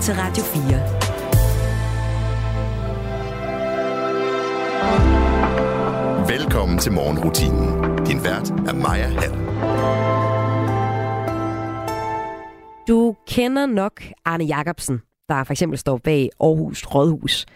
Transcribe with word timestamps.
til 0.00 0.14
Radio 0.14 0.42
4. 0.44 0.58
Velkommen 6.28 6.78
til 6.78 6.92
morgenrutinen. 6.92 7.96
Din 8.06 8.24
vært 8.24 8.50
er 8.50 8.74
Maja 8.74 9.06
Hall. 9.06 9.32
Du 12.88 13.16
kender 13.26 13.66
nok 13.66 14.02
Arne 14.24 14.44
Jacobsen, 14.44 15.02
der 15.28 15.44
for 15.44 15.52
eksempel 15.52 15.78
står 15.78 15.98
bag 16.04 16.30
Aarhus 16.40 16.86
Rådhus. 16.94 17.46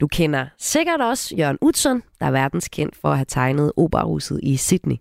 Du 0.00 0.06
kender 0.06 0.46
sikkert 0.58 1.00
også 1.00 1.36
Jørgen 1.36 1.58
Utzon, 1.60 2.02
der 2.20 2.26
er 2.26 2.30
verdenskendt 2.30 2.96
for 2.96 3.08
at 3.08 3.16
have 3.16 3.26
tegnet 3.28 3.72
operahuset 3.76 4.40
i 4.42 4.56
Sydney. 4.56 4.96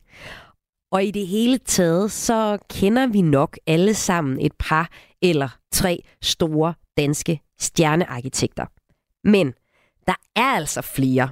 Og 0.92 1.04
i 1.04 1.12
det 1.12 1.28
hele 1.28 1.58
taget, 1.58 2.12
så 2.12 2.58
kender 2.70 3.08
vi 3.08 3.22
nok 3.22 3.58
alle 3.68 3.94
sammen 3.94 4.38
et 4.42 4.54
par 4.60 4.90
eller 5.22 5.50
tre 5.72 6.04
store 6.22 6.74
danske 6.98 7.40
stjernearkitekter. 7.60 8.66
Men 9.24 9.54
der 10.08 10.14
er 10.36 10.56
altså 10.56 10.82
flere. 10.82 11.30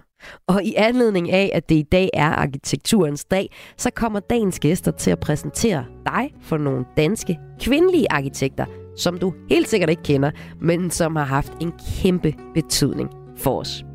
Og 0.47 0.63
i 0.63 0.73
anledning 0.77 1.31
af, 1.31 1.51
at 1.53 1.69
det 1.69 1.75
i 1.75 1.85
dag 1.91 2.09
er 2.13 2.29
arkitekturens 2.29 3.25
dag, 3.25 3.51
så 3.77 3.89
kommer 3.95 4.19
dagens 4.19 4.59
gæster 4.59 4.91
til 4.91 5.11
at 5.11 5.19
præsentere 5.19 5.85
dig 6.05 6.33
for 6.41 6.57
nogle 6.57 6.85
danske 6.97 7.39
kvindelige 7.61 8.11
arkitekter, 8.11 8.65
som 8.97 9.17
du 9.17 9.33
helt 9.49 9.69
sikkert 9.69 9.89
ikke 9.89 10.03
kender, 10.03 10.31
men 10.61 10.91
som 10.91 11.15
har 11.15 11.25
haft 11.25 11.51
en 11.61 11.73
kæmpe 12.01 12.33
betydning 12.53 13.09
for 13.37 13.59
os. 13.59 13.85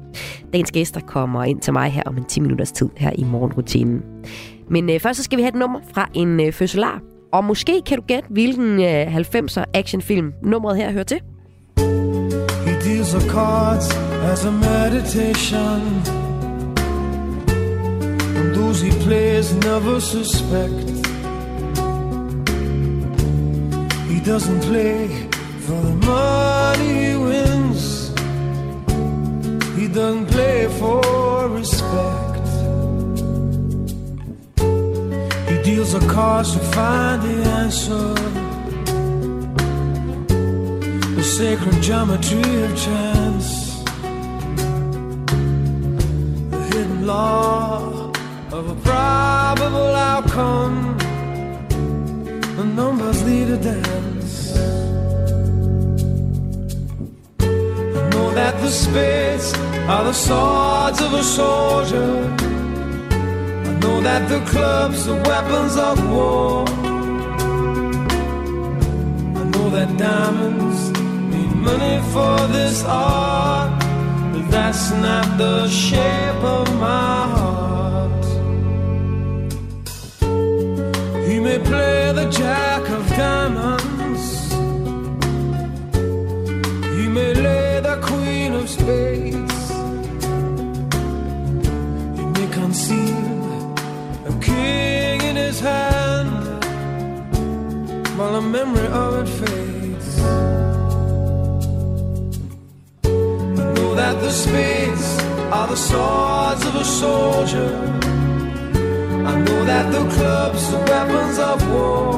Dagens 0.52 0.72
gæster 0.72 1.00
kommer 1.00 1.44
ind 1.44 1.60
til 1.60 1.72
mig 1.72 1.92
her 1.92 2.02
om 2.06 2.16
en 2.16 2.24
10 2.24 2.40
minutters 2.40 2.72
tid 2.72 2.88
her 2.96 3.12
i 3.18 3.24
morgenrutinen. 3.24 4.02
Men 4.70 4.90
øh, 4.90 5.00
først 5.00 5.16
så 5.16 5.22
skal 5.22 5.36
vi 5.36 5.42
have 5.42 5.48
et 5.48 5.58
nummer 5.58 5.80
fra 5.94 6.08
en 6.14 6.40
øh, 6.40 6.52
fødselar. 6.52 7.00
Og 7.32 7.44
måske 7.44 7.82
kan 7.86 7.98
du 7.98 8.04
gætte, 8.06 8.28
hvilken 8.30 8.80
øh, 8.80 9.16
90'er 9.16 9.64
actionfilm 9.74 10.32
nummeret 10.42 10.76
her 10.76 10.92
hører 10.92 11.04
til. 11.04 11.20
Deals 13.04 13.24
the 13.24 13.30
cards 13.30 13.90
as 14.32 14.44
a 14.46 14.50
meditation. 14.50 15.80
And 18.38 18.54
those 18.56 18.80
he 18.80 18.90
plays 19.04 19.52
never 19.56 20.00
suspect. 20.00 20.88
He 24.08 24.20
doesn't 24.20 24.60
play 24.62 25.08
for 25.66 25.80
the 25.88 25.96
money 26.06 26.92
he 27.04 27.16
wins. 27.16 28.08
He 29.78 29.86
doesn't 29.86 30.26
play 30.28 30.68
for 30.78 31.48
respect. 31.48 32.46
He 35.50 35.56
deals 35.62 35.92
the 35.92 36.06
cards 36.10 36.52
to 36.52 36.58
find 36.58 37.20
the 37.22 37.50
answer. 37.60 38.53
Sacred 41.24 41.82
geometry 41.82 42.62
of 42.62 42.76
chance. 42.76 43.82
The 46.50 46.60
hidden 46.70 47.06
law 47.06 48.12
of 48.52 48.70
a 48.70 48.74
probable 48.82 49.94
outcome. 49.96 50.96
The 52.56 52.64
numbers 52.64 53.24
lead 53.24 53.48
a 53.50 53.56
dance. 53.56 54.56
I 57.40 58.10
know 58.10 58.30
that 58.34 58.54
the 58.60 58.70
spades 58.70 59.54
are 59.88 60.04
the 60.04 60.12
swords 60.12 61.00
of 61.00 61.14
a 61.14 61.24
soldier. 61.24 62.32
I 63.68 63.72
know 63.80 64.00
that 64.02 64.28
the 64.28 64.40
clubs 64.52 65.08
are 65.08 65.20
weapons 65.22 65.76
of 65.76 65.96
war. 66.12 66.64
I 69.40 69.44
know 69.52 69.68
that 69.70 69.96
diamonds 69.98 70.63
money 71.64 71.98
for 72.12 72.36
this 72.56 72.84
art, 72.84 73.80
but 74.32 74.44
that's 74.50 74.90
not 75.06 75.26
the 75.38 75.68
shape 75.68 76.42
of 76.56 76.66
my 76.78 77.18
heart. 77.36 78.24
He 81.28 81.36
may 81.40 81.58
play 81.70 82.12
the 82.20 82.28
jack 82.30 82.82
of 82.96 83.02
diamonds, 83.16 84.24
he 86.96 87.04
may 87.08 87.32
lay 87.46 87.80
the 87.88 87.96
queen 88.08 88.52
of 88.60 88.68
spades, 88.68 89.60
he 92.18 92.24
may 92.36 92.48
conceal 92.60 93.74
a 94.30 94.32
king 94.40 95.22
in 95.30 95.36
his 95.36 95.60
hand 95.60 96.44
while 98.16 98.34
the 98.38 98.46
memory 98.56 98.88
of 98.88 99.10
it 99.22 99.28
fades. 99.38 99.73
The 104.24 104.30
spades 104.30 105.18
are 105.52 105.68
the 105.68 105.76
swords 105.76 106.64
of 106.64 106.74
a 106.76 106.84
soldier. 106.84 107.70
I 109.30 109.34
know 109.44 109.60
that 109.66 109.86
the 109.92 110.04
clubs 110.16 110.62
are 110.72 110.84
weapons 110.92 111.38
of 111.38 111.58
war. 111.70 112.14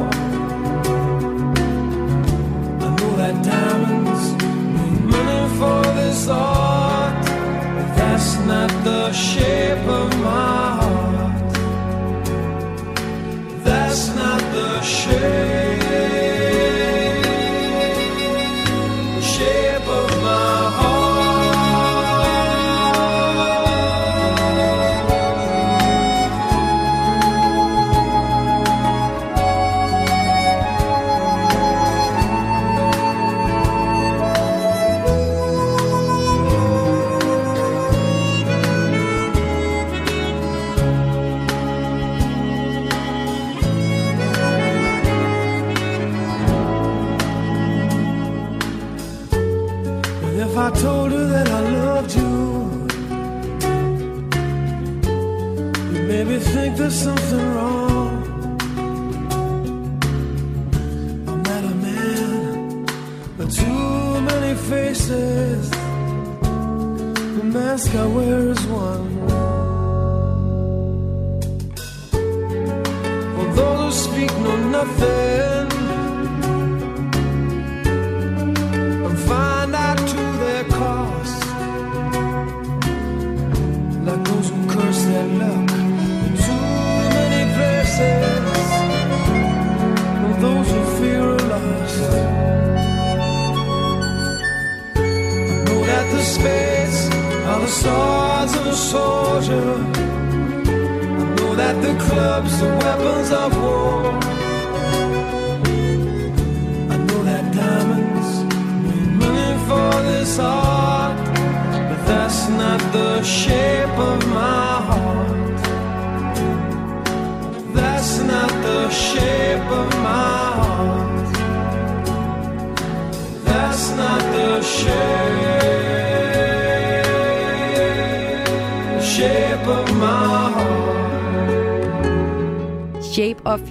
I 2.84 2.88
know 2.96 3.12
that 3.22 3.34
diamonds 3.44 4.24
need 4.76 5.02
money 5.14 5.42
for 5.58 5.82
this 5.98 6.28
art, 6.28 7.24
but 7.76 7.88
that's 7.98 8.30
not 8.50 8.70
the 8.84 9.12
shape 9.12 9.84
of 10.00 10.08
my 10.28 10.66
heart. 10.80 11.52
That's 13.64 14.14
not 14.14 14.40
the 14.56 14.80
shape, 14.82 15.82
shape 15.82 16.35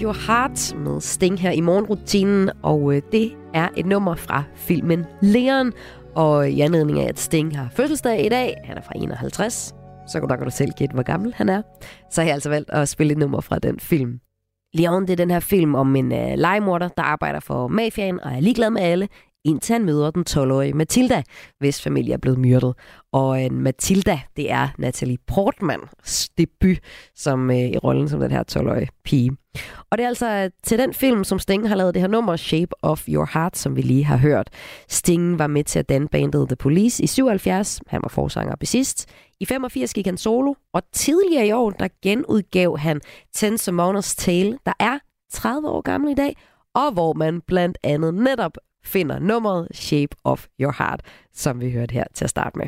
Your 0.02 0.28
Heart 0.28 0.76
med 0.78 1.02
Sting 1.02 1.40
her 1.40 1.52
i 1.52 1.62
morgenrutinen, 1.62 2.52
og 2.64 2.96
øh, 2.96 3.02
det 3.12 3.32
er 3.54 3.70
et 3.78 3.86
nummer 3.86 4.16
fra 4.16 4.44
filmen 4.56 5.06
Leon. 5.22 5.74
Og 6.16 6.46
øh, 6.46 6.54
i 6.54 6.62
anledning 6.62 7.00
af, 7.00 7.10
at 7.10 7.20
Sting 7.20 7.58
har 7.58 7.70
fødselsdag 7.76 8.26
i 8.26 8.30
dag, 8.30 8.56
han 8.64 8.78
er 8.78 8.82
fra 8.82 8.94
51, 8.96 9.76
så 10.08 10.20
kan 10.20 10.46
du 10.46 10.52
selv 10.52 10.72
gætte, 10.78 10.94
hvor 10.94 11.04
gammel 11.04 11.34
han 11.34 11.50
er, 11.50 11.62
så 12.12 12.22
har 12.22 12.26
jeg 12.26 12.34
altså 12.34 12.50
valgt 12.50 12.70
at 12.70 12.90
spille 12.90 13.12
et 13.12 13.18
nummer 13.18 13.42
fra 13.42 13.60
den 13.60 13.80
film. 13.80 14.20
Leon, 14.74 15.02
det 15.02 15.10
er 15.10 15.16
den 15.16 15.32
her 15.32 15.40
film 15.40 15.76
om 15.76 15.96
en 15.96 16.12
uh, 16.12 16.34
legemorder, 16.36 16.88
der 16.88 17.04
arbejder 17.04 17.40
for 17.40 17.68
mafiaen 17.68 18.20
og 18.20 18.32
er 18.32 18.40
ligeglad 18.40 18.70
med 18.70 18.82
alle, 18.82 19.08
indtil 19.46 19.74
han 19.74 19.86
møder 19.86 20.12
den 20.12 20.26
12-årige 20.30 20.74
Matilda, 20.74 21.24
hvis 21.60 21.82
familie 21.82 22.14
er 22.14 22.18
blevet 22.18 22.40
myrdet. 22.40 22.74
Og 23.14 23.42
en 23.42 23.62
Matilda, 23.62 24.20
det 24.36 24.52
er 24.52 24.68
Natalie 24.78 25.18
Portmans 25.28 26.30
debut 26.38 26.78
som 27.16 27.50
uh, 27.50 27.56
i 27.56 27.78
rollen 27.78 28.10
som 28.10 28.20
den 28.20 28.32
her 28.32 28.44
12-årige 28.52 28.90
pige. 29.04 29.38
Og 29.90 29.98
det 29.98 30.04
er 30.04 30.08
altså 30.08 30.50
til 30.64 30.80
den 30.80 30.94
film, 30.94 31.24
som 31.24 31.40
Sting 31.40 31.68
har 31.68 31.76
lavet 31.76 31.94
det 31.94 32.02
her 32.02 32.10
nummer, 32.10 32.36
Shape 32.36 32.72
of 32.82 33.08
Your 33.10 33.30
Heart, 33.34 33.58
som 33.58 33.76
vi 33.76 33.82
lige 33.82 34.06
har 34.06 34.18
hørt. 34.18 34.50
Sting 34.90 35.40
var 35.40 35.48
med 35.48 35.64
til 35.64 35.80
at 35.80 35.90
danne 35.90 36.08
bandet 36.08 36.48
The 36.48 36.56
Police 36.56 37.04
i 37.04 37.08
77. 37.08 37.82
Han 37.88 38.02
var 38.04 38.10
forsanger 38.10 38.54
og 38.54 38.60
bassist. 38.60 39.06
I 39.40 39.46
85 39.46 39.94
gik 39.94 40.06
han 40.06 40.18
solo, 40.18 40.54
og 40.74 40.82
tidligere 40.94 41.48
i 41.48 41.52
år, 41.52 41.70
der 41.70 41.88
genudgav 42.02 42.78
han 42.78 43.02
Ten 43.34 43.54
Simone's 43.54 44.16
Tale, 44.18 44.58
der 44.66 44.74
er 44.80 45.00
30 45.32 45.70
år 45.70 45.82
gammel 45.82 46.12
i 46.12 46.16
dag, 46.16 46.38
og 46.76 46.92
hvor 46.92 47.14
man 47.14 47.42
blandt 47.42 47.78
andet 47.84 48.14
netop 48.14 48.58
finder 48.86 49.20
nummeret 49.20 49.68
Shape 49.74 50.16
of 50.24 50.46
Your 50.62 50.76
Heart, 50.78 51.02
som 51.34 51.60
vi 51.60 51.72
hørte 51.72 51.94
her 51.94 52.04
til 52.14 52.24
at 52.24 52.30
starte 52.30 52.58
med. 52.58 52.68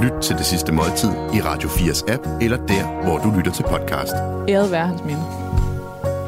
Lyt 0.00 0.22
til 0.22 0.36
det 0.36 0.46
sidste 0.46 0.72
måltid 0.72 1.10
i 1.10 1.40
Radio 1.40 1.68
4's 1.68 2.12
app, 2.12 2.26
eller 2.40 2.66
der, 2.66 3.04
hvor 3.04 3.18
du 3.18 3.30
lytter 3.36 3.52
til 3.52 3.62
podcast. 3.62 4.12
Æret 4.48 4.70
være 4.70 4.86
hans 4.86 5.04
minde. 5.04 5.22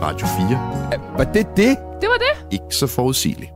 Radio 0.03 0.27
4. 0.27 1.19
Var 1.19 1.25
det 1.25 1.47
det? 1.57 1.77
Det 2.01 2.09
var 2.09 2.19
det. 2.19 2.47
Ikke 2.53 2.75
så 2.75 2.87
forudsigeligt. 2.87 3.51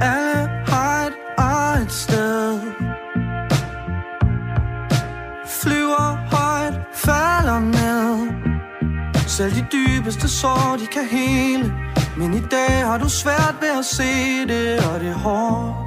Alle 0.00 0.48
har 0.66 1.06
et 1.06 1.12
eget 1.38 1.92
sted 1.92 2.60
Flyver 5.62 6.16
højt, 6.36 6.74
falder 6.94 7.60
ned 7.60 8.28
Selv 9.28 9.52
de 9.52 9.66
dybeste 9.72 10.28
sår, 10.28 10.76
de 10.80 10.86
kan 10.86 11.04
hele 11.10 11.72
Men 12.16 12.34
i 12.34 12.40
dag 12.50 12.86
har 12.86 12.98
du 12.98 13.08
svært 13.08 13.54
ved 13.60 13.78
at 13.78 13.84
se 13.84 14.02
det, 14.48 14.78
og 14.94 15.00
det 15.00 15.08
er 15.08 15.14
hårdt 15.14 15.83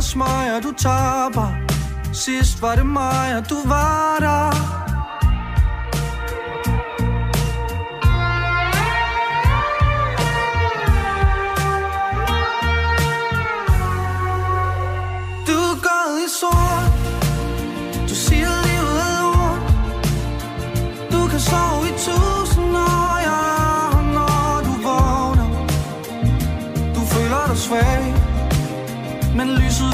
rødvin 0.00 0.02
og 0.02 0.04
smøger, 0.04 0.60
du 0.60 0.72
taber. 0.72 1.48
Sidst 2.12 2.62
var 2.62 2.74
det 2.74 2.86
mig, 2.86 3.36
og 3.36 3.50
du 3.50 3.68
var 3.68 4.16
der. 4.20 4.69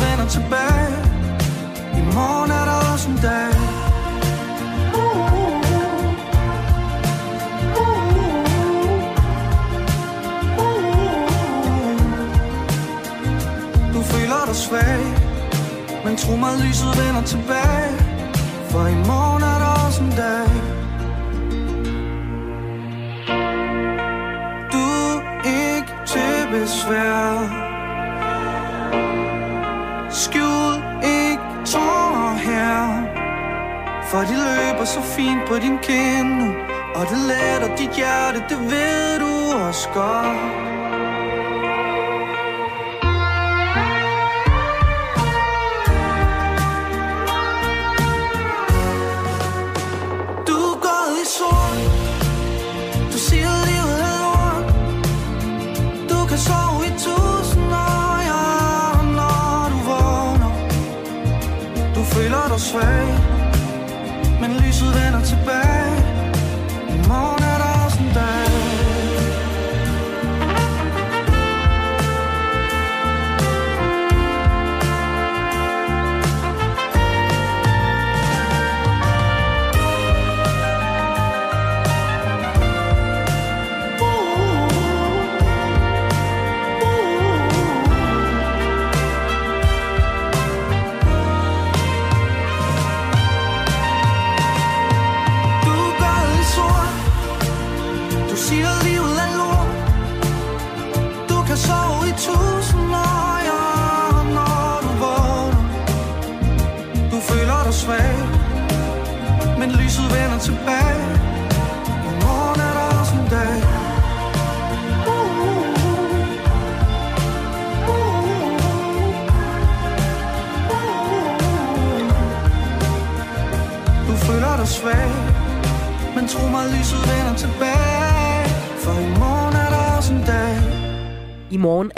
Vender 0.04 0.28
tilbage. 0.37 0.96
I 2.00 2.02
morgen 2.14 2.50
er 2.50 2.64
der 2.70 2.93
også 2.93 3.08
en 3.10 3.19
dag. 3.28 3.52
Du 13.94 14.02
føler 14.02 14.44
dig 14.46 14.56
svag 14.56 15.26
Men 16.06 16.16
tro 16.16 16.37
mig, 16.37 16.52
lyset 16.58 16.92
vender 16.99 17.22
tilbage. 17.22 17.92
For 18.70 18.87
i 18.87 18.94
morgen 18.94 19.42
er 19.42 19.58
der 19.58 19.87
også 19.87 20.02
en 20.02 20.10
dag. 20.10 20.49
Du 24.72 24.87
er 25.19 25.22
ikke 25.44 25.92
til 26.06 26.60
besvær. 26.60 27.56
For 34.11 34.19
de 34.19 34.35
løber 34.35 34.85
så 34.85 35.00
fint 35.03 35.49
på 35.49 35.55
din 35.55 35.79
kind 35.79 36.31
nu 36.38 36.55
Og 36.94 37.06
det 37.11 37.19
letter 37.29 37.76
dit 37.76 37.97
hjerte, 37.97 38.44
det 38.49 38.58
ved 38.70 39.19
du 39.19 39.58
også 39.67 39.88
godt. 39.94 40.37
Du 50.47 50.67
er 64.83 65.16
gået 65.16 65.23
i 65.23 65.26
sort 65.28 65.37
Du 65.37 65.75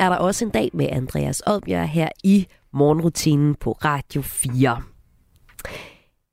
er 0.09 0.13
der 0.13 0.19
også 0.19 0.45
en 0.45 0.51
dag 0.51 0.71
med 0.75 0.89
Andreas 0.91 1.43
Odbjerg 1.47 1.89
her 1.89 2.09
i 2.25 2.47
morgenrutinen 2.73 3.55
på 3.55 3.73
Radio 3.73 4.23
4. 4.23 4.83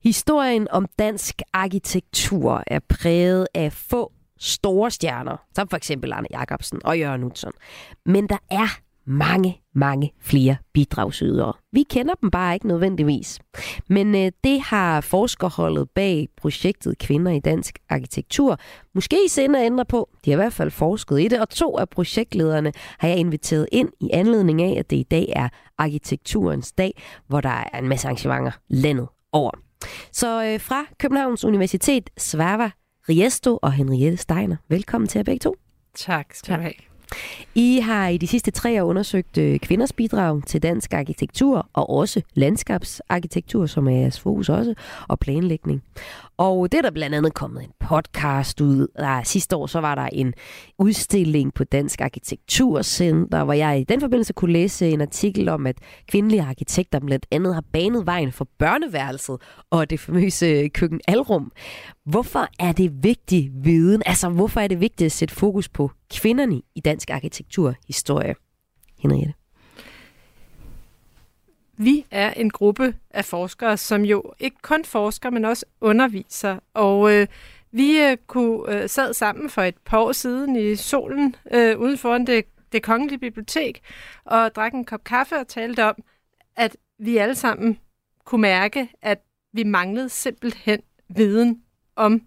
Historien 0.03 0.67
om 0.71 0.85
dansk 0.99 1.41
arkitektur 1.53 2.63
er 2.67 2.79
præget 2.89 3.47
af 3.53 3.73
få 3.73 4.11
store 4.39 4.91
stjerner, 4.91 5.37
som 5.55 5.67
for 5.67 5.77
eksempel 5.77 6.13
Arne 6.13 6.27
Jacobsen 6.31 6.81
og 6.85 6.99
Jørgen 6.99 7.23
Utzon. 7.23 7.51
Men 8.05 8.29
der 8.29 8.37
er 8.51 8.79
mange, 9.07 9.61
mange 9.73 10.13
flere 10.21 10.55
bidragsydere. 10.73 11.53
Vi 11.71 11.83
kender 11.89 12.13
dem 12.21 12.31
bare 12.31 12.53
ikke 12.53 12.67
nødvendigvis. 12.67 13.39
Men 13.87 14.15
øh, 14.15 14.31
det 14.43 14.61
har 14.61 15.01
forskerholdet 15.01 15.89
bag 15.89 16.27
projektet 16.37 16.97
Kvinder 16.97 17.31
i 17.31 17.39
Dansk 17.39 17.79
Arkitektur 17.89 18.59
måske 18.95 19.25
i 19.25 19.29
sinde 19.29 19.59
at 19.59 19.65
ændre 19.65 19.85
på. 19.85 20.09
De 20.25 20.31
har 20.31 20.35
i 20.35 20.41
hvert 20.41 20.53
fald 20.53 20.71
forsket 20.71 21.21
i 21.21 21.27
det, 21.27 21.41
og 21.41 21.49
to 21.49 21.77
af 21.77 21.89
projektlederne 21.89 22.71
har 22.97 23.07
jeg 23.07 23.17
inviteret 23.17 23.67
ind 23.71 23.89
i 24.01 24.09
anledning 24.13 24.61
af, 24.61 24.75
at 24.79 24.89
det 24.89 24.97
i 24.97 25.03
dag 25.03 25.33
er 25.35 25.49
arkitekturens 25.77 26.71
dag, 26.71 27.03
hvor 27.27 27.41
der 27.41 27.63
er 27.73 27.79
en 27.79 27.87
masse 27.87 28.07
arrangementer 28.07 28.51
landet 28.67 29.07
over. 29.31 29.51
Så 30.11 30.45
øh, 30.45 30.59
fra 30.59 30.85
Københavns 30.99 31.45
Universitet, 31.45 32.09
Sverva 32.17 32.71
Riesto 33.09 33.59
og 33.61 33.73
Henriette 33.73 34.17
Steiner. 34.17 34.55
Velkommen 34.69 35.07
til 35.07 35.19
jer 35.19 35.23
begge 35.23 35.39
to. 35.39 35.55
Tak 35.95 36.33
skal 36.33 36.55
du 36.55 36.61
have. 36.61 36.94
I 37.55 37.79
har 37.79 38.07
i 38.07 38.17
de 38.17 38.27
sidste 38.27 38.51
tre 38.51 38.83
år 38.83 38.87
undersøgt 38.87 39.37
øh, 39.37 39.59
kvinders 39.59 39.93
bidrag 39.93 40.41
til 40.47 40.63
dansk 40.63 40.93
arkitektur, 40.93 41.69
og 41.73 41.89
også 41.89 42.21
landskabsarkitektur, 42.33 43.65
som 43.65 43.87
er 43.87 43.91
jeres 43.91 44.19
fokus 44.19 44.49
også, 44.49 44.73
og 45.07 45.19
planlægning. 45.19 45.83
Og 46.37 46.71
det 46.71 46.77
er 46.77 46.81
der 46.81 46.91
blandt 46.91 47.15
andet 47.15 47.33
kommet 47.33 47.63
en 47.63 47.69
podcast 47.79 48.61
ud. 48.61 48.87
Der, 48.97 49.23
sidste 49.23 49.55
år 49.55 49.67
så 49.67 49.79
var 49.79 49.95
der 49.95 50.09
en 50.13 50.33
udstilling 50.79 51.53
på 51.53 51.63
Dansk 51.63 52.01
Arkitekturcenter, 52.01 53.43
hvor 53.43 53.53
jeg 53.53 53.79
i 53.79 53.83
den 53.83 54.01
forbindelse 54.01 54.33
kunne 54.33 54.53
læse 54.53 54.89
en 54.89 55.01
artikel 55.01 55.49
om, 55.49 55.67
at 55.67 55.77
kvindelige 56.07 56.41
arkitekter 56.41 56.99
blandt 56.99 57.25
andet 57.31 57.53
har 57.53 57.63
banet 57.73 58.05
vejen 58.05 58.31
for 58.31 58.47
børneværelset 58.59 59.37
og 59.71 59.89
det 59.89 59.99
famøse 59.99 60.67
køkken 60.67 61.01
Alrum. 61.07 61.51
Hvorfor 62.05 62.47
er 62.59 62.71
det 62.71 63.03
vigtig 63.03 63.51
viden? 63.53 64.03
Altså, 64.05 64.29
hvorfor 64.29 64.59
er 64.59 64.67
det 64.67 64.79
vigtigt 64.79 65.05
at 65.05 65.11
sætte 65.11 65.35
fokus 65.35 65.69
på 65.69 65.91
kvinderne 66.11 66.61
i 66.75 66.79
dansk 66.79 67.09
arkitekturhistorie? 67.09 68.35
Henriette. 68.99 69.33
Vi 71.77 72.05
er 72.11 72.33
en 72.33 72.49
gruppe 72.49 72.95
af 73.09 73.25
forskere, 73.25 73.77
som 73.77 74.01
jo 74.01 74.33
ikke 74.39 74.57
kun 74.61 74.85
forsker, 74.85 75.29
men 75.29 75.45
også 75.45 75.65
underviser. 75.81 76.59
Og 76.73 77.13
øh, 77.13 77.27
vi 77.71 77.99
øh, 77.99 78.17
kunne 78.27 78.83
øh, 78.83 78.89
sad 78.89 79.13
sammen 79.13 79.49
for 79.49 79.61
et 79.61 79.77
par 79.85 79.99
år 79.99 80.11
siden 80.11 80.55
i 80.55 80.75
solen 80.75 81.35
øh, 81.51 81.79
uden 81.79 81.97
foran 81.97 82.27
det, 82.27 82.45
det 82.71 82.83
kongelige 82.83 83.19
bibliotek 83.19 83.81
og 84.25 84.55
drak 84.55 84.73
en 84.73 84.85
kop 84.85 85.03
kaffe 85.03 85.35
og 85.35 85.47
talte 85.47 85.83
om, 85.83 85.95
at 86.55 86.77
vi 86.99 87.17
alle 87.17 87.35
sammen 87.35 87.79
kunne 88.25 88.41
mærke, 88.41 88.89
at 89.01 89.21
vi 89.53 89.63
manglede 89.63 90.09
simpelthen 90.09 90.81
viden 91.09 91.61
om, 91.95 92.21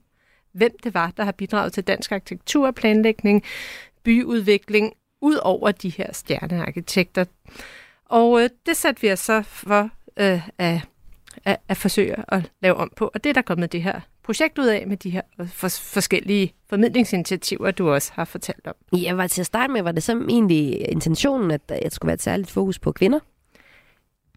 hvem 0.52 0.72
det 0.84 0.94
var, 0.94 1.12
der 1.16 1.24
har 1.24 1.32
bidraget 1.32 1.72
til 1.72 1.84
dansk 1.84 2.12
arkitekturplanlægning, 2.12 3.42
byudvikling, 4.04 4.92
ud 5.20 5.36
over 5.42 5.72
de 5.72 5.88
her 5.88 6.12
stjernearkitekter. 6.12 7.24
Og 8.04 8.42
øh, 8.42 8.50
det 8.66 8.76
satte 8.76 9.00
vi 9.00 9.12
os 9.12 9.18
så 9.18 9.42
for 9.42 9.90
øh, 10.16 10.48
at, 10.58 10.80
at, 11.44 11.56
at 11.68 11.76
forsøge 11.76 12.14
at 12.28 12.50
lave 12.62 12.74
om 12.74 12.92
på. 12.96 13.10
Og 13.14 13.24
det 13.24 13.30
er 13.30 13.34
der 13.34 13.42
kommet 13.42 13.72
det 13.72 13.82
her 13.82 14.00
projekt 14.22 14.58
ud 14.58 14.66
af 14.66 14.86
med 14.86 14.96
de 14.96 15.10
her 15.10 15.22
øh, 15.40 15.48
for, 15.48 15.68
forskellige 15.68 16.54
formidlingsinitiativer, 16.68 17.70
du 17.70 17.90
også 17.90 18.12
har 18.14 18.24
fortalt 18.24 18.66
om. 18.66 18.98
Ja, 18.98 19.12
var 19.12 19.26
til 19.26 19.42
at 19.42 19.46
starte 19.46 19.72
med, 19.72 19.82
var 19.82 19.92
det 19.92 20.02
så 20.02 20.24
egentlig 20.28 20.88
intentionen, 20.88 21.50
at 21.50 21.62
jeg 21.82 21.92
skulle 21.92 22.08
være 22.08 22.14
et 22.14 22.22
særligt 22.22 22.50
fokus 22.50 22.78
på 22.78 22.92
kvinder? 22.92 23.18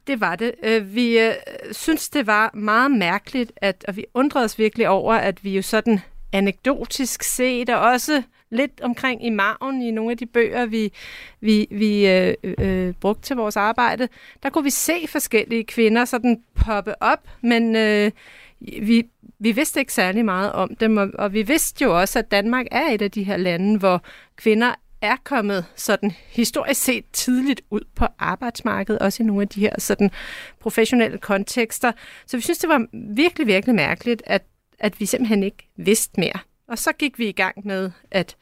Det 0.08 0.22
var 0.22 0.36
det. 0.36 0.52
Øh, 0.64 0.96
vi 0.96 1.20
øh, 1.20 1.34
synes, 1.72 2.10
det 2.10 2.28
var 2.28 2.52
meget 2.54 2.92
mærkeligt, 2.92 3.52
at, 3.56 3.86
og 3.88 3.96
vi 3.96 4.06
undrede 4.14 4.46
os 4.46 4.60
virkelig 4.60 4.90
over, 4.90 5.14
at 5.14 5.44
vi 5.44 5.56
jo 5.56 5.62
sådan 5.62 6.00
anekdotisk 6.34 7.24
set, 7.24 7.70
og 7.70 7.80
også 7.80 8.24
lidt 8.50 8.82
omkring 8.82 9.26
i 9.26 9.30
maven 9.30 9.82
i 9.82 9.92
nogle 9.92 10.12
af 10.12 10.18
de 10.18 10.26
bøger, 10.26 10.66
vi, 10.66 10.94
vi, 11.42 11.68
vi 11.72 12.08
øh, 12.08 12.34
øh, 12.44 12.54
øh, 12.60 12.94
brugte 12.94 13.22
til 13.22 13.36
vores 13.36 13.58
arbejde, 13.58 14.08
der 14.44 14.50
kunne 14.50 14.64
vi 14.64 14.70
se 14.70 15.08
forskellige 15.08 15.64
kvinder 15.64 16.06
sådan 16.06 16.42
poppe 16.56 17.04
op, 17.04 17.28
men 17.42 17.76
øh, 17.76 18.12
vi, 18.60 19.04
vi 19.40 19.52
vidste 19.52 19.80
ikke 19.80 19.94
særlig 19.94 20.26
meget 20.26 20.52
om 20.52 20.76
dem, 20.76 20.98
og, 20.98 21.10
og 21.14 21.34
vi 21.34 21.42
vidste 21.42 21.84
jo 21.84 22.00
også, 22.00 22.20
at 22.20 22.32
Danmark 22.32 22.66
er 22.72 22.88
et 22.92 23.02
af 23.02 23.12
de 23.12 23.24
her 23.24 23.38
lande, 23.38 23.80
hvor 23.80 24.02
kvinder 24.36 24.76
er 25.02 25.16
kommet 25.24 25.66
sådan 25.76 26.12
historisk 26.28 26.82
set 26.84 27.06
tidligt 27.14 27.62
ud 27.70 27.82
på 27.96 28.06
arbejdsmarkedet, 28.20 29.02
også 29.02 29.24
i 29.24 29.26
nogle 29.26 29.42
af 29.42 29.48
de 29.48 29.60
her 29.60 29.80
sådan 29.80 30.12
professionelle 30.60 31.18
kontekster. 31.18 31.92
Så 32.26 32.38
vi 32.38 32.42
synes, 32.42 32.60
det 32.60 32.70
var 32.70 32.86
virkelig, 33.16 33.48
virkelig 33.48 33.76
mærkeligt, 33.76 34.24
at, 34.26 34.44
at 34.80 35.00
vi 35.00 35.06
simpelthen 35.06 35.44
ikke 35.44 35.70
vidste 35.76 36.20
mere. 36.20 36.40
Og 36.68 36.78
så 36.78 36.92
gik 36.92 37.20
vi 37.20 37.28
i 37.28 37.32
gang 37.32 37.68
med 37.68 37.92
at 38.12 38.36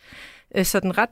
øh, 0.56 0.66
sådan 0.66 0.98
ret 0.98 1.10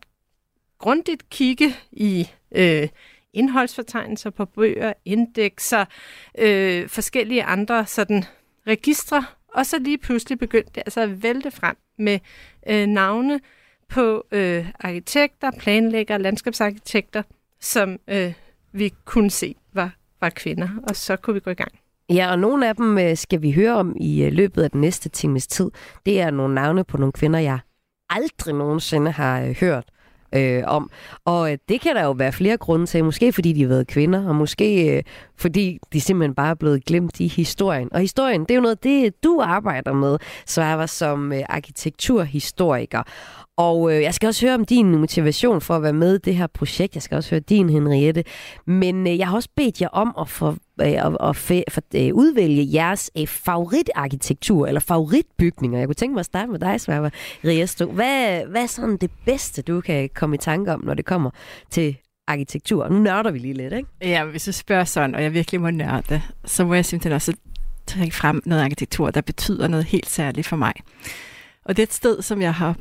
grundigt 0.77 1.29
kigge 1.29 1.75
i 1.91 2.29
øh, 2.51 2.87
indholdsfortegnelser 3.33 4.29
på 4.29 4.45
bøger, 4.45 4.93
indekser, 5.05 5.85
øh, 6.37 6.89
forskellige 6.89 7.43
andre 7.43 7.85
sådan 7.85 8.23
registre, 8.67 9.25
og 9.47 9.65
så 9.65 9.79
lige 9.79 9.97
pludselig 9.97 10.39
begyndte 10.39 10.71
det 10.75 10.83
altså 10.85 11.01
at 11.01 11.23
vælte 11.23 11.51
frem 11.51 11.77
med 11.97 12.19
øh, 12.67 12.85
navne 12.85 13.39
på 13.89 14.25
øh, 14.31 14.65
arkitekter, 14.79 15.51
planlæggere, 15.59 16.19
landskabsarkitekter, 16.19 17.23
som 17.61 17.99
øh, 18.07 18.33
vi 18.71 18.93
kunne 19.05 19.29
se 19.29 19.55
var, 19.73 19.95
var 20.21 20.29
kvinder, 20.29 20.69
og 20.89 20.95
så 20.95 21.15
kunne 21.15 21.33
vi 21.33 21.39
gå 21.39 21.49
i 21.51 21.53
gang. 21.53 21.71
Ja, 22.09 22.31
og 22.31 22.39
nogle 22.39 22.67
af 22.67 22.75
dem 22.75 22.97
øh, 22.97 23.17
skal 23.17 23.41
vi 23.41 23.51
høre 23.51 23.75
om 23.75 23.95
i 23.99 24.23
øh, 24.23 24.31
løbet 24.31 24.63
af 24.63 24.71
den 24.71 24.81
næste 24.81 25.09
times 25.09 25.47
tid. 25.47 25.71
Det 26.05 26.21
er 26.21 26.31
nogle 26.31 26.55
navne 26.55 26.83
på 26.83 26.97
nogle 26.97 27.11
kvinder, 27.11 27.39
jeg 27.39 27.59
aldrig 28.09 28.55
nogensinde 28.55 29.11
har 29.11 29.41
øh, 29.41 29.55
hørt 29.59 29.85
øh, 30.35 30.63
om. 30.67 30.89
Og 31.25 31.51
øh, 31.51 31.57
det 31.69 31.81
kan 31.81 31.95
der 31.95 32.03
jo 32.03 32.11
være 32.11 32.31
flere 32.31 32.57
grunde 32.57 32.85
til. 32.85 33.03
Måske 33.03 33.33
fordi 33.33 33.53
de 33.53 33.61
har 33.61 33.67
været 33.67 33.87
kvinder, 33.87 34.27
og 34.27 34.35
måske 34.35 34.97
øh, 34.97 35.03
fordi 35.35 35.79
de 35.93 36.01
simpelthen 36.01 36.35
bare 36.35 36.49
er 36.49 36.55
blevet 36.55 36.85
glemt 36.85 37.19
i 37.19 37.27
historien. 37.27 37.93
Og 37.93 37.99
historien, 37.99 38.41
det 38.41 38.51
er 38.51 38.55
jo 38.55 38.61
noget, 38.61 38.83
det 38.83 39.23
du 39.23 39.41
arbejder 39.43 39.93
med, 39.93 40.17
Svarva, 40.45 40.87
som 40.87 41.33
øh, 41.33 41.43
arkitekturhistoriker. 41.49 43.03
Og 43.57 43.93
øh, 43.93 44.01
jeg 44.01 44.13
skal 44.13 44.27
også 44.27 44.45
høre 44.45 44.55
om 44.55 44.65
din 44.65 44.95
motivation 44.95 45.61
for 45.61 45.75
at 45.75 45.83
være 45.83 45.93
med 45.93 46.15
i 46.15 46.17
det 46.17 46.35
her 46.35 46.47
projekt. 46.47 46.95
Jeg 46.95 47.03
skal 47.03 47.15
også 47.15 47.29
høre 47.29 47.39
din, 47.39 47.69
Henriette. 47.69 48.23
Men 48.65 49.07
øh, 49.07 49.17
jeg 49.17 49.27
har 49.27 49.35
også 49.35 49.49
bedt 49.55 49.81
jer 49.81 49.87
om 49.87 50.15
at, 50.19 50.29
for, 50.29 50.57
øh, 50.81 51.05
at, 51.05 51.17
at 51.21 51.35
fe, 51.35 51.63
for, 51.69 51.81
øh, 51.95 52.13
udvælge 52.13 52.73
jeres 52.73 53.11
øh, 53.17 53.27
favoritarkitektur 53.27 54.67
eller 54.67 54.79
favoritbygninger. 54.79 55.79
Jeg 55.79 55.87
kunne 55.87 55.95
tænke 55.95 56.13
mig 56.13 56.19
at 56.19 56.25
starte 56.25 56.51
med 56.51 56.59
dig, 56.59 56.81
Sverre 56.81 57.11
Riesto. 57.45 57.85
Hvad, 57.91 58.45
hvad 58.45 58.63
er 58.63 58.67
sådan 58.67 58.97
det 58.97 59.11
bedste, 59.25 59.61
du 59.61 59.81
kan 59.81 60.09
komme 60.15 60.35
i 60.35 60.39
tanke 60.39 60.73
om, 60.73 60.83
når 60.83 60.93
det 60.93 61.05
kommer 61.05 61.29
til 61.69 61.97
arkitektur? 62.27 62.89
Nu 62.89 62.99
nørder 62.99 63.31
vi 63.31 63.39
lige 63.39 63.53
lidt, 63.53 63.73
ikke? 63.73 63.89
Ja, 64.01 64.25
hvis 64.25 64.45
du 64.45 64.51
spørger 64.51 64.83
sådan, 64.83 65.15
og 65.15 65.23
jeg 65.23 65.33
virkelig 65.33 65.61
må 65.61 65.69
nørde, 65.69 66.21
så 66.45 66.65
må 66.65 66.73
jeg 66.73 66.85
simpelthen 66.85 67.13
også 67.13 67.33
trække 67.87 68.15
frem 68.15 68.41
noget 68.45 68.63
arkitektur, 68.63 69.11
der 69.11 69.21
betyder 69.21 69.67
noget 69.67 69.85
helt 69.85 70.09
særligt 70.09 70.47
for 70.47 70.55
mig. 70.55 70.73
Og 71.65 71.77
det 71.77 71.83
er 71.83 71.87
et 71.87 71.93
sted, 71.93 72.21
som 72.21 72.41
jeg 72.41 72.53
har 72.53 72.75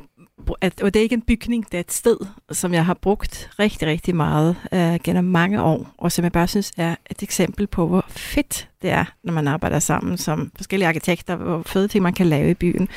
at, 0.61 0.81
og 0.81 0.93
det 0.93 0.99
er 0.99 1.03
ikke 1.03 1.13
en 1.13 1.21
bygning, 1.21 1.65
det 1.71 1.73
er 1.73 1.79
et 1.79 1.91
sted, 1.91 2.17
som 2.51 2.73
jeg 2.73 2.85
har 2.85 2.93
brugt 2.93 3.49
rigtig, 3.59 3.87
rigtig 3.87 4.15
meget 4.15 4.55
øh, 4.73 4.99
gennem 5.03 5.23
mange 5.23 5.61
år, 5.61 5.93
og 5.97 6.11
som 6.11 6.23
jeg 6.23 6.31
bare 6.31 6.47
synes 6.47 6.71
er 6.77 6.95
et 7.09 7.23
eksempel 7.23 7.67
på, 7.67 7.87
hvor 7.87 8.05
fedt 8.09 8.69
det 8.81 8.89
er, 8.89 9.05
når 9.23 9.33
man 9.33 9.47
arbejder 9.47 9.79
sammen 9.79 10.17
som 10.17 10.51
forskellige 10.55 10.87
arkitekter, 10.87 11.35
hvor 11.35 11.61
fede 11.65 11.87
ting 11.87 12.03
man 12.03 12.13
kan 12.13 12.27
lave 12.27 12.51
i 12.51 12.53
byen. 12.53 12.89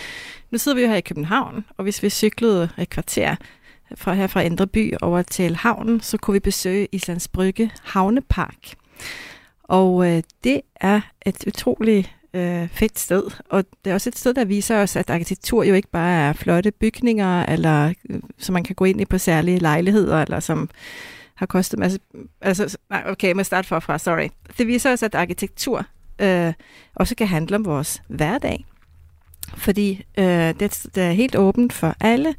Nu 0.50 0.59
sidder 0.59 0.76
vi 0.76 0.82
jo 0.82 0.88
her 0.88 0.97
i 0.97 1.00
København, 1.00 1.64
og 1.76 1.82
hvis 1.82 2.02
vi 2.02 2.11
cyklede 2.11 2.68
et 2.78 2.90
kvarter 2.90 3.37
fra 3.94 4.14
her 4.14 4.26
fra 4.26 4.40
Indre 4.40 4.66
By 4.66 4.94
over 5.02 5.23
til 5.23 5.56
havnen, 5.56 6.00
så 6.00 6.16
kunne 6.16 6.32
vi 6.32 6.40
besøge 6.40 6.88
Islands 6.92 7.28
Brygge 7.28 7.70
Havnepark. 7.82 8.75
Og 9.62 10.06
øh, 10.06 10.23
det 10.44 10.61
er 10.80 11.00
et 11.26 11.47
utroligt 11.47 12.11
øh, 12.34 12.68
fedt 12.68 12.99
sted. 12.99 13.22
Og 13.50 13.64
det 13.84 13.90
er 13.90 13.94
også 13.94 14.10
et 14.10 14.18
sted, 14.18 14.34
der 14.34 14.44
viser 14.44 14.82
os, 14.82 14.96
at 14.96 15.10
arkitektur 15.10 15.62
jo 15.64 15.75
ikke 15.75 15.88
bare 15.88 16.28
er 16.28 16.32
flotte 16.32 16.70
bygninger, 16.70 17.46
eller 17.46 17.92
øh, 18.10 18.20
som 18.38 18.52
man 18.52 18.64
kan 18.64 18.75
gå 18.75 18.84
ind 18.84 19.00
i 19.00 19.04
på 19.04 19.18
særlige 19.18 19.58
lejligheder, 19.58 20.22
eller 20.22 20.40
som 20.40 20.70
har 21.34 21.46
kostet 21.46 21.78
masse... 21.78 21.99
Altså, 22.40 22.76
nej, 22.90 23.04
okay, 23.06 23.28
jeg 23.28 23.37
må 23.37 23.42
starte 23.42 23.68
forfra, 23.68 23.99
sorry. 23.99 24.28
Det 24.58 24.66
viser 24.66 24.92
os, 24.92 25.02
at 25.02 25.14
arkitektur 25.14 25.87
øh, 26.18 26.52
også 26.94 27.14
kan 27.14 27.26
handle 27.26 27.56
om 27.56 27.64
vores 27.64 28.02
hverdag. 28.08 28.66
Fordi 29.56 30.04
øh, 30.18 30.25
det, 30.60 30.87
det 30.94 31.02
er 31.02 31.12
helt 31.12 31.37
åbent 31.37 31.72
for 31.72 31.94
alle, 32.00 32.34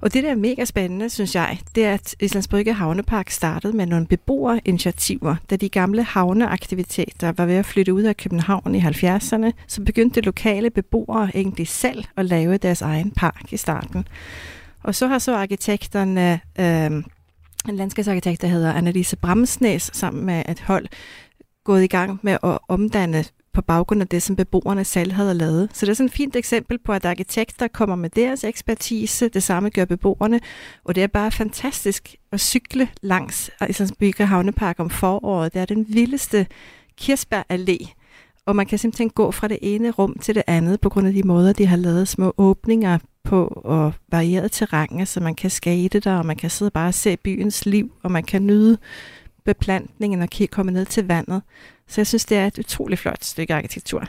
og 0.00 0.14
det, 0.14 0.24
der 0.24 0.30
er 0.30 0.34
mega 0.34 0.64
spændende, 0.64 1.10
synes 1.10 1.34
jeg, 1.34 1.58
det 1.74 1.84
er, 1.84 1.94
at 1.94 2.14
Islands 2.20 2.48
Brygge 2.48 2.72
Havnepark 2.72 3.30
startede 3.30 3.76
med 3.76 3.86
nogle 3.86 4.06
beboerinitiativer. 4.06 5.36
Da 5.50 5.56
de 5.56 5.68
gamle 5.68 6.02
havneaktiviteter 6.02 7.32
var 7.32 7.46
ved 7.46 7.54
at 7.54 7.66
flytte 7.66 7.94
ud 7.94 8.02
af 8.02 8.16
København 8.16 8.74
i 8.74 8.80
70'erne, 8.80 9.50
så 9.66 9.82
begyndte 9.82 10.20
lokale 10.20 10.70
beboere 10.70 11.30
egentlig 11.34 11.68
selv 11.68 12.04
at 12.16 12.24
lave 12.24 12.56
deres 12.56 12.82
egen 12.82 13.10
park 13.10 13.52
i 13.52 13.56
starten. 13.56 14.06
Og 14.82 14.94
så 14.94 15.06
har 15.06 15.18
så 15.18 15.36
arkitekterne, 15.36 16.40
øh, 16.58 17.02
en 17.68 17.76
landskabsarkitekt, 17.76 18.42
der 18.42 18.48
hedder 18.48 18.72
Annelise 18.72 19.16
Bramsnæs, 19.16 19.90
sammen 19.92 20.26
med 20.26 20.42
et 20.48 20.60
hold, 20.60 20.86
gået 21.64 21.84
i 21.84 21.86
gang 21.86 22.20
med 22.22 22.32
at 22.42 22.58
omdanne 22.68 23.24
på 23.58 23.62
baggrund 23.62 24.02
af 24.02 24.08
det, 24.08 24.22
som 24.22 24.36
beboerne 24.36 24.84
selv 24.84 25.12
havde 25.12 25.34
lavet. 25.34 25.70
Så 25.72 25.86
det 25.86 25.90
er 25.90 25.94
sådan 25.94 26.06
et 26.06 26.12
fint 26.12 26.36
eksempel 26.36 26.78
på, 26.78 26.92
at 26.92 27.04
arkitekter 27.04 27.68
kommer 27.68 27.96
med 27.96 28.10
deres 28.10 28.44
ekspertise, 28.44 29.28
det 29.28 29.42
samme 29.42 29.70
gør 29.70 29.84
beboerne, 29.84 30.40
og 30.84 30.94
det 30.94 31.02
er 31.02 31.06
bare 31.06 31.30
fantastisk 31.30 32.14
at 32.32 32.40
cykle 32.40 32.88
langs 33.02 33.50
Islandsbygge 33.68 34.26
Havnepark 34.26 34.80
om 34.80 34.90
foråret. 34.90 35.54
Det 35.54 35.60
er 35.60 35.64
den 35.64 35.86
vildeste 35.88 36.46
kirsebær 36.96 37.42
allé, 37.52 37.94
og 38.46 38.56
man 38.56 38.66
kan 38.66 38.78
simpelthen 38.78 39.10
gå 39.10 39.30
fra 39.30 39.48
det 39.48 39.58
ene 39.62 39.90
rum 39.90 40.18
til 40.18 40.34
det 40.34 40.42
andet 40.46 40.80
på 40.80 40.88
grund 40.88 41.06
af 41.06 41.12
de 41.12 41.22
måder, 41.22 41.52
de 41.52 41.66
har 41.66 41.76
lavet 41.76 42.08
små 42.08 42.34
åbninger 42.36 42.98
på 43.24 43.44
og 43.64 43.92
varieret 44.08 44.52
terræn, 44.52 45.06
så 45.06 45.20
man 45.20 45.34
kan 45.34 45.50
skate 45.50 46.00
der, 46.00 46.18
og 46.18 46.26
man 46.26 46.36
kan 46.36 46.50
sidde 46.50 46.70
bare 46.70 46.88
og 46.88 46.94
se 46.94 47.16
byens 47.16 47.66
liv, 47.66 47.92
og 48.02 48.12
man 48.12 48.24
kan 48.24 48.46
nyde 48.46 48.78
beplantningen 49.44 50.22
og 50.22 50.28
komme 50.50 50.72
ned 50.72 50.84
til 50.84 51.06
vandet. 51.06 51.42
Så 51.88 52.00
jeg 52.00 52.06
synes, 52.06 52.24
det 52.24 52.38
er 52.38 52.46
et 52.46 52.58
utroligt 52.58 53.00
flot 53.00 53.24
stykke 53.24 53.54
arkitektur. 53.54 54.04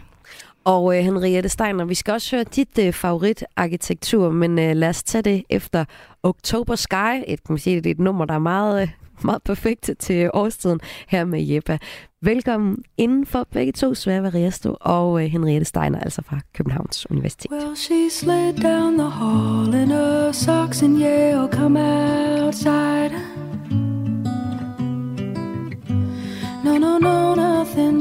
Og 0.64 0.98
øh, 0.98 1.04
Henriette 1.04 1.50
Steiner, 1.50 1.86
vi 1.86 1.96
skal 1.96 2.12
også 2.14 2.36
høre 2.36 2.44
dit 2.44 2.80
øh, 2.80 2.94
favoritarkitektur, 2.94 4.32
men 4.32 4.60
øh, 4.60 4.76
lad 4.76 4.90
os 4.90 5.04
tage 5.04 5.22
det 5.22 5.44
efter 5.50 5.86
October 6.24 6.76
Sky. 6.76 7.24
Et, 7.28 7.44
kan 7.44 7.54
man 7.54 7.58
sige, 7.58 7.76
det 7.76 7.86
er 7.86 7.92
et 7.92 8.00
nummer, 8.00 8.26
der 8.26 8.34
er 8.34 8.40
meget, 8.40 8.82
øh, 8.82 8.90
meget 9.24 9.44
perfekt 9.44 9.90
til 10.00 10.30
årstiden 10.34 10.80
her 11.08 11.26
med 11.26 11.48
Jeppa. 11.48 11.78
Velkommen 12.22 12.84
inden 12.98 13.26
for 13.26 13.48
begge 13.52 13.72
to, 13.72 13.94
Sværve 13.94 14.30
Riasto 14.30 14.76
og 14.82 15.24
øh, 15.24 15.30
Henriette 15.30 15.66
Steiner, 15.66 16.00
altså 16.00 16.22
fra 16.22 16.40
Københavns 16.54 17.12
Universitet. 17.12 17.52
Well, 17.52 17.76
she 17.76 18.10
slid 18.10 18.54
down 18.54 18.98
the 18.98 19.10
hall 19.10 19.74
in 19.74 19.90
her 19.90 20.32
socks 20.32 20.84
and 20.84 20.98
Yale 21.02 21.48
come 21.52 21.80
outside. 21.80 23.12
No, 26.64 26.78
no, 26.78 26.98
no, 26.98 27.36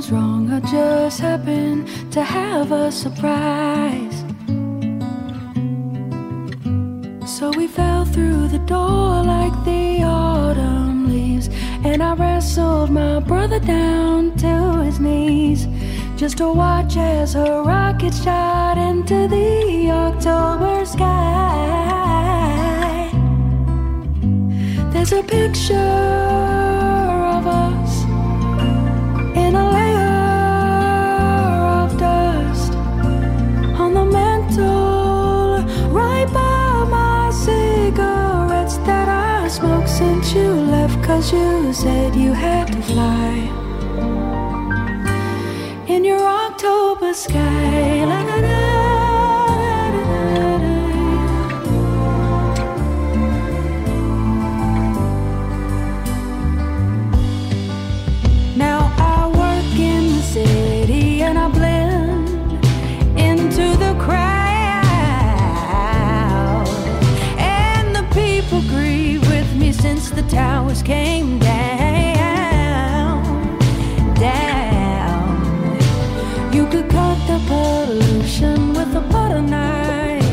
wrong. 0.07 0.49
I 0.51 0.61
just 0.61 1.21
happen 1.21 1.85
to 2.13 2.23
have 2.23 2.71
a 2.71 2.93
surprise. 2.93 4.19
So 7.27 7.51
we 7.57 7.67
fell 7.67 8.05
through 8.05 8.49
the 8.49 8.61
door 8.61 9.25
like 9.25 9.53
the 9.65 10.03
autumn 10.05 11.13
leaves. 11.13 11.49
And 11.85 12.01
I 12.01 12.15
wrestled 12.15 12.91
my 12.91 13.19
brother 13.19 13.59
down 13.59 14.37
to 14.37 14.83
his 14.85 15.01
knees 15.01 15.67
just 16.17 16.39
to 16.39 16.53
watch 16.53 16.97
as 16.97 17.35
a 17.35 17.63
rocket 17.67 18.15
shot 18.15 18.79
into 18.79 19.27
the 19.27 19.91
October 19.91 20.87
sky. 20.87 21.39
There's 24.93 25.13
a 25.13 25.23
picture 25.23 26.78
cause 41.19 41.33
you 41.33 41.73
said 41.73 42.15
you 42.15 42.33
had 42.33 42.69
to 42.69 42.81
fly. 42.81 43.35
In 45.89 46.05
your 46.05 46.25
October 46.25 47.13
sky 47.13 48.58
pollution 77.47 78.73
with 78.73 78.95
a 78.95 79.01
butter 79.01 79.43
knife. 79.43 80.25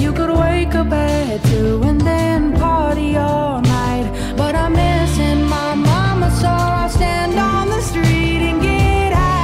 You 0.00 0.12
could 0.12 0.30
wake 0.30 0.74
up 0.74 0.92
at 0.92 1.42
two 1.44 1.82
and 1.84 2.00
then 2.00 2.52
party 2.58 3.16
all 3.16 3.60
night. 3.60 4.12
But 4.36 4.54
I'm 4.54 4.72
missing 4.72 5.44
my 5.44 5.74
mama, 5.74 6.30
so 6.40 6.48
I'll 6.48 6.88
stand 6.88 7.38
on 7.38 7.68
the 7.68 7.80
street 7.80 8.42
and 8.50 8.60
get 8.62 9.12
high. 9.12 9.34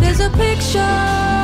There's 0.00 0.20
a 0.20 0.30
picture 0.30 1.35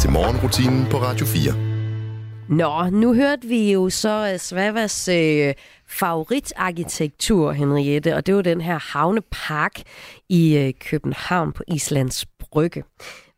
til 0.00 0.10
morgenrutinen 0.10 0.86
på 0.90 0.96
Radio 0.96 1.26
4. 1.26 1.52
Nå, 2.48 2.90
nu 2.90 3.14
hørte 3.14 3.46
vi 3.46 3.72
jo 3.72 3.90
så 3.90 4.30
uh, 4.32 4.40
Svavas 4.40 5.08
uh, 5.08 5.52
favoritarkitektur, 5.86 7.52
Henriette, 7.52 8.16
og 8.16 8.26
det 8.26 8.36
var 8.36 8.42
den 8.42 8.60
her 8.60 8.78
havnepark 8.78 9.82
i 10.28 10.66
uh, 10.66 10.80
København 10.88 11.52
på 11.52 11.62
Islands 11.68 12.26
Brygge. 12.26 12.84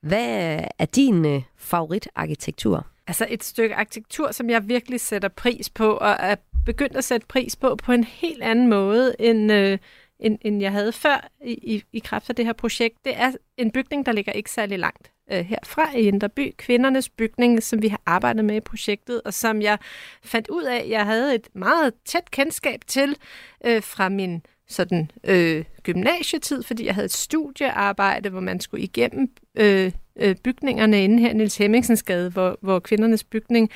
Hvad 0.03 0.61
er 0.79 0.85
din 0.85 1.25
uh, 1.25 1.43
favoritarkitektur? 1.59 2.87
Altså 3.07 3.27
et 3.29 3.45
stykke 3.45 3.75
arkitektur, 3.75 4.33
som 4.33 4.51
jeg 4.51 4.69
virkelig 4.69 5.01
sætter 5.01 5.29
pris 5.29 5.71
på, 5.71 5.93
og 5.93 6.17
er 6.19 6.35
begyndt 6.67 6.97
at 6.97 7.05
sætte 7.05 7.27
pris 7.27 7.57
på 7.57 7.77
på 7.77 7.93
en 7.93 8.05
helt 8.05 8.43
anden 8.43 8.71
måde, 8.71 9.15
end, 9.19 9.53
øh, 9.53 9.79
end, 10.23 10.39
end 10.43 10.61
jeg 10.61 10.73
havde 10.73 10.93
før 10.93 11.29
i, 11.45 11.53
i, 11.53 11.85
i 11.93 11.99
kraft 11.99 12.31
af 12.31 12.37
det 12.37 12.45
her 12.45 12.53
projekt. 12.53 13.05
Det 13.05 13.13
er 13.17 13.33
en 13.57 13.71
bygning, 13.71 14.07
der 14.07 14.13
ligger 14.13 14.33
ikke 14.33 14.51
særlig 14.51 14.79
langt 14.79 15.13
øh, 15.33 15.45
herfra 15.45 15.97
i 15.97 16.01
Inderby. 16.01 16.55
Kvindernes 16.57 17.09
bygning, 17.09 17.63
som 17.63 17.83
vi 17.83 17.89
har 17.89 18.01
arbejdet 18.07 18.45
med 18.45 18.57
i 18.57 18.61
projektet, 18.61 19.23
og 19.25 19.35
som 19.35 19.63
jeg 19.63 19.79
fandt 20.23 20.49
ud 20.49 20.63
af, 20.63 20.87
jeg 20.89 21.07
havde 21.07 21.35
et 21.35 21.49
meget 21.55 21.95
tæt 22.05 22.31
kendskab 22.31 22.81
til 22.87 23.17
øh, 23.65 23.83
fra 23.83 24.09
min 24.09 24.43
sådan 24.69 25.11
øh, 25.25 25.65
gymnasietid, 25.83 26.63
fordi 26.63 26.87
jeg 26.87 26.95
havde 26.95 27.05
et 27.05 27.13
studiearbejde, 27.13 28.31
hvor 28.31 28.41
man 28.41 28.61
skulle 28.61 28.85
igennem 28.85 29.31
øh, 29.55 29.93
øh, 30.17 30.37
bygningerne 30.37 31.05
inde 31.05 31.19
her 31.21 31.31
i 31.31 31.35
Niels 31.35 31.57
Hemmingsens 31.57 32.03
gade, 32.03 32.31
hvor, 32.31 32.59
hvor 32.63 32.79
kvindernes 32.79 33.25
bygning 33.25 33.71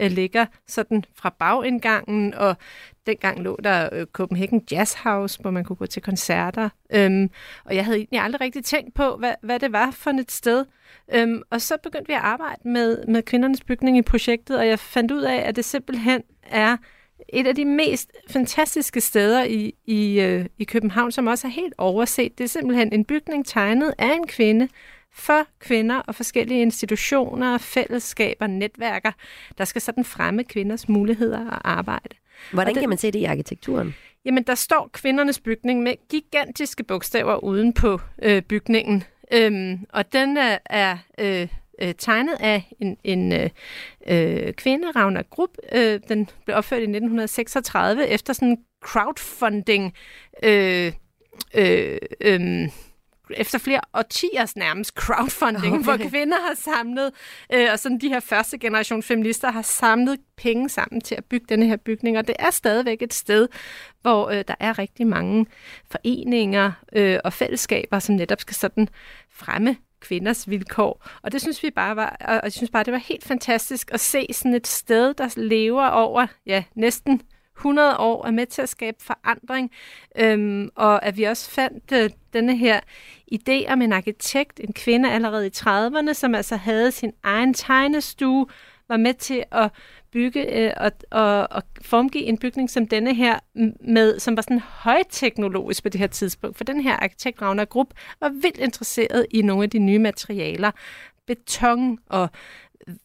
øh, 0.00 0.10
ligger 0.10 0.46
sådan 0.66 1.04
fra 1.14 1.34
bagindgangen, 1.38 2.34
og 2.34 2.56
dengang 3.06 3.42
lå 3.42 3.58
der 3.64 3.88
øh, 3.92 4.06
Copenhagen 4.06 4.62
Jazz 4.70 4.94
House, 4.94 5.40
hvor 5.40 5.50
man 5.50 5.64
kunne 5.64 5.76
gå 5.76 5.86
til 5.86 6.02
koncerter. 6.02 6.68
Øhm, 6.92 7.30
og 7.64 7.74
jeg 7.74 7.84
havde 7.84 7.98
egentlig 7.98 8.20
aldrig 8.20 8.40
rigtig 8.40 8.64
tænkt 8.64 8.94
på, 8.94 9.16
hvad, 9.16 9.34
hvad 9.42 9.60
det 9.60 9.72
var 9.72 9.90
for 9.90 10.10
et 10.10 10.32
sted. 10.32 10.64
Øhm, 11.14 11.42
og 11.50 11.60
så 11.60 11.76
begyndte 11.82 12.08
vi 12.08 12.14
at 12.14 12.20
arbejde 12.20 12.68
med, 12.68 13.06
med 13.06 13.22
kvindernes 13.22 13.64
bygning 13.64 13.98
i 13.98 14.02
projektet, 14.02 14.58
og 14.58 14.66
jeg 14.66 14.78
fandt 14.78 15.12
ud 15.12 15.22
af, 15.22 15.36
at 15.36 15.56
det 15.56 15.64
simpelthen 15.64 16.22
er 16.42 16.76
et 17.28 17.46
af 17.46 17.54
de 17.54 17.64
mest 17.64 18.10
fantastiske 18.30 19.00
steder 19.00 19.44
i, 19.44 19.74
i, 19.86 20.20
øh, 20.20 20.46
i 20.58 20.64
København, 20.64 21.12
som 21.12 21.26
også 21.26 21.46
er 21.46 21.50
helt 21.50 21.74
overset. 21.78 22.38
Det 22.38 22.44
er 22.44 22.48
simpelthen 22.48 22.92
en 22.92 23.04
bygning 23.04 23.46
tegnet 23.46 23.94
af 23.98 24.14
en 24.14 24.26
kvinde, 24.26 24.68
for 25.14 25.46
kvinder 25.60 25.96
og 25.98 26.14
forskellige 26.14 26.62
institutioner, 26.62 27.58
fællesskaber, 27.58 28.46
netværker, 28.46 29.12
der 29.58 29.64
skal 29.64 29.80
sådan 29.82 30.04
fremme 30.04 30.44
kvinders 30.44 30.88
muligheder 30.88 31.46
og 31.50 31.70
arbejde. 31.70 32.16
Hvordan 32.52 32.68
Og 32.70 32.74
det- 32.74 32.80
kan 32.80 32.88
man 32.88 32.98
se 32.98 33.10
det 33.10 33.18
i 33.18 33.24
arkitekturen? 33.24 33.94
Jamen, 34.24 34.42
der 34.42 34.54
står 34.54 34.90
kvindernes 34.92 35.40
bygning 35.40 35.82
med 35.82 35.94
gigantiske 36.10 36.84
bogstaver 36.84 37.44
uden 37.44 37.72
på 37.72 38.00
øh, 38.22 38.42
bygningen. 38.42 39.04
Øhm, 39.32 39.78
og 39.92 40.12
den 40.12 40.36
er, 40.36 40.58
er 40.66 40.98
øh, 41.20 41.48
øh, 41.80 41.94
tegnet 41.98 42.36
af 42.40 42.72
en, 42.80 42.96
en 43.04 43.32
øh, 43.32 43.50
øh, 44.06 44.52
kvinde, 44.52 44.90
Ragnar 44.90 45.24
Grupp. 45.30 45.56
Øh, 45.72 46.00
den 46.08 46.28
blev 46.44 46.56
opført 46.56 46.80
i 46.80 46.82
1936 46.82 48.08
efter 48.08 48.32
sådan 48.32 48.48
en 48.48 48.58
crowdfunding 48.84 49.94
øh, 50.42 50.92
øh, 51.54 51.98
øh, 52.20 52.68
efter 53.36 53.58
flere 53.58 53.80
årtiers 53.94 54.56
nærmest 54.56 54.90
crowdfunding, 54.94 55.74
okay. 55.74 55.84
hvor 55.84 56.08
kvinder 56.10 56.36
har 56.48 56.54
samlet, 56.54 57.10
øh, 57.52 57.68
og 57.72 57.78
sådan 57.78 57.98
de 57.98 58.08
her 58.08 58.20
første 58.20 58.58
generation 58.58 59.02
feminister 59.02 59.50
har 59.50 59.62
samlet 59.62 60.20
penge 60.36 60.68
sammen 60.68 61.00
til 61.00 61.14
at 61.14 61.24
bygge 61.24 61.46
denne 61.48 61.66
her 61.66 61.76
bygning, 61.76 62.18
og 62.18 62.26
det 62.26 62.36
er 62.38 62.50
stadigvæk 62.50 63.02
et 63.02 63.14
sted, 63.14 63.48
hvor 64.02 64.28
øh, 64.28 64.44
der 64.48 64.54
er 64.60 64.78
rigtig 64.78 65.06
mange 65.06 65.46
foreninger 65.90 66.72
øh, 66.92 67.18
og 67.24 67.32
fællesskaber, 67.32 67.98
som 67.98 68.14
netop 68.14 68.40
skal 68.40 68.54
sådan 68.54 68.88
fremme 69.30 69.76
kvinders 70.02 70.50
vilkår. 70.50 71.08
Og 71.22 71.32
det 71.32 71.40
synes 71.40 71.62
vi 71.62 71.70
bare 71.70 71.96
var, 71.96 72.16
og 72.20 72.40
jeg 72.42 72.52
synes 72.52 72.70
bare, 72.70 72.84
det 72.84 72.92
var 72.92 72.98
helt 72.98 73.24
fantastisk 73.24 73.90
at 73.92 74.00
se 74.00 74.26
sådan 74.32 74.54
et 74.54 74.66
sted, 74.66 75.14
der 75.14 75.34
lever 75.36 75.86
over 75.86 76.26
ja, 76.46 76.64
næsten 76.74 77.22
100 77.56 77.96
år, 77.96 78.26
er 78.26 78.30
med 78.30 78.46
til 78.46 78.62
at 78.62 78.68
skabe 78.68 78.96
forandring, 79.00 79.70
øhm, 80.18 80.68
og 80.74 81.04
at 81.04 81.16
vi 81.16 81.22
også 81.22 81.50
fandt 81.50 81.92
øh, 81.92 82.10
denne 82.32 82.56
her 82.56 82.80
idé 83.32 83.72
om 83.72 83.82
en 83.82 83.92
arkitekt, 83.92 84.60
en 84.60 84.72
kvinde 84.72 85.12
allerede 85.12 85.46
i 85.46 85.50
30'erne, 85.56 86.12
som 86.12 86.34
altså 86.34 86.56
havde 86.56 86.90
sin 86.90 87.12
egen 87.22 87.54
tegnestue, 87.54 88.46
var 88.88 88.96
med 88.96 89.14
til 89.14 89.44
at 89.52 89.70
bygge 90.12 90.58
øh, 90.58 90.72
og, 90.76 90.92
og, 91.10 91.48
og 91.50 91.62
formgive 91.82 92.24
en 92.24 92.38
bygning 92.38 92.70
som 92.70 92.86
denne 92.86 93.14
her, 93.14 93.38
med, 93.80 94.18
som 94.18 94.36
var 94.36 94.42
sådan 94.42 94.60
højteknologisk 94.60 95.82
på 95.82 95.88
det 95.88 95.98
her 95.98 96.06
tidspunkt. 96.06 96.56
For 96.56 96.64
den 96.64 96.80
her 96.80 96.96
arkitekt, 96.96 97.42
Ragnar 97.42 97.64
Grupp, 97.64 97.90
var 98.20 98.28
vildt 98.28 98.58
interesseret 98.58 99.26
i 99.30 99.42
nogle 99.42 99.62
af 99.62 99.70
de 99.70 99.78
nye 99.78 99.98
materialer. 99.98 100.70
Beton 101.26 101.98
og 102.06 102.30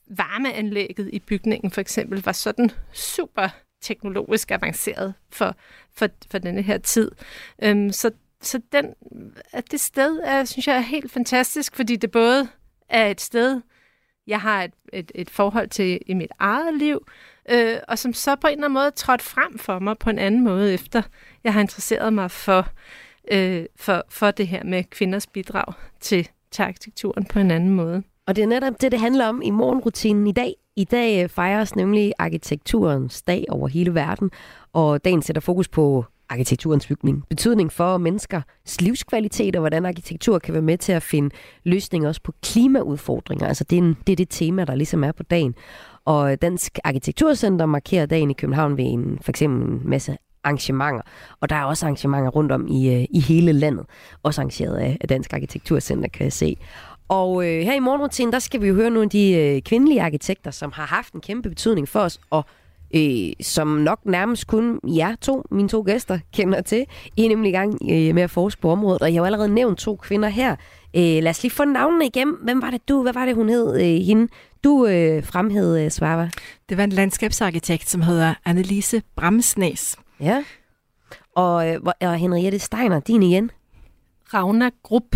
varmeanlægget 0.07 1.09
i 1.13 1.19
bygningen 1.19 1.71
for 1.71 1.81
eksempel 1.81 2.23
var 2.23 2.31
sådan 2.31 2.71
super 2.93 3.49
teknologisk 3.81 4.51
avanceret 4.51 5.13
for, 5.31 5.55
for, 5.95 6.07
for 6.31 6.37
denne 6.37 6.61
her 6.61 6.77
tid. 6.77 7.11
Øhm, 7.63 7.91
så 7.91 8.11
så 8.41 8.61
den, 8.71 8.93
at 9.51 9.71
det 9.71 9.79
sted 9.79 10.19
er, 10.23 10.45
synes 10.45 10.67
jeg 10.67 10.75
er 10.75 10.79
helt 10.79 11.11
fantastisk, 11.11 11.75
fordi 11.75 11.95
det 11.95 12.11
både 12.11 12.47
er 12.89 13.07
et 13.07 13.21
sted, 13.21 13.61
jeg 14.27 14.41
har 14.41 14.63
et, 14.63 14.73
et, 14.93 15.11
et 15.15 15.29
forhold 15.29 15.69
til 15.69 15.99
i 16.05 16.13
mit 16.13 16.31
eget 16.39 16.73
liv, 16.73 17.07
øh, 17.51 17.77
og 17.87 17.99
som 17.99 18.13
så 18.13 18.35
på 18.35 18.47
en 18.47 18.53
eller 18.53 18.65
anden 18.65 18.73
måde 18.73 18.91
trådt 18.91 19.21
frem 19.21 19.57
for 19.57 19.79
mig 19.79 19.97
på 19.97 20.09
en 20.09 20.19
anden 20.19 20.43
måde, 20.43 20.73
efter 20.73 21.01
jeg 21.43 21.53
har 21.53 21.61
interesseret 21.61 22.13
mig 22.13 22.31
for, 22.31 22.67
øh, 23.31 23.65
for, 23.75 24.03
for 24.09 24.31
det 24.31 24.47
her 24.47 24.63
med 24.63 24.83
kvinders 24.83 25.27
bidrag 25.27 25.73
til, 25.99 26.29
til 26.51 26.63
arkitekturen 26.63 27.25
på 27.25 27.39
en 27.39 27.51
anden 27.51 27.69
måde. 27.69 28.03
Og 28.27 28.35
det 28.35 28.41
er 28.41 28.47
netop 28.47 28.81
det, 28.81 28.91
det 28.91 28.99
handler 28.99 29.27
om 29.27 29.41
i 29.41 29.49
morgenrutinen 29.49 30.27
i 30.27 30.31
dag. 30.31 30.53
I 30.75 30.83
dag 30.83 31.23
øh, 31.23 31.29
fejres 31.29 31.75
nemlig 31.75 32.13
arkitekturens 32.19 33.21
dag 33.21 33.45
over 33.49 33.67
hele 33.67 33.93
verden, 33.93 34.31
og 34.73 35.05
dagen 35.05 35.21
sætter 35.21 35.41
fokus 35.41 35.67
på 35.67 36.05
arkitekturens 36.29 36.87
bygning. 36.87 37.23
Betydning 37.29 37.71
for 37.71 37.97
menneskers 37.97 38.81
livskvalitet 38.81 39.55
og 39.55 39.59
hvordan 39.59 39.85
arkitektur 39.85 40.39
kan 40.39 40.53
være 40.53 40.63
med 40.63 40.77
til 40.77 40.91
at 40.91 41.03
finde 41.03 41.35
løsninger 41.63 42.07
også 42.07 42.21
på 42.23 42.33
klimaudfordringer. 42.43 43.47
Altså 43.47 43.63
det 43.63 43.77
er, 43.77 43.81
en, 43.81 43.97
det 44.07 44.13
er 44.13 44.17
det 44.17 44.29
tema, 44.29 44.65
der 44.65 44.75
ligesom 44.75 45.03
er 45.03 45.11
på 45.11 45.23
dagen. 45.23 45.55
Og 46.05 46.41
Dansk 46.41 46.79
Arkitekturcenter 46.83 47.65
markerer 47.65 48.05
dagen 48.05 48.31
i 48.31 48.33
København 48.33 48.77
ved 48.77 48.85
en, 48.85 49.19
for 49.21 49.31
eksempel 49.31 49.69
en 49.69 49.81
masse 49.89 50.17
arrangementer. 50.43 51.01
Og 51.41 51.49
der 51.49 51.55
er 51.55 51.63
også 51.63 51.85
arrangementer 51.85 52.29
rundt 52.29 52.51
om 52.51 52.67
i, 52.67 52.95
øh, 52.95 53.05
i 53.09 53.19
hele 53.19 53.51
landet. 53.51 53.85
Også 54.23 54.41
arrangeret 54.41 54.77
af, 54.77 54.97
af 55.01 55.07
Dansk 55.07 55.33
Arkitekturcenter, 55.33 56.09
kan 56.09 56.23
jeg 56.23 56.33
se. 56.33 56.57
Og 57.07 57.47
øh, 57.47 57.61
her 57.61 57.73
i 57.73 57.79
morgenrutinen, 57.79 58.33
der 58.33 58.39
skal 58.39 58.61
vi 58.61 58.67
jo 58.67 58.73
høre 58.73 58.89
nogle 58.89 59.03
af 59.03 59.09
de 59.09 59.33
øh, 59.33 59.61
kvindelige 59.61 60.01
arkitekter, 60.01 60.51
som 60.51 60.71
har 60.71 60.85
haft 60.85 61.13
en 61.13 61.21
kæmpe 61.21 61.49
betydning 61.49 61.87
for 61.89 61.99
os, 61.99 62.19
og 62.29 62.45
øh, 62.95 63.33
som 63.41 63.67
nok 63.67 63.99
nærmest 64.05 64.47
kun 64.47 64.79
jer 64.83 65.15
to, 65.21 65.45
mine 65.51 65.69
to 65.69 65.83
gæster, 65.85 66.19
kender 66.33 66.61
til. 66.61 66.85
I 67.17 67.25
er 67.25 67.29
nemlig 67.29 67.49
i 67.49 67.51
gang 67.51 67.77
øh, 67.91 68.15
med 68.15 68.23
at 68.23 68.29
forske 68.29 68.61
på 68.61 68.71
området, 68.71 69.01
og 69.01 69.07
jeg 69.07 69.13
har 69.13 69.21
jo 69.21 69.25
allerede 69.25 69.53
nævnt 69.53 69.79
to 69.79 69.95
kvinder 69.95 70.29
her. 70.29 70.55
Øh, 70.95 71.23
lad 71.23 71.27
os 71.27 71.43
lige 71.43 71.51
få 71.51 71.65
navnene 71.65 72.05
igennem. 72.05 72.35
Hvem 72.43 72.61
var 72.61 72.69
det 72.69 72.89
du? 72.89 73.01
Hvad 73.01 73.13
var 73.13 73.25
det, 73.25 73.35
hun 73.35 73.49
hed? 73.49 73.75
Øh, 73.75 74.05
hende? 74.05 74.27
Du 74.63 74.85
øh, 74.85 75.23
fremhævede, 75.23 75.85
øh, 75.85 75.91
Svava. 75.91 76.29
Det 76.69 76.77
var 76.77 76.83
en 76.83 76.89
landskabsarkitekt, 76.89 77.89
som 77.89 78.01
hedder 78.01 78.33
Annelise 78.45 79.01
Bramsnæs. 79.15 79.95
Ja. 80.19 80.43
Og, 81.35 81.69
øh, 81.69 81.79
og 82.01 82.15
Henriette 82.15 82.59
Steiner, 82.59 82.99
din 82.99 83.23
igen. 83.23 83.51
Ragnar 84.33 84.71
Grupp. 84.83 85.15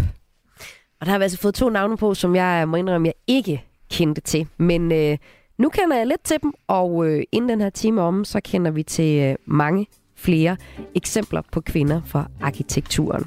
Og 1.00 1.06
der 1.06 1.12
har 1.12 1.18
vi 1.18 1.24
altså 1.24 1.38
fået 1.38 1.54
to 1.54 1.70
navne 1.70 1.98
på, 1.98 2.14
som 2.14 2.36
jeg 2.36 2.68
må 2.68 2.78
indrømme, 2.78 3.08
jeg 3.08 3.14
ikke 3.28 3.64
kendte 3.92 4.22
til. 4.22 4.48
Men 4.58 4.92
øh, 4.92 5.18
nu 5.62 5.70
kender 5.70 5.98
jeg 5.98 6.08
lidt 6.08 6.24
til 6.24 6.38
dem, 6.42 6.54
og 6.68 7.08
øh, 7.08 7.24
inden 7.32 7.50
den 7.50 7.62
her 7.62 7.70
time 7.70 8.02
om, 8.02 8.26
så 8.26 8.40
kender 8.44 8.72
vi 8.72 8.84
til 8.84 9.22
øh, 9.22 9.36
mange 9.46 9.88
flere 10.16 10.58
eksempler 10.96 11.42
på 11.52 11.62
kvinder 11.62 12.02
fra 12.06 12.30
arkitekturen. 12.42 13.26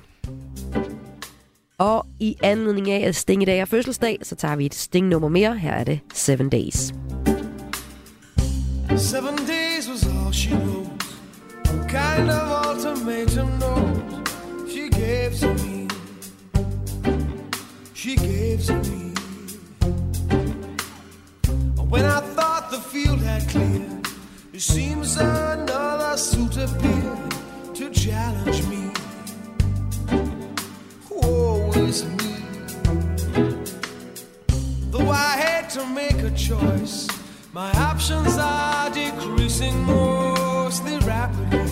Og 1.79 2.07
i 2.21 2.37
anledning 2.43 2.91
af, 2.91 3.09
at 3.09 3.15
Sting 3.15 3.43
i 3.43 3.45
dag 3.45 3.59
er 3.59 3.65
fødselsdag, 3.65 4.19
så 4.23 4.35
tager 4.35 4.57
vi 4.57 4.67
et 4.67 4.75
Sting-nummer 4.75 5.29
mere. 5.29 5.59
Her 5.59 5.73
er 5.73 5.85
det 5.85 6.01
Seven 6.15 6.51
Days. 6.51 6.95
Seven 8.97 9.37
days 9.37 9.89
was 9.91 10.07
all 10.07 10.33
she 10.33 10.55
wrote. 10.55 10.91
Kind 11.89 12.31
of 12.31 12.67
ultimatum 12.67 13.49
note 13.59 14.31
she 14.69 14.91
gave 14.91 15.31
to 15.41 15.49
me. 15.65 15.89
She 17.95 18.17
gave 18.17 18.59
to 18.67 18.75
me. 18.75 19.04
When 21.95 22.07
I 22.07 22.19
thought 22.19 22.73
the 22.73 22.81
field 22.81 23.21
had 23.21 23.49
cleared, 23.49 24.09
it 24.53 24.61
seems 24.61 25.17
another 25.17 26.17
suit 26.17 26.57
appeared 26.57 27.31
to 27.77 27.89
challenge 27.91 28.67
me. 28.67 28.91
Woe 31.09 31.71
is 31.77 32.05
me. 32.05 32.35
Though 34.91 35.09
I 35.09 35.37
hate 35.37 35.71
to 35.77 35.87
make 35.87 36.19
a 36.25 36.33
choice, 36.33 37.07
my 37.53 37.71
options 37.75 38.39
are 38.39 38.91
decreasing 38.91 39.85
mostly 39.85 40.99
rapidly. 41.07 41.71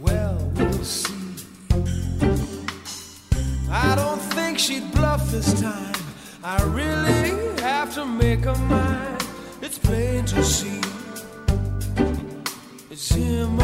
Well, 0.00 0.38
we'll 0.54 0.84
see. 0.84 1.12
I 3.68 3.96
don't 3.96 4.22
think 4.36 4.60
she'd 4.60 4.92
bluff 4.92 5.28
this 5.32 5.60
time. 5.60 6.03
I 6.46 6.62
really 6.64 7.30
have 7.62 7.94
to 7.94 8.04
make 8.04 8.44
a 8.44 8.54
mind. 8.54 9.26
It's 9.62 9.78
plain 9.78 10.26
to 10.26 10.44
see. 10.44 10.78
It's 12.90 13.08
him 13.08 13.63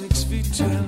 six 0.00 0.24
feet 0.24 0.46
ten. 0.54 0.79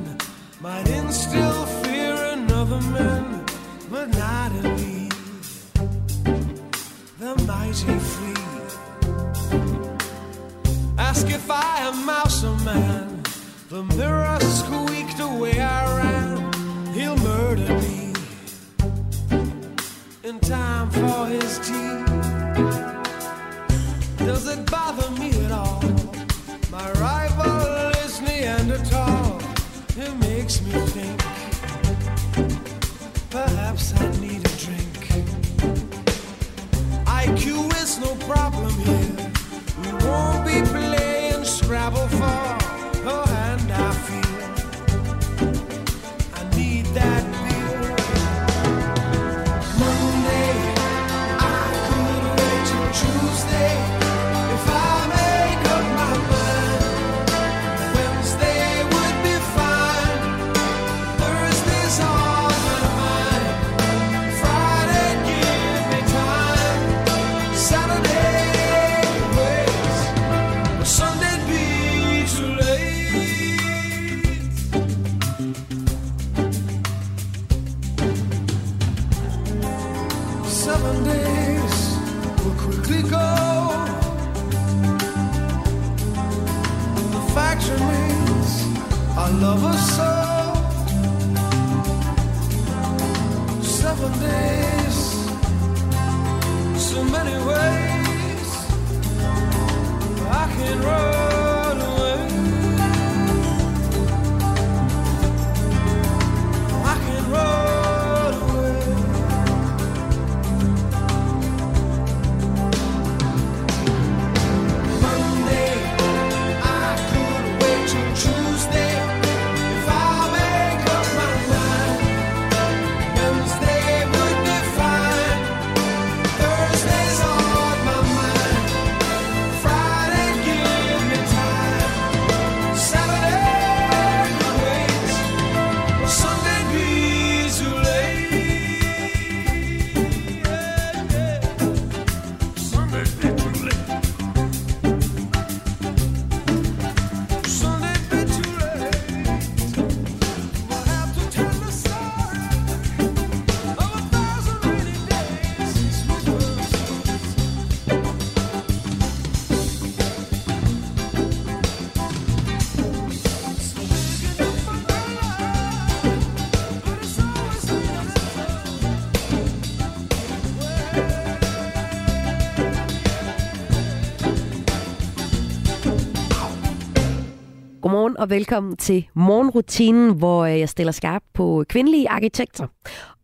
Og 178.23 178.31
velkommen 178.31 178.77
til 178.77 179.09
morgenrutinen, 179.15 180.19
hvor 180.19 180.45
øh, 180.45 180.59
jeg 180.59 180.69
stiller 180.69 180.93
skarp 180.93 181.23
på 181.35 181.65
kvindelige 181.69 182.09
arkitekter. 182.09 182.67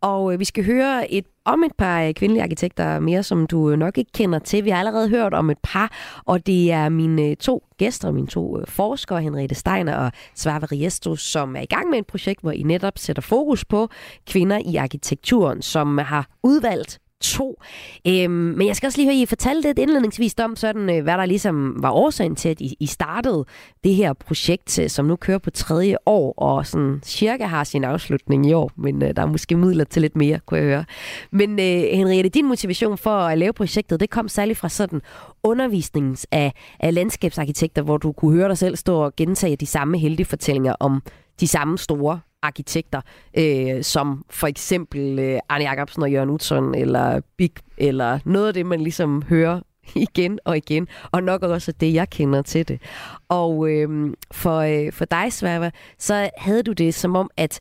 Og 0.01 0.33
øh, 0.33 0.39
vi 0.39 0.45
skal 0.45 0.65
høre 0.65 1.11
et 1.11 1.25
om 1.45 1.63
et 1.63 1.71
par 1.77 2.01
øh, 2.01 2.13
kvindelige 2.13 2.43
arkitekter 2.43 2.99
mere, 2.99 3.23
som 3.23 3.47
du 3.47 3.75
nok 3.75 3.97
ikke 3.97 4.11
kender 4.11 4.39
til. 4.39 4.65
Vi 4.65 4.69
har 4.69 4.79
allerede 4.79 5.09
hørt 5.09 5.33
om 5.33 5.49
et 5.49 5.57
par, 5.63 5.91
og 6.25 6.47
det 6.47 6.71
er 6.71 6.89
mine 6.89 7.35
to 7.35 7.63
gæster, 7.77 8.11
mine 8.11 8.27
to 8.27 8.57
forskere, 8.65 9.21
Henriette 9.21 9.55
Steiner 9.55 9.95
og 9.95 10.11
Svava 10.35 10.65
Riesto, 10.71 11.15
som 11.15 11.55
er 11.55 11.61
i 11.61 11.65
gang 11.65 11.89
med 11.89 11.99
et 11.99 12.07
projekt, 12.07 12.41
hvor 12.41 12.51
I 12.51 12.63
netop 12.63 12.97
sætter 12.97 13.21
fokus 13.21 13.65
på 13.65 13.89
kvinder 14.27 14.59
i 14.65 14.75
arkitekturen, 14.75 15.61
som 15.61 15.97
har 15.97 16.27
udvalgt 16.43 16.99
to. 17.21 17.61
Øhm, 18.07 18.31
men 18.31 18.67
jeg 18.67 18.75
skal 18.75 18.87
også 18.87 18.97
lige 18.97 19.07
høre, 19.07 19.21
I 19.21 19.25
fortalte 19.25 19.67
lidt 19.67 19.79
indledningsvis 19.79 20.35
om, 20.39 20.55
sådan, 20.55 20.89
øh, 20.89 21.03
hvad 21.03 21.13
der 21.13 21.25
ligesom 21.25 21.75
var 21.77 21.91
årsagen 21.91 22.35
til, 22.35 22.49
at 22.49 22.61
I, 22.61 22.75
I 22.79 22.85
startede 22.85 23.45
det 23.83 23.95
her 23.95 24.13
projekt, 24.13 24.79
øh, 24.79 24.89
som 24.89 25.05
nu 25.05 25.15
kører 25.15 25.37
på 25.37 25.51
tredje 25.51 25.97
år, 26.05 26.33
og 26.37 26.65
sådan 26.65 27.01
cirka 27.03 27.45
har 27.45 27.63
sin 27.63 27.83
afslutning 27.83 28.45
i 28.45 28.53
år, 28.53 28.71
men 28.75 29.03
øh, 29.03 29.15
der 29.15 29.21
er 29.21 29.25
måske 29.25 29.55
midler 29.55 29.83
til 29.83 30.01
lidt 30.01 30.15
mere, 30.15 30.39
kunne 30.45 30.59
jeg 30.59 30.65
høre. 30.65 30.85
Men 31.31 31.51
øh, 31.51 31.97
Henriette, 31.97 32.29
din 32.29 32.47
motivation 32.47 32.97
for 32.97 33.17
at 33.17 33.37
lave 33.37 33.53
projektet, 33.53 33.99
det 33.99 34.09
kom 34.09 34.27
særligt 34.27 34.59
fra 34.59 34.69
sådan 34.69 35.01
undervisningens 35.43 36.27
af, 36.31 36.53
af 36.79 36.93
landskabsarkitekter, 36.93 37.81
hvor 37.81 37.97
du 37.97 38.11
kunne 38.11 38.33
høre 38.33 38.47
dig 38.47 38.57
selv 38.57 38.75
stå 38.75 38.97
og 38.97 39.15
gentage 39.15 39.55
de 39.55 39.65
samme 39.65 39.97
heldige 39.97 40.25
fortællinger 40.25 40.75
om 40.79 41.01
de 41.39 41.47
samme 41.47 41.77
store 41.77 42.19
arkitekter, 42.41 43.01
øh, 43.37 43.83
som 43.83 44.25
for 44.29 44.47
eksempel 44.47 45.19
øh, 45.19 45.39
Arne 45.49 45.63
Jacobsen 45.63 46.03
og 46.03 46.11
Jørgen 46.11 46.29
Utzon, 46.29 46.75
eller 46.75 47.21
Big, 47.37 47.51
eller 47.77 48.19
noget 48.25 48.47
af 48.47 48.53
det, 48.53 48.65
man 48.65 48.81
ligesom 48.81 49.21
hører 49.29 49.61
igen 49.95 50.39
og 50.45 50.57
igen, 50.57 50.87
og 51.11 51.23
nok 51.23 51.43
også 51.43 51.71
det, 51.71 51.93
jeg 51.93 52.09
kender 52.09 52.41
til 52.41 52.67
det. 52.67 52.81
Og 53.29 53.69
øh, 53.71 54.15
for, 54.31 54.57
øh, 54.59 54.91
for 54.91 55.05
dig, 55.05 55.33
Sverva, 55.33 55.71
så 55.97 56.29
havde 56.37 56.63
du 56.63 56.71
det 56.71 56.93
som 56.93 57.15
om, 57.15 57.29
at 57.37 57.59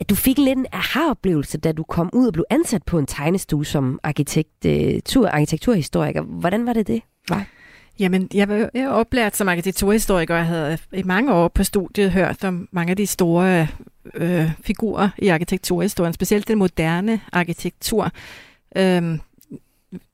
at 0.00 0.10
du 0.10 0.14
fik 0.14 0.38
lidt 0.38 0.58
en 0.58 0.66
aha-oplevelse, 0.72 1.58
da 1.58 1.72
du 1.72 1.82
kom 1.82 2.10
ud 2.12 2.26
og 2.26 2.32
blev 2.32 2.44
ansat 2.50 2.82
på 2.82 2.98
en 2.98 3.06
tegnestue 3.06 3.66
som 3.66 4.00
arkitekt, 4.02 4.64
øh, 4.66 5.00
tur 5.04 5.28
arkitekturhistoriker. 5.28 6.22
Hvordan 6.22 6.66
var 6.66 6.72
det 6.72 6.86
det? 6.86 7.02
Var? 7.28 7.46
Jamen, 8.00 8.28
jeg 8.34 8.48
var 8.48 8.54
jeg 8.54 8.82
er 8.82 8.88
oplært 8.88 9.36
som 9.36 9.48
arkitekturhistoriker, 9.48 10.34
og 10.34 10.38
jeg 10.38 10.46
havde 10.46 10.78
i 10.92 11.02
mange 11.02 11.32
år 11.32 11.48
på 11.48 11.64
studiet 11.64 12.12
hørt 12.12 12.44
om 12.44 12.68
mange 12.72 12.90
af 12.90 12.96
de 12.96 13.06
store 13.06 13.68
øh, 14.14 14.50
figurer 14.60 15.08
i 15.18 15.28
arkitekturhistorien, 15.28 16.12
specielt 16.12 16.48
den 16.48 16.58
moderne 16.58 17.20
arkitektur. 17.32 18.10
Øhm, 18.76 19.20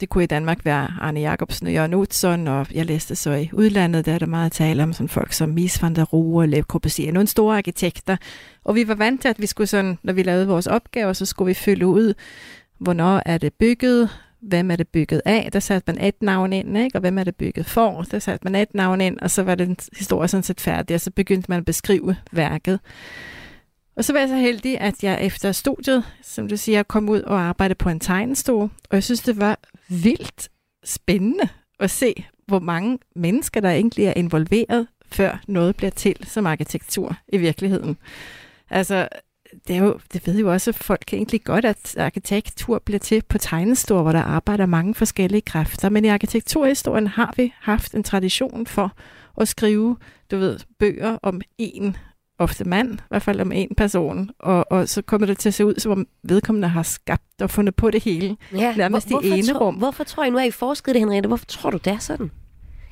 det 0.00 0.08
kunne 0.08 0.24
i 0.24 0.26
Danmark 0.26 0.64
være 0.64 0.90
Arne 1.00 1.20
Jacobsen 1.20 1.66
og 1.66 1.72
Jørgen 1.72 1.94
Utzon, 1.94 2.48
og 2.48 2.66
jeg 2.74 2.86
læste 2.86 3.16
så 3.16 3.32
i 3.32 3.50
udlandet, 3.52 4.06
der 4.06 4.12
er 4.12 4.18
der 4.18 4.26
meget 4.26 4.52
tale 4.52 4.82
om 4.82 4.92
sådan 4.92 5.08
folk 5.08 5.32
som 5.32 5.48
Mies 5.48 5.82
van 5.82 5.96
der 5.96 6.04
Rohe 6.04 6.44
og 6.44 6.48
Lev 6.48 6.62
Corbusier, 6.62 7.12
nogle 7.12 7.28
store 7.28 7.56
arkitekter. 7.56 8.16
Og 8.64 8.74
vi 8.74 8.88
var 8.88 8.94
vant 8.94 9.20
til, 9.20 9.28
at 9.28 9.40
vi 9.40 9.46
skulle 9.46 9.66
sådan, 9.66 9.98
når 10.02 10.12
vi 10.12 10.22
lavede 10.22 10.46
vores 10.46 10.66
opgaver, 10.66 11.12
så 11.12 11.26
skulle 11.26 11.46
vi 11.46 11.54
følge 11.54 11.86
ud, 11.86 12.14
hvornår 12.78 13.22
er 13.26 13.38
det 13.38 13.52
bygget, 13.52 14.10
hvem 14.48 14.70
er 14.70 14.76
det 14.76 14.88
bygget 14.88 15.22
af, 15.24 15.48
der 15.52 15.60
satte 15.60 15.92
man 15.92 16.04
et 16.04 16.22
navn 16.22 16.52
ind, 16.52 16.78
ikke? 16.78 16.96
og 16.96 17.00
hvem 17.00 17.18
er 17.18 17.24
det 17.24 17.36
bygget 17.36 17.66
for, 17.66 18.02
der 18.02 18.18
satte 18.18 18.44
man 18.44 18.54
et 18.54 18.74
navn 18.74 19.00
ind, 19.00 19.18
og 19.18 19.30
så 19.30 19.42
var 19.42 19.54
den 19.54 19.76
historie 19.96 20.28
sådan 20.28 20.42
set 20.42 20.60
færdig, 20.60 20.94
og 20.94 21.00
så 21.00 21.10
begyndte 21.10 21.50
man 21.50 21.58
at 21.58 21.64
beskrive 21.64 22.16
værket. 22.32 22.80
Og 23.96 24.04
så 24.04 24.12
var 24.12 24.20
jeg 24.20 24.28
så 24.28 24.36
heldig, 24.36 24.80
at 24.80 25.04
jeg 25.04 25.18
efter 25.22 25.52
studiet, 25.52 26.04
som 26.22 26.48
du 26.48 26.56
siger, 26.56 26.82
kom 26.82 27.08
ud 27.08 27.20
og 27.20 27.40
arbejdede 27.40 27.78
på 27.78 27.88
en 27.88 28.00
tegnestue, 28.00 28.70
og 28.90 28.94
jeg 28.94 29.04
synes, 29.04 29.20
det 29.20 29.40
var 29.40 29.58
vildt 29.88 30.48
spændende 30.84 31.48
at 31.80 31.90
se, 31.90 32.14
hvor 32.46 32.58
mange 32.58 32.98
mennesker, 33.16 33.60
der 33.60 33.70
egentlig 33.70 34.04
er 34.04 34.12
involveret, 34.16 34.86
før 35.12 35.40
noget 35.48 35.76
bliver 35.76 35.90
til 35.90 36.16
som 36.26 36.46
arkitektur 36.46 37.16
i 37.28 37.38
virkeligheden. 37.38 37.96
Altså, 38.70 39.08
det, 39.68 39.76
er 39.76 39.84
jo, 39.84 39.98
det 40.12 40.26
ved 40.26 40.38
jo 40.38 40.52
også 40.52 40.72
folk 40.72 41.12
egentlig 41.12 41.44
godt, 41.44 41.64
at 41.64 41.96
arkitektur 41.98 42.78
bliver 42.84 42.98
til 42.98 43.22
på 43.28 43.38
tegnestor, 43.38 44.02
hvor 44.02 44.12
der 44.12 44.22
arbejder 44.22 44.66
mange 44.66 44.94
forskellige 44.94 45.40
kræfter. 45.40 45.88
Men 45.88 46.04
i 46.04 46.08
arkitekturhistorien 46.08 47.06
har 47.06 47.34
vi 47.36 47.52
haft 47.60 47.94
en 47.94 48.02
tradition 48.02 48.66
for 48.66 48.92
at 49.40 49.48
skrive, 49.48 49.96
du 50.30 50.36
ved, 50.38 50.58
bøger 50.78 51.18
om 51.22 51.40
en 51.58 51.96
ofte 52.38 52.64
mand, 52.64 52.94
i 52.94 53.02
hvert 53.08 53.22
fald 53.22 53.40
om 53.40 53.52
en 53.52 53.74
person, 53.76 54.30
og, 54.38 54.72
og 54.72 54.88
så 54.88 55.02
kommer 55.02 55.26
det 55.26 55.38
til 55.38 55.48
at 55.48 55.54
se 55.54 55.66
ud, 55.66 55.74
som 55.78 55.92
om 55.92 56.06
vedkommende 56.22 56.68
har 56.68 56.82
skabt 56.82 57.42
og 57.42 57.50
fundet 57.50 57.74
på 57.74 57.90
det 57.90 58.02
hele. 58.04 58.36
Ja, 58.52 58.74
Nærmest 58.76 59.06
i 59.06 59.10
hvorfor 59.10 59.28
ene 59.34 59.42
tror- 59.46 59.58
rum. 59.66 59.74
Hvorfor 59.74 60.04
tror 60.04 60.24
I, 60.24 60.30
nu 60.30 60.36
har 60.38 60.44
I 60.44 60.50
forsket 60.50 60.94
det, 60.94 61.00
Henriette, 61.00 61.26
hvorfor 61.26 61.44
tror 61.46 61.70
du, 61.70 61.76
det 61.84 61.92
er 61.92 61.98
sådan? 61.98 62.30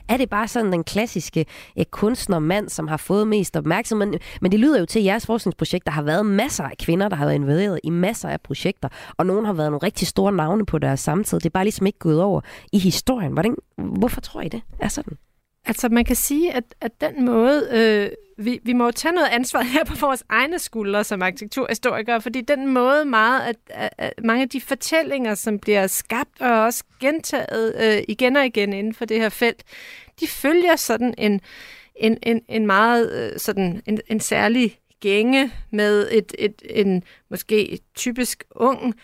Er 0.08 0.16
det 0.16 0.30
bare 0.30 0.48
sådan 0.48 0.72
den 0.72 0.84
klassiske 0.84 1.46
eh, 1.76 1.84
kunstnermand, 1.90 2.68
som 2.68 2.88
har 2.88 2.96
fået 2.96 3.28
mest 3.28 3.56
opmærksomhed? 3.56 4.06
Men, 4.06 4.18
men 4.40 4.52
det 4.52 4.60
lyder 4.60 4.78
jo 4.80 4.86
til, 4.86 4.98
at 4.98 5.04
jeres 5.04 5.26
forskningsprojekt, 5.26 5.86
der 5.86 5.92
har 5.92 6.02
været 6.02 6.26
masser 6.26 6.64
af 6.64 6.78
kvinder, 6.78 7.08
der 7.08 7.16
har 7.16 7.24
været 7.24 7.34
involveret 7.34 7.80
i 7.84 7.90
masser 7.90 8.28
af 8.28 8.40
projekter, 8.40 8.88
og 9.16 9.26
nogen 9.26 9.44
har 9.44 9.52
været 9.52 9.70
nogle 9.70 9.86
rigtig 9.86 10.08
store 10.08 10.32
navne 10.32 10.66
på 10.66 10.78
deres 10.78 11.00
samtid. 11.00 11.38
Det 11.38 11.46
er 11.46 11.50
bare 11.50 11.64
ligesom 11.64 11.86
ikke 11.86 11.98
gået 11.98 12.22
over 12.22 12.40
i 12.72 12.78
historien. 12.78 13.32
Hvordan, 13.32 13.56
hvorfor 13.76 14.20
tror 14.20 14.40
I 14.40 14.48
det 14.48 14.62
er 14.80 14.88
sådan? 14.88 15.16
Altså 15.66 15.88
man 15.88 16.04
kan 16.04 16.16
sige, 16.16 16.52
at, 16.52 16.64
at 16.80 17.00
den 17.00 17.24
måde, 17.24 17.68
øh, 17.72 18.10
vi, 18.38 18.60
vi 18.62 18.72
må 18.72 18.84
jo 18.84 18.90
tage 18.90 19.14
noget 19.14 19.28
ansvar 19.28 19.62
her 19.62 19.84
på 19.84 19.94
vores 20.00 20.24
egne 20.28 20.58
skuldre 20.58 21.04
som 21.04 21.22
arkitekturhistorikere, 21.22 22.20
fordi 22.20 22.40
den 22.40 22.66
måde 22.66 23.04
meget, 23.04 23.40
at, 23.40 23.56
at, 23.68 23.90
at 23.98 24.12
mange 24.24 24.42
af 24.42 24.48
de 24.48 24.60
fortællinger, 24.60 25.34
som 25.34 25.58
bliver 25.58 25.86
skabt 25.86 26.40
og 26.40 26.62
også 26.62 26.84
gentaget 27.00 27.74
øh, 27.80 28.02
igen 28.08 28.36
og 28.36 28.46
igen 28.46 28.72
inden 28.72 28.94
for 28.94 29.04
det 29.04 29.20
her 29.20 29.28
felt, 29.28 29.64
de 30.20 30.26
følger 30.26 30.76
sådan 30.76 31.14
en, 31.18 31.40
en, 31.96 32.18
en, 32.22 32.40
en 32.48 32.66
meget 32.66 33.12
øh, 33.12 33.38
sådan 33.38 33.82
en, 33.86 34.00
en 34.08 34.20
særlig 34.20 34.78
gænge 35.02 35.52
med 35.70 36.08
et, 36.12 36.34
et, 36.38 36.62
en 36.70 37.02
måske 37.30 37.78
typisk 37.94 38.44
ung 38.50 38.94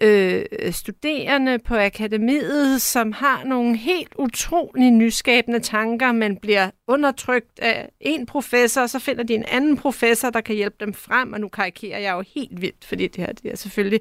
øh, 0.00 0.44
studerende 0.70 1.58
på 1.58 1.76
akademiet, 1.76 2.82
som 2.82 3.12
har 3.12 3.44
nogle 3.44 3.76
helt 3.76 4.12
utrolig 4.18 4.90
nyskabende 4.90 5.60
tanker, 5.60 6.12
men 6.12 6.36
bliver 6.36 6.70
undertrykt 6.86 7.58
af 7.58 7.88
en 8.00 8.26
professor, 8.26 8.80
og 8.80 8.90
så 8.90 8.98
finder 8.98 9.22
de 9.24 9.34
en 9.34 9.44
anden 9.48 9.76
professor, 9.76 10.30
der 10.30 10.40
kan 10.40 10.56
hjælpe 10.56 10.76
dem 10.80 10.94
frem, 10.94 11.32
og 11.32 11.40
nu 11.40 11.48
karikerer 11.48 11.98
jeg 11.98 12.12
jo 12.12 12.24
helt 12.34 12.60
vildt, 12.60 12.84
fordi 12.84 13.08
det 13.08 13.16
her 13.16 13.32
det 13.32 13.52
er 13.52 13.56
selvfølgelig 13.56 14.00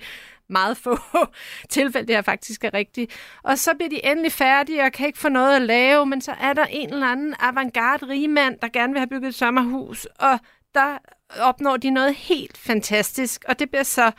meget 0.50 0.78
få 0.78 0.98
tilfælde, 1.70 2.08
det 2.08 2.16
her 2.16 2.22
faktisk 2.22 2.64
er 2.64 2.74
rigtigt. 2.74 3.12
Og 3.44 3.58
så 3.58 3.72
bliver 3.74 3.90
de 3.90 4.06
endelig 4.06 4.32
færdige 4.32 4.84
og 4.84 4.92
kan 4.92 5.08
ikke 5.08 5.20
få 5.20 5.30
noget 5.30 5.56
at 5.56 5.62
lave, 5.62 6.06
men 6.06 6.22
så 6.22 6.32
er 6.42 6.54
der 6.54 6.66
en 6.66 6.94
eller 6.94 7.08
anden 7.08 7.36
avantgarde 7.40 8.08
rigmand, 8.08 8.58
der 8.62 8.68
gerne 8.68 8.94
vil 8.94 9.00
have 9.00 9.10
bygget 9.10 9.30
et 9.30 9.36
sommerhus, 9.36 10.06
og 10.06 10.40
der 10.76 10.98
opnår 11.40 11.78
de 11.78 11.90
noget 11.90 12.16
helt 12.16 12.58
fantastisk, 12.58 13.44
og 13.48 13.60
det 13.60 13.70
bliver 13.70 13.84
så 13.84 14.12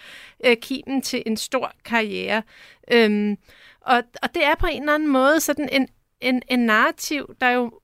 øh, 0.44 0.56
kimen 0.56 1.02
til 1.02 1.22
en 1.26 1.36
stor 1.36 1.72
karriere. 1.84 2.42
Øhm, 2.92 3.36
og, 3.80 4.02
og 4.22 4.34
det 4.34 4.44
er 4.44 4.54
på 4.54 4.66
en 4.66 4.82
eller 4.82 4.94
anden 4.94 5.08
måde 5.08 5.40
sådan 5.40 5.68
en, 5.72 5.88
en, 6.20 6.42
en 6.48 6.58
narrativ, 6.58 7.34
der 7.40 7.50
jo 7.50 7.80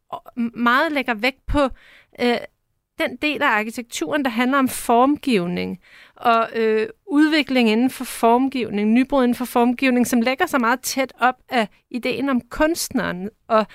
meget 0.54 0.92
lægger 0.92 1.14
vægt 1.14 1.46
på 1.46 1.68
øh, 2.20 2.36
den 2.98 3.16
del 3.16 3.42
af 3.42 3.46
arkitekturen, 3.46 4.24
der 4.24 4.30
handler 4.30 4.58
om 4.58 4.68
formgivning 4.68 5.80
og 6.16 6.48
øh, 6.54 6.88
udvikling 7.06 7.70
inden 7.70 7.90
for 7.90 8.04
formgivning, 8.04 8.92
nybrud 8.92 9.24
inden 9.24 9.34
for 9.34 9.44
formgivning, 9.44 10.06
som 10.06 10.20
lægger 10.20 10.46
sig 10.46 10.60
meget 10.60 10.80
tæt 10.80 11.12
op 11.20 11.34
af 11.48 11.68
ideen 11.90 12.28
om 12.28 12.40
kunstneren. 12.40 13.30
Og 13.48 13.66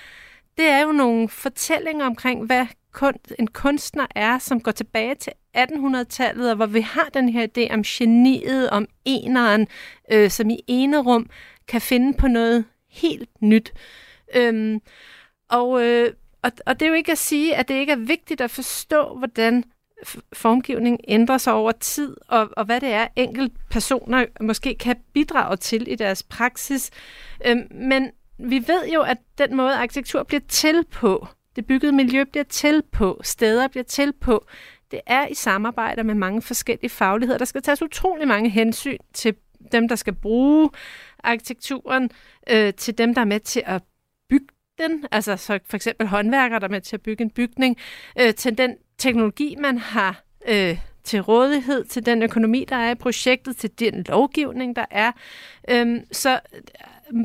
det 0.56 0.66
er 0.66 0.82
jo 0.82 0.92
nogle 0.92 1.28
fortællinger 1.28 2.06
omkring, 2.06 2.46
hvad 2.46 2.66
kun, 2.96 3.14
en 3.38 3.46
kunstner 3.46 4.06
er, 4.14 4.38
som 4.38 4.60
går 4.60 4.72
tilbage 4.72 5.14
til 5.14 5.32
1800-tallet, 5.56 6.50
og 6.50 6.56
hvor 6.56 6.66
vi 6.66 6.80
har 6.80 7.08
den 7.14 7.28
her 7.28 7.46
idé 7.46 7.74
om 7.74 7.82
geniet, 7.82 8.70
om 8.70 8.86
eneren, 9.04 9.68
øh, 10.12 10.30
som 10.30 10.50
i 10.50 10.60
ene 10.66 11.02
rum 11.02 11.30
kan 11.68 11.80
finde 11.80 12.18
på 12.18 12.28
noget 12.28 12.64
helt 12.90 13.30
nyt. 13.40 13.72
Øhm, 14.34 14.80
og, 15.48 15.82
øh, 15.82 16.12
og, 16.42 16.52
og 16.66 16.80
det 16.80 16.86
er 16.86 16.90
jo 16.90 16.94
ikke 16.94 17.12
at 17.12 17.18
sige, 17.18 17.56
at 17.56 17.68
det 17.68 17.74
ikke 17.74 17.92
er 17.92 17.96
vigtigt 17.96 18.40
at 18.40 18.50
forstå, 18.50 19.18
hvordan 19.18 19.64
formgivning 20.32 21.00
ændrer 21.08 21.38
sig 21.38 21.52
over 21.52 21.72
tid, 21.72 22.16
og, 22.28 22.48
og 22.56 22.64
hvad 22.64 22.80
det 22.80 22.92
er, 22.92 23.06
enkelt 23.16 23.52
personer 23.70 24.26
måske 24.40 24.74
kan 24.74 24.96
bidrage 25.12 25.56
til 25.56 25.92
i 25.92 25.94
deres 25.94 26.22
praksis. 26.22 26.90
Øhm, 27.46 27.68
men 27.70 28.10
vi 28.38 28.64
ved 28.66 28.88
jo, 28.94 29.02
at 29.02 29.18
den 29.38 29.56
måde, 29.56 29.74
arkitektur 29.74 30.22
bliver 30.22 30.42
til 30.48 30.84
på, 30.92 31.28
det 31.56 31.66
byggede 31.66 31.92
miljø 31.92 32.24
bliver 32.24 32.44
til 32.44 32.82
på, 32.92 33.20
steder 33.24 33.68
bliver 33.68 33.84
til 33.84 34.12
på, 34.12 34.46
det 34.90 35.00
er 35.06 35.26
i 35.26 35.34
samarbejde 35.34 36.04
med 36.04 36.14
mange 36.14 36.42
forskellige 36.42 36.90
fagligheder. 36.90 37.38
Der 37.38 37.44
skal 37.44 37.62
tages 37.62 37.82
utrolig 37.82 38.28
mange 38.28 38.50
hensyn 38.50 38.98
til 39.12 39.34
dem, 39.72 39.88
der 39.88 39.96
skal 39.96 40.14
bruge 40.14 40.70
arkitekturen, 41.18 42.10
øh, 42.50 42.74
til 42.74 42.98
dem, 42.98 43.14
der 43.14 43.20
er 43.20 43.24
med 43.24 43.40
til 43.40 43.62
at 43.66 43.82
bygge 44.30 44.46
den, 44.78 45.06
altså 45.12 45.36
så 45.36 45.58
for 45.66 45.76
eksempel 45.76 46.06
håndværkere, 46.06 46.60
der 46.60 46.66
er 46.66 46.70
med 46.70 46.80
til 46.80 46.96
at 46.96 47.02
bygge 47.02 47.24
en 47.24 47.30
bygning, 47.30 47.76
øh, 48.20 48.34
til 48.34 48.58
den 48.58 48.76
teknologi, 48.98 49.56
man 49.58 49.78
har 49.78 50.22
øh, 50.48 50.78
til 51.04 51.20
rådighed, 51.20 51.84
til 51.84 52.06
den 52.06 52.22
økonomi, 52.22 52.66
der 52.68 52.76
er 52.76 52.90
i 52.90 52.94
projektet, 52.94 53.56
til 53.56 53.78
den 53.78 54.04
lovgivning, 54.08 54.76
der 54.76 54.84
er. 54.90 55.12
Øhm, 55.70 56.00
så 56.12 56.40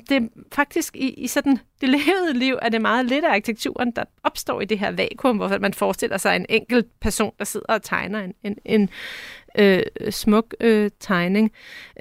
det 0.09 0.17
er 0.17 0.27
faktisk 0.51 0.95
i, 0.95 1.09
i 1.09 1.27
sådan 1.27 1.59
det 1.81 1.89
levede 1.89 2.33
liv, 2.33 2.57
er 2.61 2.69
det 2.69 2.81
meget 2.81 3.05
lidt 3.05 3.25
af 3.25 3.29
arkitekturen, 3.29 3.91
der 3.91 4.03
opstår 4.23 4.61
i 4.61 4.65
det 4.65 4.79
her 4.79 4.91
vakuum, 4.91 5.37
hvor 5.37 5.59
man 5.59 5.73
forestiller 5.73 6.17
sig 6.17 6.35
en 6.35 6.45
enkelt 6.49 6.99
person, 6.99 7.33
der 7.39 7.45
sidder 7.45 7.65
og 7.73 7.83
tegner 7.83 8.19
en, 8.19 8.33
en, 8.43 8.57
en 8.65 8.89
øh, 9.57 9.83
smuk 10.09 10.55
øh, 10.59 10.91
tegning. 10.99 11.51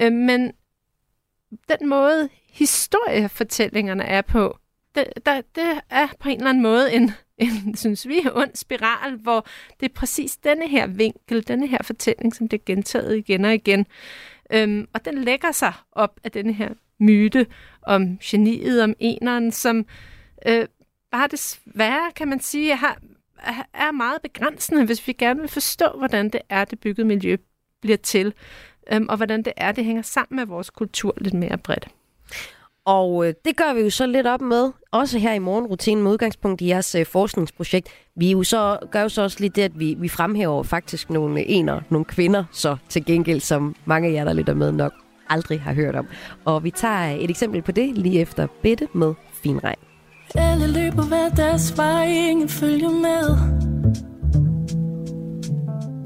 Øh, 0.01 0.13
men 0.13 0.53
den 1.69 1.89
måde, 1.89 2.29
historiefortællingerne 2.53 4.05
er 4.05 4.23
på, 4.23 4.59
det, 4.95 5.05
der, 5.27 5.41
det 5.55 5.81
er 5.91 6.09
på 6.21 6.29
en 6.29 6.37
eller 6.37 6.51
anden 6.51 6.63
måde 6.63 6.93
en, 6.93 7.13
en, 7.39 7.77
synes 7.77 8.09
vi, 8.09 8.21
ond 8.33 8.51
spiral, 8.55 9.17
hvor 9.17 9.47
det 9.81 9.89
er 9.89 9.95
præcis 9.95 10.37
denne 10.37 10.69
her 10.69 10.87
vinkel, 10.87 11.49
denne 11.49 11.67
her 11.67 11.79
fortælling, 11.83 12.35
som 12.35 12.49
det 12.49 12.59
er 12.59 12.65
gentaget 12.67 13.17
igen 13.17 13.45
og 13.45 13.55
igen. 13.55 13.87
Øhm, 14.53 14.89
og 14.93 15.05
den 15.05 15.25
lægger 15.25 15.53
sig 15.53 15.73
op 15.93 16.21
af 16.25 16.31
denne 16.31 16.53
her 16.53 16.69
myte 17.01 17.47
om 17.83 18.19
geniet, 18.23 18.83
om 18.83 18.95
eneren, 18.99 19.53
som 19.53 19.87
øh, 20.47 20.67
bare 21.11 21.29
desværre, 21.29 22.13
kan 22.17 22.29
man 22.29 22.41
sige, 22.41 22.77
har, 22.77 22.99
er 23.75 23.93
meget 23.93 24.23
begrænsende, 24.23 24.85
hvis 24.85 25.07
vi 25.07 25.13
gerne 25.13 25.41
vil 25.41 25.49
forstå, 25.49 25.87
hvordan 25.99 26.31
det 26.31 26.41
er, 26.49 26.65
det 26.65 26.81
byggede 26.81 27.07
miljø 27.07 27.37
bliver 27.81 27.97
til, 27.97 28.35
øh, 28.93 29.01
og 29.09 29.17
hvordan 29.17 29.43
det 29.43 29.53
er, 29.57 29.73
det 29.73 29.85
hænger 29.85 30.03
sammen 30.03 30.37
med 30.37 30.47
vores 30.47 30.71
kultur 30.71 31.15
lidt 31.21 31.35
mere 31.35 31.59
bredt. 31.59 31.89
Og 32.85 33.27
øh, 33.27 33.35
det 33.45 33.57
gør 33.57 33.75
vi 33.75 33.81
jo 33.81 33.91
så 33.91 34.07
lidt 34.07 34.27
op 34.27 34.41
med, 34.41 34.71
også 34.91 35.19
her 35.19 35.33
i 35.33 35.39
morgenrutinen 35.39 36.03
med 36.03 36.13
udgangspunkt 36.13 36.61
i 36.61 36.67
jeres 36.69 36.95
øh, 36.95 37.07
forskningsprojekt. 37.07 37.89
Vi 38.17 38.31
jo 38.31 38.43
så, 38.43 38.79
gør 38.91 39.03
jo 39.03 39.09
så 39.09 39.23
også 39.23 39.37
lidt 39.41 39.57
det, 39.57 39.63
at 39.63 39.79
vi, 39.79 39.97
vi 39.99 40.09
fremhæver 40.09 40.63
faktisk 40.63 41.11
nogle 41.11 41.41
øh, 41.41 41.47
ener, 41.49 41.81
nogle 41.91 42.05
kvinder, 42.05 42.45
så 42.53 42.77
til 42.89 43.05
gengæld, 43.05 43.41
som 43.41 43.77
mange 43.85 44.09
af 44.09 44.13
jer, 44.13 44.25
der 44.25 44.33
lytter 44.33 44.55
med, 44.55 44.73
nok 44.73 44.93
aldrig 45.31 45.61
har 45.61 45.75
hørt 45.75 45.97
om. 45.97 46.07
Og 46.45 46.65
vi 46.65 46.71
tager 46.71 47.17
et 47.17 47.31
eksempel 47.31 47.63
på 47.63 47.73
det 47.73 47.99
lige 47.99 48.21
efter 48.21 48.47
Bette 48.63 48.89
med 48.95 49.15
Finregn. 49.43 49.79
Alle 50.35 50.67
løber 50.67 51.03
hver 51.03 51.29
deres 51.29 51.77
vej, 51.77 52.07
ingen 52.07 52.49
følger 52.49 52.91
med 52.91 53.37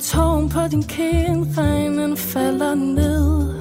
Tårn 0.00 0.48
på 0.48 0.60
din 0.70 0.82
kind, 0.82 1.58
regnen 1.58 2.16
falder 2.16 2.74
ned 2.74 3.54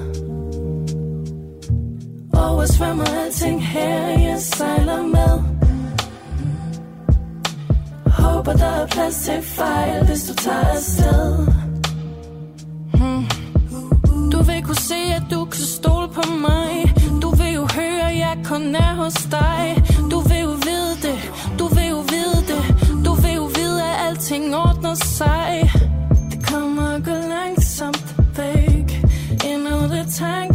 Oversvømmer 2.34 3.04
alting 3.24 3.66
her, 3.66 4.08
jeg 4.08 4.38
sejler 4.40 5.02
med 5.02 5.42
Håber 8.12 8.52
der 8.52 8.66
er 8.66 8.86
plads 8.86 9.24
til 9.24 9.42
fejl, 9.42 10.06
hvis 10.06 10.24
du 10.28 10.34
tager 10.34 10.64
afsted 10.64 11.46
hmm. 12.94 13.33
Du 14.34 14.42
vil 14.42 14.62
kunne 14.62 14.76
se, 14.76 15.00
at 15.16 15.22
du 15.30 15.44
kan 15.44 15.60
stole 15.60 16.08
på 16.08 16.22
mig. 16.30 16.94
Du 17.22 17.30
vil 17.30 17.52
jo 17.54 17.66
høre, 17.74 18.10
at 18.10 18.18
jeg 18.18 18.38
kun 18.44 18.74
er 18.74 18.94
hos 18.94 19.14
dig. 19.14 19.84
Du 20.10 20.20
vil 20.20 20.40
jo 20.40 20.54
vide 20.66 20.94
det, 21.02 21.18
du 21.58 21.66
vil 21.66 21.88
jo 21.88 22.00
vide 22.14 22.40
det. 22.50 22.64
Du 23.04 23.14
vil 23.14 23.34
jo 23.34 23.44
vide, 23.44 23.82
at 23.82 24.06
alting 24.06 24.54
ordner 24.54 24.94
sig. 24.94 25.70
Det 26.30 26.46
kommer 26.46 26.94
at 26.94 27.04
gå 27.04 27.10
langsomt 27.10 28.14
væk. 28.36 28.88
Endnu 29.44 29.96
det 29.96 30.06
tanker 30.18 30.53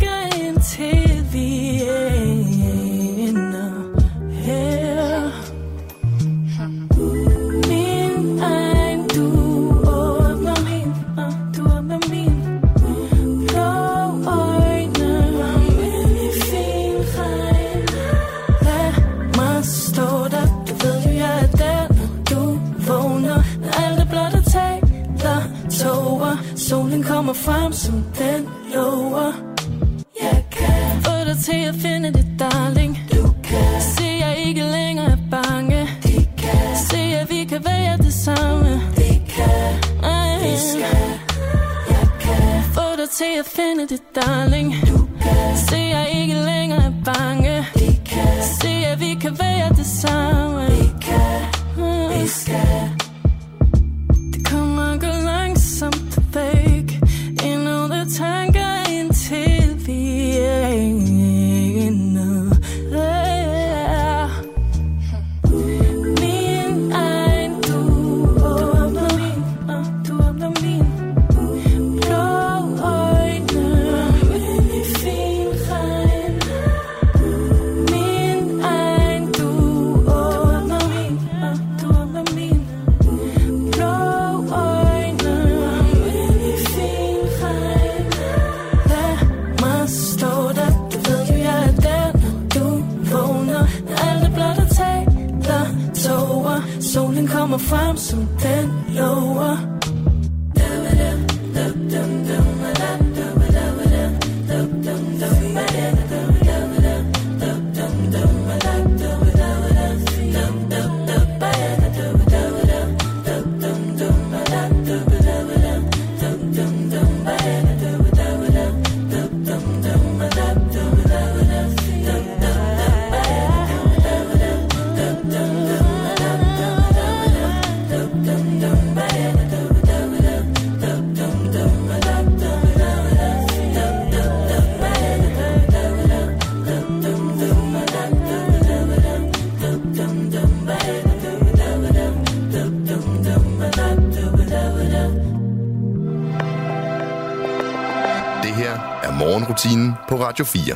Radio 150.30 150.46
4. 150.46 150.76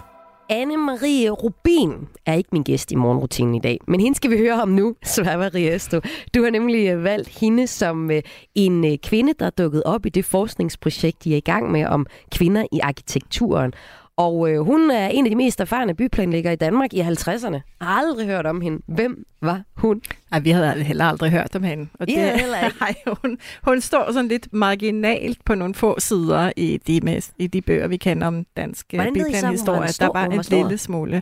Anne-Marie 0.49 1.29
Rubin 1.29 2.07
er 2.25 2.33
ikke 2.33 2.49
min 2.51 2.63
gæst 2.63 2.91
i 2.91 2.95
morgenrutinen 2.95 3.55
i 3.55 3.59
dag, 3.59 3.79
men 3.87 3.99
hende 3.99 4.15
skal 4.17 4.31
vi 4.31 4.37
høre 4.37 4.61
om 4.61 4.69
nu, 4.69 4.95
Sværva 5.15 5.49
Riesto. 5.55 5.99
Du 6.33 6.43
har 6.43 6.49
nemlig 6.49 6.87
øh, 6.87 7.03
valgt 7.03 7.29
hende 7.39 7.67
som 7.67 8.11
øh, 8.11 8.21
en 8.55 8.85
øh, 8.85 8.97
kvinde, 8.97 9.33
der 9.39 9.45
er 9.45 9.49
dukket 9.49 9.83
op 9.83 10.05
i 10.05 10.09
det 10.09 10.25
forskningsprojekt, 10.25 11.23
de 11.23 11.33
er 11.33 11.37
i 11.37 11.39
gang 11.39 11.71
med 11.71 11.85
om 11.85 12.05
kvinder 12.31 12.65
i 12.71 12.79
arkitekturen. 12.79 13.73
Og 14.17 14.49
øh, 14.51 14.59
hun 14.59 14.91
er 14.91 15.07
en 15.07 15.25
af 15.25 15.29
de 15.29 15.35
mest 15.35 15.59
erfarne 15.59 15.93
byplanlæggere 15.95 16.53
i 16.53 16.55
Danmark 16.55 16.93
i 16.93 16.99
50'erne. 17.01 17.59
Har 17.81 17.99
aldrig 17.99 18.27
hørt 18.27 18.45
om 18.45 18.61
hende. 18.61 18.81
Hvem 18.87 19.25
var 19.41 19.61
hun? 19.75 20.01
Ej, 20.31 20.39
vi 20.39 20.49
havde 20.49 20.83
heller 20.83 21.05
aldrig 21.05 21.31
hørt 21.31 21.55
om 21.55 21.63
hende. 21.63 21.87
Og 21.99 22.09
I 22.09 22.13
havde 22.13 22.37
heller 22.39 22.65
ikke. 22.65 22.77
Nej, 22.81 22.95
hun, 23.21 23.37
hun 23.63 23.81
står 23.81 24.11
sådan 24.11 24.27
lidt 24.27 24.47
marginalt 24.53 25.45
på 25.45 25.55
nogle 25.55 25.73
få 25.75 25.99
sider 25.99 26.51
i 26.57 26.79
de, 26.87 26.99
mest, 27.03 27.31
i 27.39 27.47
de 27.47 27.61
bøger, 27.61 27.87
vi 27.87 27.97
kender 27.97 28.27
om 28.27 28.45
dansk 28.57 28.85
øh, 28.93 28.97
byplanhistorie. 29.13 29.79
stor- 29.93 30.05
Der 30.05 30.11
var 30.19 30.25
en 30.25 30.31
lille 30.65 30.77
smule. 30.77 31.21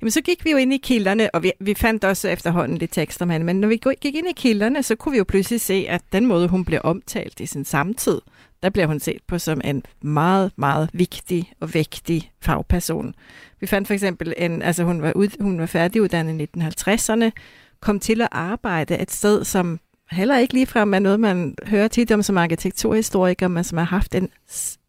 Jamen, 0.00 0.10
så 0.10 0.20
gik 0.20 0.44
vi 0.44 0.50
jo 0.50 0.56
ind 0.56 0.74
i 0.74 0.76
kilderne, 0.78 1.34
og 1.34 1.42
vi, 1.42 1.52
vi 1.60 1.74
fandt 1.74 2.04
også 2.04 2.28
efterhånden 2.28 2.78
lidt 2.78 2.92
tekster 2.92 3.24
om 3.24 3.30
hende. 3.30 3.46
Men 3.46 3.60
når 3.60 3.68
vi 3.68 3.80
gik 4.00 4.14
ind 4.14 4.26
i 4.28 4.32
kilderne, 4.36 4.82
så 4.82 4.94
kunne 4.96 5.12
vi 5.12 5.18
jo 5.18 5.24
pludselig 5.24 5.60
se, 5.60 5.86
at 5.88 6.02
den 6.12 6.26
måde, 6.26 6.48
hun 6.48 6.64
blev 6.64 6.80
omtalt 6.84 7.40
i 7.40 7.46
sin 7.46 7.64
samtid, 7.64 8.20
der 8.62 8.70
bliver 8.70 8.86
hun 8.86 9.00
set 9.00 9.20
på 9.26 9.38
som 9.38 9.60
en 9.64 9.82
meget, 10.02 10.52
meget 10.56 10.90
vigtig 10.92 11.52
og 11.60 11.74
vægtig 11.74 12.32
fagperson. 12.40 13.14
Vi 13.60 13.66
fandt 13.66 13.88
for 13.88 13.94
eksempel, 13.94 14.34
en, 14.36 14.62
altså 14.62 14.84
hun 14.84 15.02
var, 15.02 15.12
ud, 15.16 15.42
hun 15.42 15.60
var 15.60 15.66
færdiguddannet 15.66 16.40
i 16.40 16.58
1950'erne, 16.58 17.30
kom 17.80 18.00
til 18.00 18.20
at 18.20 18.28
arbejde 18.30 18.98
et 18.98 19.10
sted, 19.10 19.44
som 19.44 19.80
heller 20.10 20.38
ikke 20.38 20.54
ligefrem 20.54 20.94
er 20.94 20.98
noget, 20.98 21.20
man 21.20 21.54
hører 21.66 21.88
tit 21.88 22.12
om 22.12 22.22
som 22.22 22.38
arkitekturhistoriker, 22.38 23.48
men 23.48 23.64
som 23.64 23.78
har 23.78 23.84
haft 23.84 24.14
en 24.14 24.28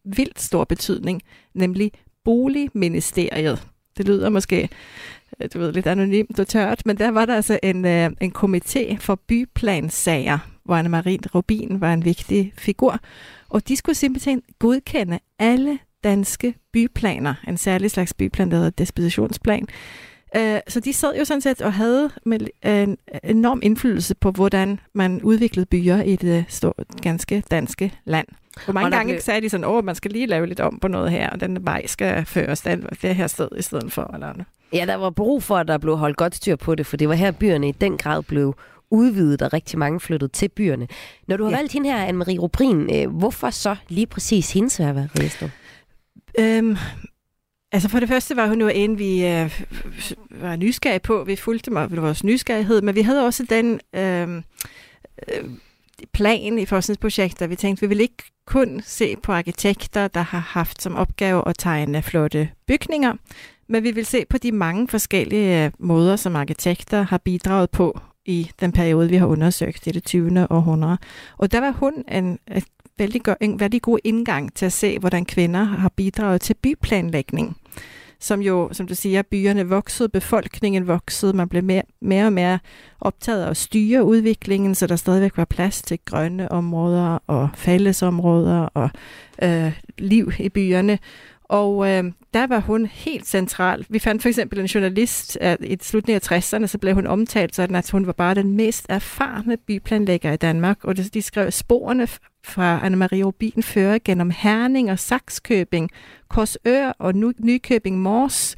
vildt 0.04 0.40
stor 0.40 0.64
betydning, 0.64 1.22
nemlig 1.54 1.92
Boligministeriet. 2.24 3.66
Det 3.96 4.06
lyder 4.06 4.28
måske 4.28 4.68
øh, 5.40 5.48
du 5.54 5.58
ved, 5.58 5.72
lidt 5.72 5.86
anonymt 5.86 6.40
og 6.40 6.48
tørt, 6.48 6.86
men 6.86 6.98
der 6.98 7.10
var 7.10 7.26
der 7.26 7.36
altså 7.36 7.58
en, 7.62 7.84
øh, 7.84 8.10
en 8.20 8.32
komité 8.38 8.96
for 8.98 9.14
byplansager, 9.14 10.38
hvor 10.64 10.76
Anne-Marie 10.76 11.34
Rubin 11.34 11.80
var 11.80 11.92
en 11.92 12.04
vigtig 12.04 12.52
figur, 12.56 13.00
og 13.54 13.68
de 13.68 13.76
skulle 13.76 13.96
simpelthen 13.96 14.42
godkende 14.58 15.18
alle 15.38 15.78
danske 16.04 16.54
byplaner, 16.72 17.34
en 17.48 17.56
særlig 17.56 17.90
slags 17.90 18.14
byplan, 18.14 18.50
der 18.50 18.56
hedder 18.56 18.70
dispositionsplan. 18.70 19.66
Øh, 20.36 20.58
Så 20.68 20.80
de 20.80 20.92
sad 20.92 21.16
jo 21.18 21.24
sådan 21.24 21.40
set 21.40 21.62
og 21.62 21.72
havde 21.72 22.10
med 22.26 22.38
en 22.62 22.96
enorm 23.24 23.60
indflydelse 23.62 24.14
på, 24.14 24.30
hvordan 24.30 24.80
man 24.94 25.22
udviklede 25.22 25.66
byer 25.66 26.02
i 26.02 26.16
det 26.16 26.44
store, 26.48 26.72
ganske 27.02 27.42
danske 27.50 27.92
land. 28.04 28.26
Hvor 28.64 28.74
mange 28.74 28.96
gange 28.96 29.12
blev- 29.12 29.20
sagde 29.20 29.40
de 29.40 29.48
sådan, 29.48 29.64
åh, 29.66 29.84
man 29.84 29.94
skal 29.94 30.10
lige 30.10 30.26
lave 30.26 30.46
lidt 30.46 30.60
om 30.60 30.78
på 30.78 30.88
noget 30.88 31.10
her, 31.10 31.30
og 31.30 31.40
den 31.40 31.58
vej 31.66 31.86
skal 31.86 32.24
føres 32.26 32.60
den, 32.60 32.86
det 33.02 33.16
her 33.16 33.26
sted 33.26 33.48
i 33.58 33.62
stedet 33.62 33.92
for. 33.92 34.10
Eller 34.14 34.26
noget. 34.26 34.44
Ja, 34.72 34.84
der 34.86 34.94
var 34.94 35.10
brug 35.10 35.42
for, 35.42 35.56
at 35.56 35.68
der 35.68 35.78
blev 35.78 35.96
holdt 35.96 36.16
godt 36.16 36.34
styr 36.34 36.56
på 36.56 36.74
det, 36.74 36.86
for 36.86 36.96
det 36.96 37.08
var 37.08 37.14
her, 37.14 37.30
byerne 37.30 37.68
i 37.68 37.72
den 37.72 37.96
grad 37.98 38.22
blev 38.22 38.54
udvidet, 38.90 39.42
og 39.42 39.52
rigtig 39.52 39.78
mange 39.78 40.00
flyttede 40.00 40.32
til 40.32 40.48
byerne. 40.48 40.88
Når 41.28 41.36
du 41.36 41.44
har 41.44 41.50
Ja. 41.50 41.56
valgt 41.56 41.72
hende 41.72 41.90
her, 41.92 42.06
Anne-Marie 42.08 42.38
Rubrin, 42.38 42.94
øh, 42.96 43.10
hvorfor 43.16 43.50
så 43.50 43.76
lige 43.88 44.06
præcis 44.06 44.52
hendes 44.52 44.72
Sværva 44.72 45.08
Riesto? 45.20 45.48
Øhm, 46.38 46.76
altså 47.72 47.88
for 47.88 48.00
det 48.00 48.08
første 48.08 48.36
var 48.36 48.48
hun 48.48 48.60
jo 48.60 48.68
en, 48.68 48.98
vi 48.98 49.26
øh, 49.26 49.64
var 50.30 50.56
nysgerrige 50.56 51.00
på. 51.00 51.24
Vi 51.24 51.36
fulgte 51.36 51.70
mig 51.70 51.90
ved 51.90 51.98
vores 51.98 52.24
nysgerrighed, 52.24 52.82
men 52.82 52.94
vi 52.94 53.02
havde 53.02 53.26
også 53.26 53.46
den 53.50 53.80
øh, 53.94 54.28
øh, 55.28 55.50
plan 56.12 56.58
i 56.58 56.66
forskningsprojekter. 56.66 57.46
Vi 57.46 57.56
tænkte, 57.56 57.80
vi 57.80 57.86
ville 57.86 58.02
ikke 58.02 58.24
kun 58.46 58.80
se 58.84 59.16
på 59.22 59.32
arkitekter, 59.32 60.08
der 60.08 60.20
har 60.20 60.38
haft 60.38 60.82
som 60.82 60.96
opgave 60.96 61.48
at 61.48 61.54
tegne 61.58 62.02
flotte 62.02 62.48
bygninger, 62.66 63.14
men 63.68 63.82
vi 63.82 63.90
vil 63.90 64.06
se 64.06 64.24
på 64.30 64.38
de 64.38 64.52
mange 64.52 64.88
forskellige 64.88 65.64
øh, 65.64 65.70
måder, 65.78 66.16
som 66.16 66.36
arkitekter 66.36 67.02
har 67.02 67.18
bidraget 67.18 67.70
på 67.70 68.00
i 68.26 68.50
den 68.60 68.72
periode, 68.72 69.08
vi 69.08 69.16
har 69.16 69.26
undersøgt 69.26 69.86
i 69.86 69.90
det 69.90 70.04
20. 70.04 70.46
århundrede. 70.50 70.98
Og 71.38 71.52
der 71.52 71.60
var 71.60 71.70
hun 71.70 71.92
en, 72.08 72.24
en, 72.24 72.62
vældig, 72.98 73.22
go- 73.22 73.34
en 73.40 73.60
vældig 73.60 73.82
god 73.82 73.98
indgang 74.04 74.54
til 74.54 74.66
at 74.66 74.72
se, 74.72 74.98
hvordan 74.98 75.24
kvinder 75.24 75.64
har 75.64 75.88
bidraget 75.88 76.40
til 76.40 76.54
byplanlægning. 76.54 77.56
Som 78.20 78.40
jo, 78.40 78.68
som 78.72 78.86
du 78.86 78.94
siger, 78.94 79.22
byerne 79.22 79.68
voksede, 79.68 80.08
befolkningen 80.08 80.86
voksede, 80.86 81.32
man 81.32 81.48
blev 81.48 81.64
mere, 81.64 81.82
mere 82.00 82.26
og 82.26 82.32
mere 82.32 82.58
optaget 83.00 83.44
af 83.44 83.50
at 83.50 83.56
styre 83.56 84.04
udviklingen, 84.04 84.74
så 84.74 84.86
der 84.86 84.96
stadigvæk 84.96 85.36
var 85.36 85.44
plads 85.44 85.82
til 85.82 85.98
grønne 86.04 86.52
områder 86.52 87.18
og 87.26 87.48
fællesområder 87.54 88.60
og 88.60 88.90
øh, 89.42 89.80
liv 89.98 90.32
i 90.38 90.48
byerne. 90.48 90.98
Og 91.54 91.90
øh, 91.90 92.04
der 92.34 92.46
var 92.46 92.60
hun 92.60 92.86
helt 92.86 93.26
central. 93.26 93.86
Vi 93.88 93.98
fandt 93.98 94.22
for 94.22 94.28
eksempel 94.28 94.58
en 94.58 94.66
journalist, 94.66 95.38
at 95.40 95.58
i 95.60 95.76
slutningen 95.80 96.20
af 96.30 96.38
60'erne, 96.38 96.66
så 96.66 96.78
blev 96.78 96.94
hun 96.94 97.06
omtalt 97.06 97.54
sådan, 97.54 97.76
at 97.76 97.90
hun 97.90 98.06
var 98.06 98.12
bare 98.12 98.34
den 98.34 98.56
mest 98.56 98.86
erfarne 98.88 99.56
byplanlægger 99.56 100.32
i 100.32 100.36
Danmark. 100.36 100.84
Og 100.84 100.96
de 100.96 101.22
skrev 101.22 101.50
sporene 101.50 102.06
fra 102.44 102.78
Anne-Marie 102.78 103.24
Rubin 103.24 103.62
fører 103.62 103.98
gennem 104.04 104.30
Herning 104.30 104.90
og 104.90 104.98
Saxkøbing, 104.98 105.90
Korsør 106.28 106.88
og 106.98 107.14
Nykøbing 107.38 107.98
Mors 107.98 108.54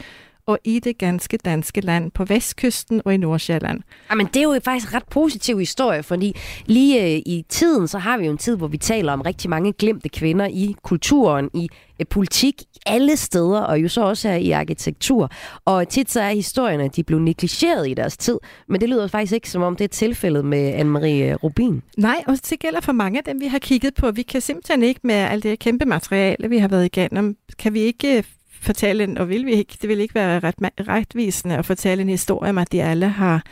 og 0.46 0.58
i 0.64 0.78
det 0.78 0.98
ganske 0.98 1.36
danske 1.36 1.80
land, 1.80 2.10
på 2.10 2.24
vestkysten 2.24 3.02
og 3.04 3.14
i 3.14 3.16
Nordsjælland. 3.16 3.80
Jamen, 4.10 4.26
det 4.26 4.36
er 4.36 4.42
jo 4.42 4.60
faktisk 4.64 4.88
en 4.88 4.94
ret 4.94 5.08
positiv 5.10 5.58
historie, 5.58 6.02
fordi 6.02 6.36
lige 6.66 7.02
øh, 7.02 7.22
i 7.26 7.44
tiden, 7.48 7.88
så 7.88 7.98
har 7.98 8.18
vi 8.18 8.24
jo 8.24 8.30
en 8.30 8.38
tid, 8.38 8.56
hvor 8.56 8.68
vi 8.68 8.78
taler 8.78 9.12
om 9.12 9.20
rigtig 9.20 9.50
mange 9.50 9.72
glemte 9.72 10.08
kvinder 10.08 10.46
i 10.46 10.74
kulturen, 10.82 11.50
i 11.54 11.68
øh, 12.00 12.06
politik, 12.06 12.62
alle 12.86 13.16
steder, 13.16 13.60
og 13.60 13.82
jo 13.82 13.88
så 13.88 14.04
også 14.04 14.28
her 14.28 14.36
i 14.36 14.50
arkitektur. 14.50 15.30
Og 15.64 15.88
tit 15.88 16.10
så 16.10 16.20
er 16.20 16.30
historierne, 16.30 16.88
de 16.88 17.04
blev 17.04 17.18
negligeret 17.18 17.88
i 17.88 17.94
deres 17.94 18.16
tid, 18.16 18.38
men 18.68 18.80
det 18.80 18.88
lyder 18.88 19.06
faktisk 19.06 19.32
ikke 19.32 19.50
som 19.50 19.62
om 19.62 19.76
det 19.76 19.84
er 19.84 19.88
tilfældet 19.88 20.44
med 20.44 20.74
Anne-Marie 20.74 21.34
Rubin. 21.34 21.82
Nej, 21.98 22.24
og 22.26 22.38
det 22.50 22.58
gælder 22.58 22.80
for 22.80 22.92
mange 22.92 23.18
af 23.18 23.24
dem, 23.24 23.40
vi 23.40 23.46
har 23.46 23.58
kigget 23.58 23.94
på. 23.94 24.10
Vi 24.10 24.22
kan 24.22 24.40
simpelthen 24.40 24.82
ikke 24.82 25.00
med 25.02 25.14
alt 25.14 25.42
det 25.42 25.58
kæmpe 25.58 25.84
materiale, 25.84 26.48
vi 26.48 26.58
har 26.58 26.68
været 26.68 26.84
igennem, 26.84 27.36
kan 27.58 27.74
vi 27.74 27.80
ikke 27.80 28.16
øh, 28.16 28.22
fortælle 28.66 29.04
en, 29.04 29.18
og 29.18 29.28
vil 29.28 29.46
vi 29.46 29.52
ikke, 29.52 29.78
det 29.80 29.88
vil 29.88 30.00
ikke 30.00 30.14
være 30.14 30.40
ret, 30.40 30.54
retvisende 30.88 31.56
at 31.56 31.66
fortælle 31.66 32.02
en 32.02 32.08
historie 32.08 32.50
om, 32.50 32.58
at 32.58 32.72
de 32.72 32.82
alle 32.82 33.08
har 33.08 33.42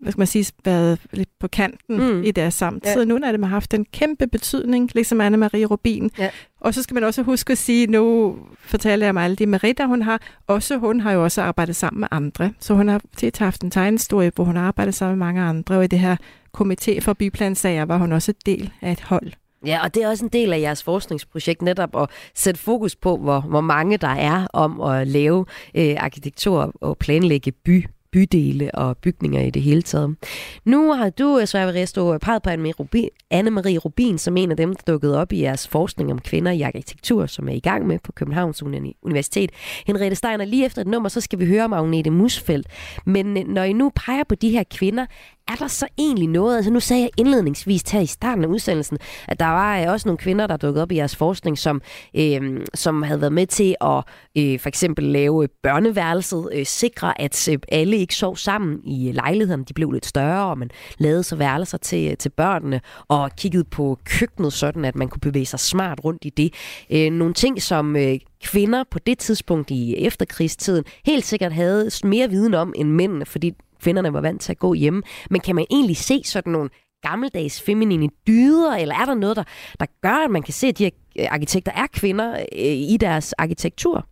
hvad 0.00 0.12
skal 0.12 0.20
man 0.20 0.26
sige, 0.26 0.52
været 0.64 0.98
lidt 1.12 1.28
på 1.40 1.48
kanten 1.48 1.98
Mm. 1.98 2.22
i 2.22 2.30
deres 2.30 2.54
samtid. 2.54 2.98
Ja. 2.98 3.04
Nogle 3.04 3.26
af 3.26 3.32
dem 3.32 3.42
har 3.42 3.50
haft 3.50 3.74
en 3.74 3.84
kæmpe 3.84 4.26
betydning, 4.26 4.90
ligesom 4.94 5.20
Anne-Marie 5.20 5.64
Rubin. 5.64 6.10
Ja. 6.18 6.30
Og 6.60 6.74
så 6.74 6.82
skal 6.82 6.94
man 6.94 7.04
også 7.04 7.22
huske 7.22 7.50
at 7.50 7.58
sige, 7.58 7.86
nu 7.86 8.36
fortæller 8.60 9.06
jeg 9.06 9.14
mig 9.14 9.24
alle 9.24 9.36
de 9.36 9.46
meritter, 9.46 9.86
hun 9.86 10.02
har. 10.02 10.20
Også 10.46 10.78
hun 10.78 11.00
har 11.00 11.12
jo 11.12 11.24
også 11.24 11.42
arbejdet 11.42 11.76
sammen 11.76 12.00
med 12.00 12.08
andre. 12.10 12.52
Så 12.60 12.74
hun 12.74 12.88
har 12.88 13.00
tit 13.16 13.38
haft 13.38 13.62
en 13.62 13.70
tegnhistorie, 13.70 14.32
hvor 14.34 14.44
hun 14.44 14.56
har 14.56 14.62
arbejdet 14.62 14.94
sammen 14.94 15.18
med 15.18 15.26
mange 15.26 15.42
andre. 15.42 15.76
Og 15.76 15.84
i 15.84 15.86
det 15.86 15.98
her 15.98 16.16
komité 16.58 17.00
for 17.00 17.12
byplansager 17.12 17.84
var 17.84 17.98
hun 17.98 18.12
også 18.12 18.34
del 18.46 18.72
af 18.82 18.92
et 18.92 19.00
hold. 19.00 19.32
Ja, 19.66 19.82
og 19.82 19.94
det 19.94 20.02
er 20.02 20.08
også 20.08 20.24
en 20.24 20.30
del 20.32 20.52
af 20.52 20.60
jeres 20.60 20.82
forskningsprojekt 20.82 21.62
netop 21.62 21.96
at 21.96 22.10
sætte 22.34 22.60
fokus 22.60 22.96
på, 22.96 23.16
hvor, 23.16 23.40
hvor 23.40 23.60
mange 23.60 23.96
der 23.96 24.08
er 24.08 24.46
om 24.52 24.80
at 24.80 25.08
lave 25.08 25.46
øh, 25.74 25.96
arkitektur 25.98 26.72
og 26.80 26.98
planlægge 26.98 27.52
by 27.52 27.86
bydele 28.12 28.74
og 28.74 28.96
bygninger 28.96 29.40
i 29.40 29.50
det 29.50 29.62
hele 29.62 29.82
taget. 29.82 30.16
Nu 30.64 30.92
har 30.92 31.10
du, 31.10 31.38
øh, 31.38 31.46
Sverre 31.46 31.82
Resto, 31.82 32.18
peget 32.18 32.42
på 32.42 32.50
Anne-Marie 32.50 33.78
Rubin, 33.78 34.18
som 34.18 34.36
en 34.36 34.50
af 34.50 34.56
dem, 34.56 34.74
der 34.74 34.92
dukkede 34.92 35.18
op 35.20 35.32
i 35.32 35.42
jeres 35.42 35.68
forskning 35.68 36.12
om 36.12 36.18
kvinder 36.18 36.52
i 36.52 36.62
arkitektur, 36.62 37.26
som 37.26 37.48
er 37.48 37.52
i 37.52 37.60
gang 37.60 37.86
med 37.86 37.98
på 37.98 38.12
Københavns 38.12 38.62
Universitet. 39.02 39.50
Henriette 39.86 40.16
Steiner, 40.16 40.44
lige 40.44 40.64
efter 40.64 40.80
et 40.82 40.88
nummer, 40.88 41.08
så 41.08 41.20
skal 41.20 41.38
vi 41.38 41.46
høre 41.46 41.64
om 41.64 41.72
Agnete 41.72 42.10
Musfeldt. 42.10 42.66
Men 43.06 43.36
øh, 43.36 43.48
når 43.48 43.62
I 43.62 43.72
nu 43.72 43.92
peger 43.94 44.24
på 44.24 44.34
de 44.34 44.50
her 44.50 44.64
kvinder, 44.70 45.06
er 45.50 45.56
der 45.56 45.68
så 45.68 45.86
egentlig 45.98 46.28
noget? 46.28 46.56
Altså 46.56 46.70
nu 46.70 46.80
sagde 46.80 47.02
jeg 47.02 47.10
indledningsvis 47.16 47.82
her 47.82 48.00
i 48.00 48.06
starten 48.06 48.44
af 48.44 48.48
udsendelsen, 48.48 48.98
at 49.28 49.40
der 49.40 49.46
var 49.46 49.80
øh, 49.80 49.88
også 49.88 50.08
nogle 50.08 50.18
kvinder, 50.18 50.46
der 50.46 50.56
dukkede 50.56 50.82
op 50.82 50.92
i 50.92 50.96
jeres 50.96 51.16
forskning, 51.16 51.58
som, 51.58 51.82
øh, 52.16 52.60
som 52.74 53.02
havde 53.02 53.20
været 53.20 53.32
med 53.32 53.46
til 53.46 53.76
at 53.80 54.04
øh, 54.38 54.60
for 54.60 54.68
eksempel 54.68 55.04
lave 55.04 55.48
børneværelset, 55.62 56.48
øh, 56.52 56.66
sikre, 56.66 57.20
at 57.20 57.48
øh, 57.48 57.58
alle 57.68 57.96
ikke 57.96 58.14
sov 58.14 58.36
sammen 58.36 58.80
i 58.84 59.08
øh, 59.08 59.14
lejligheden. 59.14 59.64
De 59.64 59.74
blev 59.74 59.90
lidt 59.90 60.06
større, 60.06 60.50
og 60.50 60.58
man 60.58 60.70
lavede 60.98 61.22
så 61.22 61.36
værelser 61.36 61.78
til, 61.78 62.10
øh, 62.10 62.16
til 62.16 62.28
børnene, 62.28 62.80
og 63.08 63.30
kiggede 63.36 63.64
på 63.64 63.98
køkkenet 64.04 64.52
sådan, 64.52 64.84
at 64.84 64.96
man 64.96 65.08
kunne 65.08 65.20
bevæge 65.20 65.46
sig 65.46 65.60
smart 65.60 66.00
rundt 66.04 66.24
i 66.24 66.30
det. 66.30 66.54
Øh, 66.90 67.12
nogle 67.12 67.34
ting, 67.34 67.62
som 67.62 67.96
øh, 67.96 68.18
kvinder 68.42 68.84
på 68.90 68.98
det 68.98 69.18
tidspunkt 69.18 69.70
i 69.70 69.96
efterkrigstiden 69.96 70.84
helt 71.06 71.24
sikkert 71.24 71.52
havde 71.52 71.90
mere 72.04 72.30
viden 72.30 72.54
om 72.54 72.72
end 72.76 72.90
mændene, 72.90 73.26
fordi 73.26 73.54
kvinderne 73.80 74.12
var 74.12 74.20
vant 74.20 74.40
til 74.40 74.52
at 74.52 74.58
gå 74.58 74.74
hjemme. 74.74 75.02
Men 75.30 75.40
kan 75.40 75.54
man 75.54 75.66
egentlig 75.70 75.96
se 75.96 76.22
sådan 76.24 76.52
nogle 76.52 76.70
gammeldags 77.02 77.62
feminine 77.62 78.08
dyder, 78.26 78.76
eller 78.76 78.94
er 78.94 79.04
der 79.04 79.14
noget, 79.14 79.36
der, 79.36 79.44
der 79.80 79.86
gør, 80.02 80.24
at 80.24 80.30
man 80.30 80.42
kan 80.42 80.54
se, 80.54 80.66
at 80.66 80.78
de 80.78 80.84
her 80.84 80.90
øh, 81.18 81.26
arkitekter 81.30 81.72
er 81.72 81.86
kvinder 81.92 82.32
øh, 82.32 82.46
i 82.62 82.96
deres 83.00 83.32
arkitektur? 83.32 84.06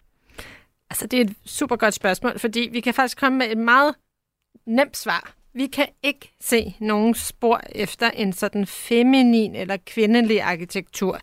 Altså, 0.91 1.07
det 1.07 1.21
er 1.21 1.25
et 1.25 1.35
super 1.47 1.77
godt 1.77 1.95
spørgsmål, 1.95 2.39
fordi 2.39 2.69
vi 2.73 2.81
kan 2.81 2.95
faktisk 2.95 3.19
komme 3.19 3.39
med 3.39 3.51
et 3.51 3.59
meget 3.59 3.95
nemt 4.67 4.97
svar. 4.97 5.35
Vi 5.55 5.67
kan 5.67 5.87
ikke 6.03 6.35
se 6.41 6.75
nogen 6.81 7.15
spor 7.15 7.61
efter 7.73 8.11
en 8.11 8.33
sådan 8.33 8.67
feminin 8.67 9.57
eller 9.57 9.77
kvindelig 9.87 10.43
arkitektur. 10.43 11.21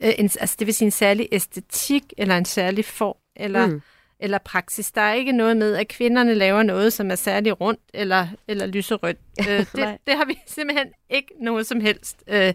Øh, 0.00 0.12
en, 0.18 0.30
altså, 0.40 0.56
det 0.58 0.66
vil 0.66 0.74
sige 0.74 0.86
en 0.86 0.90
særlig 0.90 1.28
æstetik 1.32 2.02
eller 2.18 2.38
en 2.38 2.44
særlig 2.44 2.84
form 2.84 3.16
eller, 3.36 3.66
Mm. 3.66 3.80
Eller 4.24 4.38
praksis. 4.38 4.92
Der 4.92 5.00
er 5.00 5.12
ikke 5.12 5.32
noget 5.32 5.56
med, 5.56 5.74
at 5.74 5.88
kvinderne 5.88 6.34
laver 6.34 6.62
noget, 6.62 6.92
som 6.92 7.10
er 7.10 7.14
særlig 7.14 7.60
rundt 7.60 7.80
eller, 7.94 8.26
eller 8.48 8.66
lyserødt. 8.66 9.16
Øh, 9.48 9.58
det, 9.58 9.98
det 10.06 10.16
har 10.16 10.24
vi 10.24 10.38
simpelthen 10.46 10.86
ikke 11.10 11.34
noget 11.40 11.66
som 11.66 11.80
helst 11.80 12.24
øh, 12.26 12.54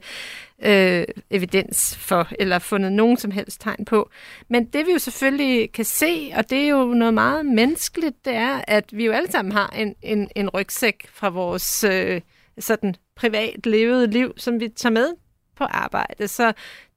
øh, 0.64 1.04
evidens 1.30 1.98
for, 1.98 2.28
eller 2.40 2.60
fundet 2.60 2.92
nogen 2.92 3.18
som 3.18 3.32
helst 3.32 3.62
tegn 3.62 3.86
på. 3.86 4.10
Men 4.50 4.66
det 4.66 4.88
vi 4.88 4.92
jo 4.92 5.00
selvfølgelig 5.00 5.72
kan 5.72 5.86
se, 5.86 6.32
og 6.36 6.50
det 6.50 6.64
er 6.64 6.68
jo 6.68 6.86
noget 6.86 7.14
meget 7.14 7.46
menneskeligt, 7.46 8.26
det 8.26 8.34
er, 8.34 8.62
at 8.68 8.86
vi 8.92 9.06
jo 9.06 9.12
alle 9.12 9.32
sammen 9.32 9.52
har 9.52 9.68
en, 9.68 9.96
en, 10.02 10.30
en 10.36 10.50
rygsæk 10.50 11.08
fra 11.14 11.30
vores 11.30 11.84
øh, 11.84 12.22
sådan 12.60 12.96
privat 13.16 13.66
levede 13.66 14.08
liv, 14.08 14.34
som 14.38 14.60
vi 14.60 14.68
tager 14.68 14.94
med 14.94 15.08
på 15.56 15.64
arbejde. 15.64 16.28
Så 16.28 16.54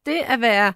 det 0.06 0.20
at 0.26 0.40
være 0.40 0.72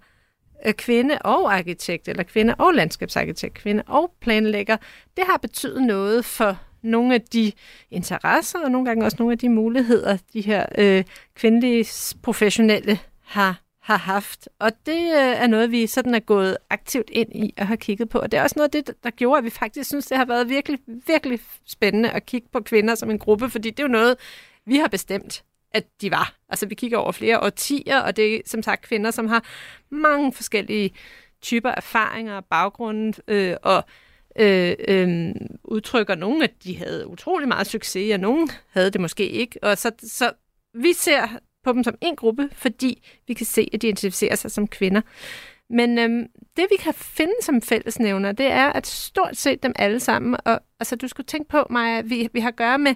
Øh, 0.67 0.73
kvinde 0.73 1.19
og 1.19 1.55
arkitekt, 1.55 2.09
eller 2.09 2.23
kvinde 2.23 2.55
og 2.55 2.75
landskabsarkitekt, 2.75 3.55
kvinde 3.55 3.83
og 3.87 4.13
planlægger, 4.21 4.77
det 5.17 5.25
har 5.27 5.37
betydet 5.37 5.83
noget 5.83 6.25
for 6.25 6.59
nogle 6.83 7.15
af 7.15 7.21
de 7.21 7.53
interesser, 7.91 8.59
og 8.59 8.71
nogle 8.71 8.87
gange 8.87 9.05
også 9.05 9.17
nogle 9.21 9.33
af 9.33 9.39
de 9.39 9.49
muligheder, 9.49 10.19
de 10.33 10.41
her 10.41 10.67
øh, 10.79 11.05
kvindelige 11.35 11.87
professionelle 12.23 12.99
har, 13.25 13.61
har 13.83 13.97
haft. 13.97 14.49
Og 14.59 14.71
det 14.87 15.03
øh, 15.03 15.43
er 15.43 15.47
noget, 15.47 15.71
vi 15.71 15.87
sådan 15.87 16.15
er 16.15 16.21
gået 16.21 16.57
aktivt 16.71 17.11
ind 17.11 17.29
i 17.35 17.55
og 17.59 17.67
har 17.67 17.77
kigget 17.77 18.09
på. 18.09 18.19
Og 18.19 18.33
det 18.33 18.39
er 18.39 18.43
også 18.43 18.55
noget 18.57 18.75
af 18.75 18.85
det, 18.85 18.95
der 19.05 19.11
gjorde, 19.11 19.39
at 19.39 19.45
vi 19.45 19.51
faktisk 19.51 19.89
synes, 19.89 20.07
det 20.07 20.17
har 20.17 20.25
været 20.25 20.49
virkelig, 20.49 20.79
virkelig 20.87 21.41
spændende 21.67 22.11
at 22.11 22.27
kigge 22.27 22.49
på 22.53 22.61
kvinder 22.61 22.95
som 22.95 23.11
en 23.11 23.19
gruppe, 23.19 23.51
fordi 23.51 23.71
det 23.71 23.79
er 23.79 23.85
jo 23.85 23.93
noget, 23.93 24.17
vi 24.67 24.77
har 24.77 24.89
bestemt 24.89 25.45
at 25.77 25.85
de 26.01 26.11
var. 26.11 26.35
Altså 26.49 26.67
vi 26.67 26.75
kigger 26.75 26.99
over 26.99 27.13
flere 27.13 27.41
årtier, 27.41 27.99
og 27.99 28.17
det 28.17 28.35
er 28.35 28.41
som 28.47 28.63
sagt 28.63 28.83
kvinder, 28.83 29.11
som 29.11 29.29
har 29.29 29.45
mange 29.91 30.33
forskellige 30.33 30.91
typer 31.43 31.71
erfaringer 31.71 32.37
og 32.37 32.45
baggrunde, 32.45 33.13
øh, 33.29 33.57
og 33.63 33.85
øh, 34.39 34.75
øh, 34.89 35.35
udtrykker 35.65 36.15
nogen, 36.15 36.43
at 36.43 36.53
de 36.65 36.79
havde 36.79 37.07
utrolig 37.07 37.49
meget 37.49 37.67
succes, 37.67 38.13
og 38.15 38.21
nogen 38.21 38.51
havde 38.71 38.91
det 38.91 39.01
måske 39.01 39.29
ikke. 39.29 39.59
Og 39.63 39.79
så, 39.79 39.91
så 39.99 40.33
vi 40.75 40.93
ser 40.93 41.29
på 41.65 41.73
dem 41.73 41.85
som 41.85 41.95
en 42.01 42.17
gruppe, 42.17 42.49
fordi 42.53 43.03
vi 43.27 43.35
kan 43.35 43.47
se, 43.47 43.69
at 43.73 43.83
de 43.83 43.89
identificerer 43.89 44.35
sig 44.35 44.51
som 44.51 44.69
kvinder. 44.69 45.01
Men 45.71 45.99
øhm, 45.99 46.27
det, 46.57 46.67
vi 46.71 46.77
kan 46.79 46.95
finde 46.95 47.33
som 47.43 47.63
fællesnævner, 47.63 48.33
det 48.33 48.47
er, 48.47 48.67
at 48.67 48.87
stort 48.87 49.37
set 49.37 49.63
dem 49.63 49.73
alle 49.77 50.01
sammen, 50.01 50.37
og 50.45 50.61
altså, 50.81 50.97
du 50.97 51.09
skulle 51.09 51.27
tænke 51.27 51.49
på 51.49 51.67
mig, 51.71 51.99
at 51.99 52.11
vi, 52.11 52.29
vi 52.33 52.41
har 52.41 52.49
at 52.49 52.57
gøre 52.57 52.79
med 52.79 52.95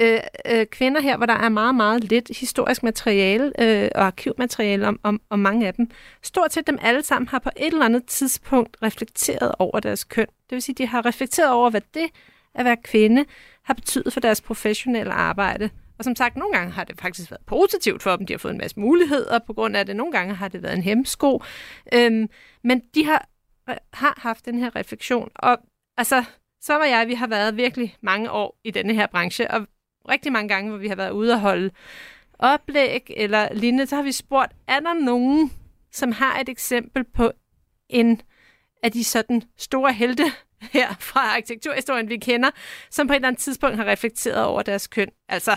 øh, 0.00 0.20
øh, 0.46 0.66
kvinder 0.66 1.00
her, 1.00 1.16
hvor 1.16 1.26
der 1.26 1.34
er 1.34 1.48
meget, 1.48 1.74
meget 1.74 2.04
lidt 2.04 2.38
historisk 2.38 2.82
materiale 2.82 3.52
øh, 3.58 3.90
og 3.94 4.06
arkivmateriale 4.06 4.88
om, 4.88 5.00
om, 5.02 5.20
om 5.30 5.38
mange 5.38 5.66
af 5.66 5.74
dem. 5.74 5.90
Stort 6.22 6.52
set 6.52 6.66
dem 6.66 6.78
alle 6.82 7.02
sammen 7.02 7.28
har 7.28 7.38
på 7.38 7.50
et 7.56 7.66
eller 7.66 7.84
andet 7.84 8.06
tidspunkt 8.06 8.76
reflekteret 8.82 9.52
over 9.58 9.80
deres 9.80 10.04
køn. 10.04 10.26
Det 10.26 10.56
vil 10.56 10.62
sige, 10.62 10.74
de 10.74 10.86
har 10.86 11.06
reflekteret 11.06 11.50
over, 11.50 11.70
hvad 11.70 11.82
det 11.94 12.06
at 12.54 12.64
være 12.64 12.76
kvinde 12.84 13.24
har 13.62 13.74
betydet 13.74 14.12
for 14.12 14.20
deres 14.20 14.40
professionelle 14.40 15.12
arbejde. 15.12 15.70
Og 15.98 16.04
som 16.04 16.16
sagt, 16.16 16.36
nogle 16.36 16.52
gange 16.52 16.72
har 16.72 16.84
det 16.84 17.00
faktisk 17.00 17.30
været 17.30 17.46
positivt 17.46 18.02
for 18.02 18.16
dem. 18.16 18.26
De 18.26 18.32
har 18.32 18.38
fået 18.38 18.52
en 18.52 18.58
masse 18.58 18.80
muligheder 18.80 19.38
på 19.38 19.52
grund 19.52 19.76
af 19.76 19.86
det. 19.86 19.96
Nogle 19.96 20.12
gange 20.12 20.34
har 20.34 20.48
det 20.48 20.62
været 20.62 20.76
en 20.76 20.82
hemsko. 20.82 21.42
Øhm, 21.94 22.28
men 22.64 22.82
de 22.94 23.04
har, 23.04 23.28
øh, 23.70 23.76
har 23.92 24.20
haft 24.22 24.44
den 24.44 24.58
her 24.58 24.76
refleksion. 24.76 25.30
Og 25.34 25.58
altså, 25.96 26.24
så 26.60 26.74
var 26.74 26.84
jeg, 26.84 27.08
vi 27.08 27.14
har 27.14 27.26
været 27.26 27.56
virkelig 27.56 27.96
mange 28.00 28.30
år 28.30 28.60
i 28.64 28.70
denne 28.70 28.94
her 28.94 29.06
branche, 29.06 29.50
og 29.50 29.66
rigtig 30.08 30.32
mange 30.32 30.48
gange, 30.48 30.70
hvor 30.70 30.78
vi 30.78 30.88
har 30.88 30.96
været 30.96 31.10
ude 31.10 31.32
og 31.32 31.40
holde 31.40 31.70
oplæg 32.38 33.10
eller 33.16 33.54
lignende, 33.54 33.86
så 33.86 33.96
har 33.96 34.02
vi 34.02 34.12
spurgt, 34.12 34.52
er 34.68 34.80
der 34.80 34.94
nogen, 34.94 35.52
som 35.92 36.12
har 36.12 36.40
et 36.40 36.48
eksempel 36.48 37.04
på 37.04 37.32
en 37.88 38.20
af 38.82 38.92
de 38.92 39.04
sådan 39.04 39.42
store 39.56 39.92
helte 39.92 40.24
her 40.72 40.94
fra 41.00 41.20
arkitekturhistorien, 41.20 42.08
vi 42.08 42.16
kender, 42.16 42.50
som 42.90 43.06
på 43.06 43.12
et 43.12 43.16
eller 43.16 43.28
andet 43.28 43.42
tidspunkt 43.42 43.76
har 43.76 43.84
reflekteret 43.84 44.44
over 44.44 44.62
deres 44.62 44.86
køn, 44.86 45.08
altså 45.28 45.56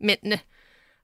mændene. 0.00 0.38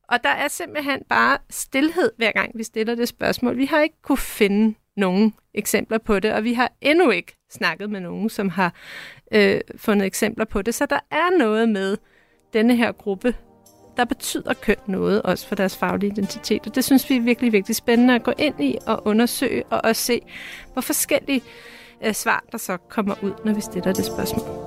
Og 0.09 0.25
der 0.25 0.31
er 0.31 0.49
simpelthen 0.49 1.03
bare 1.09 1.39
stillhed, 1.51 2.11
hver 2.17 2.33
gang 2.33 2.51
vi 2.55 2.63
stiller 2.63 2.95
det 2.95 3.09
spørgsmål. 3.09 3.57
Vi 3.57 3.65
har 3.65 3.83
ikke 3.83 4.03
kunne 4.03 4.19
finde 4.19 4.75
nogen 4.97 5.35
eksempler 5.55 5.99
på 5.99 6.21
det, 6.21 6.33
og 6.33 6.45
vi 6.45 6.53
har 6.53 6.73
endnu 6.81 7.11
ikke 7.11 7.37
snakket 7.51 7.91
med 7.91 8.01
nogen, 8.01 8.31
som 8.31 8.49
har 8.49 8.75
øh, 9.33 9.61
fundet 9.77 10.07
eksempler 10.07 10.45
på 10.45 10.63
det. 10.63 10.75
Så 10.75 10.87
der 10.87 10.99
er 11.11 11.39
noget 11.39 11.69
med 11.69 11.97
denne 12.53 12.77
her 12.77 12.93
gruppe, 12.93 13.35
der 13.97 14.05
betyder 14.05 14.55
køn 14.55 14.77
noget, 14.87 15.23
også 15.23 15.49
for 15.49 15.55
deres 15.55 15.77
faglige 15.77 16.13
identitet. 16.13 16.67
Og 16.67 16.75
det 16.75 16.85
synes 16.85 17.11
vi 17.11 17.17
er 17.17 17.21
virkelig, 17.21 17.53
virkelig 17.53 17.77
spændende 17.77 18.15
at 18.15 18.23
gå 18.23 18.33
ind 18.39 18.61
i 18.61 18.79
og 18.87 19.07
undersøge, 19.07 19.65
og 19.67 19.81
også 19.85 20.03
se, 20.03 20.21
hvor 20.73 20.83
forskellige 20.83 21.43
øh, 22.05 22.13
svar, 22.13 22.45
der 22.53 22.59
så 22.59 22.77
kommer 22.77 23.15
ud, 23.23 23.33
når 23.45 23.55
vi 23.55 23.61
stiller 23.61 23.93
det 23.93 24.05
spørgsmål. 24.05 24.66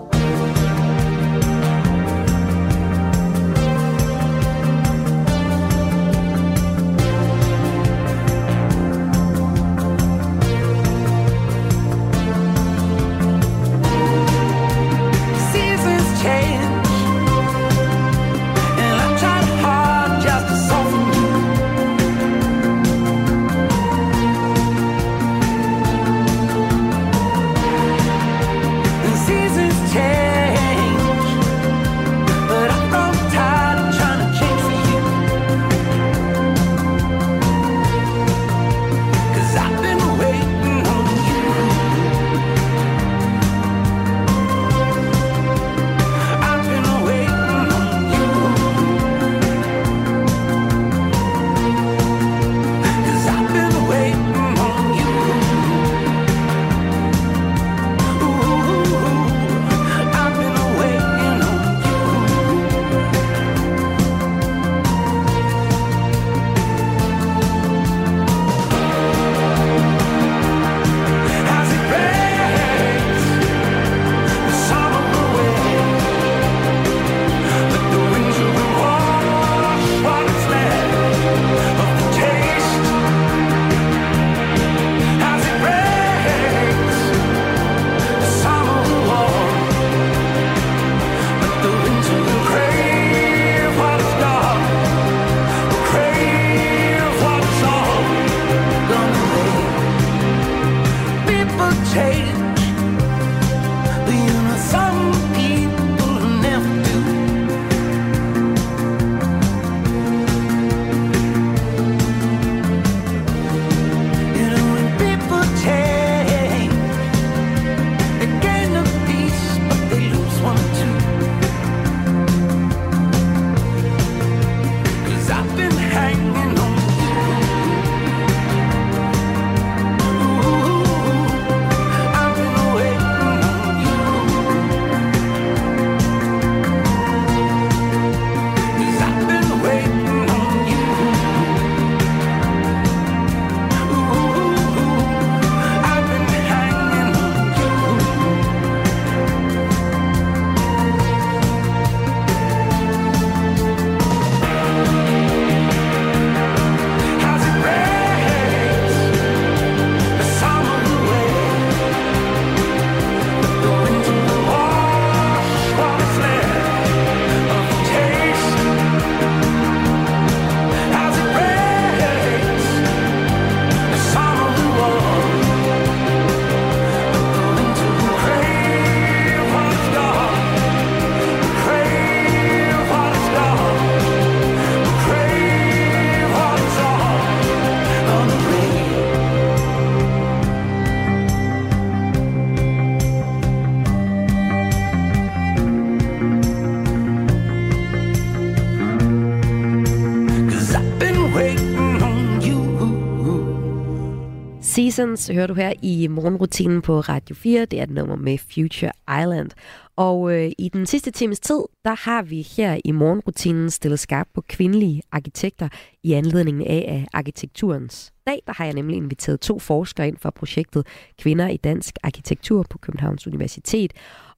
Seasons 204.99 205.27
hører 205.27 205.47
du 205.47 205.53
her 205.53 205.73
i 205.81 206.07
morgenrutinen 206.07 206.81
på 206.81 206.99
Radio 206.99 207.35
4. 207.35 207.65
Det 207.65 207.79
er 207.79 207.83
et 207.83 207.89
nummer 207.89 208.15
med 208.15 208.37
Future 208.37 208.91
Island. 209.21 209.49
Og 209.95 210.33
øh, 210.33 210.51
i 210.57 210.69
den 210.73 210.85
sidste 210.85 211.11
times 211.11 211.39
tid, 211.39 211.59
der 211.85 212.09
har 212.09 212.21
vi 212.21 212.41
her 212.41 212.79
i 212.85 212.91
morgenrutinen 212.91 213.69
stillet 213.69 213.99
skarp 213.99 214.27
på 214.33 214.41
kvindelige 214.41 215.01
arkitekter 215.11 215.69
i 216.03 216.13
anledningen 216.13 216.67
af 216.67 216.85
af 216.87 217.07
arkitekturens 217.13 218.13
dag. 218.27 218.41
Der 218.47 218.53
har 218.53 218.65
jeg 218.65 218.73
nemlig 218.73 218.97
inviteret 218.97 219.39
to 219.39 219.59
forskere 219.59 220.07
ind 220.07 220.17
fra 220.17 220.29
projektet 220.29 220.87
Kvinder 221.21 221.47
i 221.47 221.57
Dansk 221.57 221.95
Arkitektur 222.03 222.65
på 222.69 222.77
Københavns 222.77 223.27
Universitet. 223.27 223.93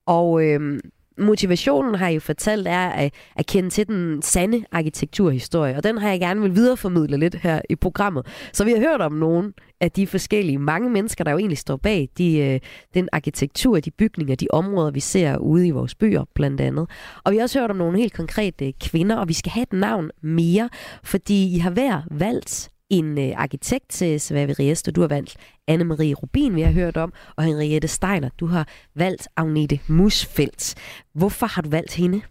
Og 0.06 0.44
øh, 0.44 0.80
motivationen 1.18 1.96
har 1.96 2.08
I 2.08 2.14
jo 2.14 2.20
fortalt 2.20 2.68
er 2.68 2.90
at, 2.90 3.14
at 3.36 3.46
kende 3.46 3.70
til 3.70 3.88
den 3.88 4.22
sande 4.22 4.64
arkitekturhistorie, 4.72 5.76
og 5.76 5.84
den 5.84 5.98
har 5.98 6.10
jeg 6.10 6.20
gerne 6.20 6.42
vil 6.42 6.56
videreformidle 6.56 7.18
lidt 7.18 7.36
her 7.36 7.62
i 7.70 7.76
programmet. 7.76 8.26
Så 8.54 8.64
vi 8.64 8.72
har 8.72 8.80
hørt 8.80 9.02
om 9.02 9.12
nogle 9.12 9.54
af 9.82 9.92
de 9.92 10.08
forskellige 10.08 10.58
mange 10.58 10.90
mennesker, 10.90 11.24
der 11.24 11.32
jo 11.32 11.38
egentlig 11.38 11.58
står 11.58 11.78
bag 11.78 12.10
de, 12.18 12.38
øh, 12.38 12.60
den 12.94 13.10
arkitektur, 13.12 13.80
de 13.80 13.92
bygninger, 13.92 14.36
de 14.36 14.48
områder, 14.50 14.92
vi 14.92 15.00
ser 15.00 15.38
ude 15.38 15.68
i 15.68 15.72
vores 15.72 15.96
byer 15.96 16.24
blandt 16.36 16.62
andet. 16.62 16.90
Og 17.24 17.32
vi 17.32 17.38
har 17.38 17.44
også 17.44 17.60
hørt 17.60 17.72
om 17.72 17.78
nogle 17.78 17.98
helt 17.98 18.14
konkrete 18.14 18.72
kvinder, 18.72 19.16
og 19.16 19.28
vi 19.28 19.34
skal 19.34 19.52
have 19.52 19.64
et 19.64 19.74
navn 19.74 20.10
mere, 20.22 20.70
fordi 21.04 21.56
I 21.56 21.58
har 21.58 21.70
hver 21.70 22.02
valgt 22.12 22.72
en 22.92 23.18
øh, 23.18 23.34
arkitekt 23.38 23.90
til 23.90 24.22
Svave 24.22 24.54
Riester. 24.54 24.92
Du 24.92 25.02
har 25.02 25.08
valgt 25.08 25.38
Anne-Marie 25.72 26.14
Rubin, 26.14 26.56
vi 26.56 26.62
har 26.62 26.72
hørt 26.72 26.98
om, 26.98 27.14
og 27.36 27.44
Henriette 27.44 27.88
Steiner. 27.88 28.30
Du 28.40 28.46
har 28.46 28.68
valgt 28.96 29.28
Agnete 29.36 29.80
Musfeldt. 29.88 30.76
Hvorfor 31.14 31.46
har 31.46 31.62
du 31.62 31.70
valgt 31.70 31.94
hende? 31.94 32.22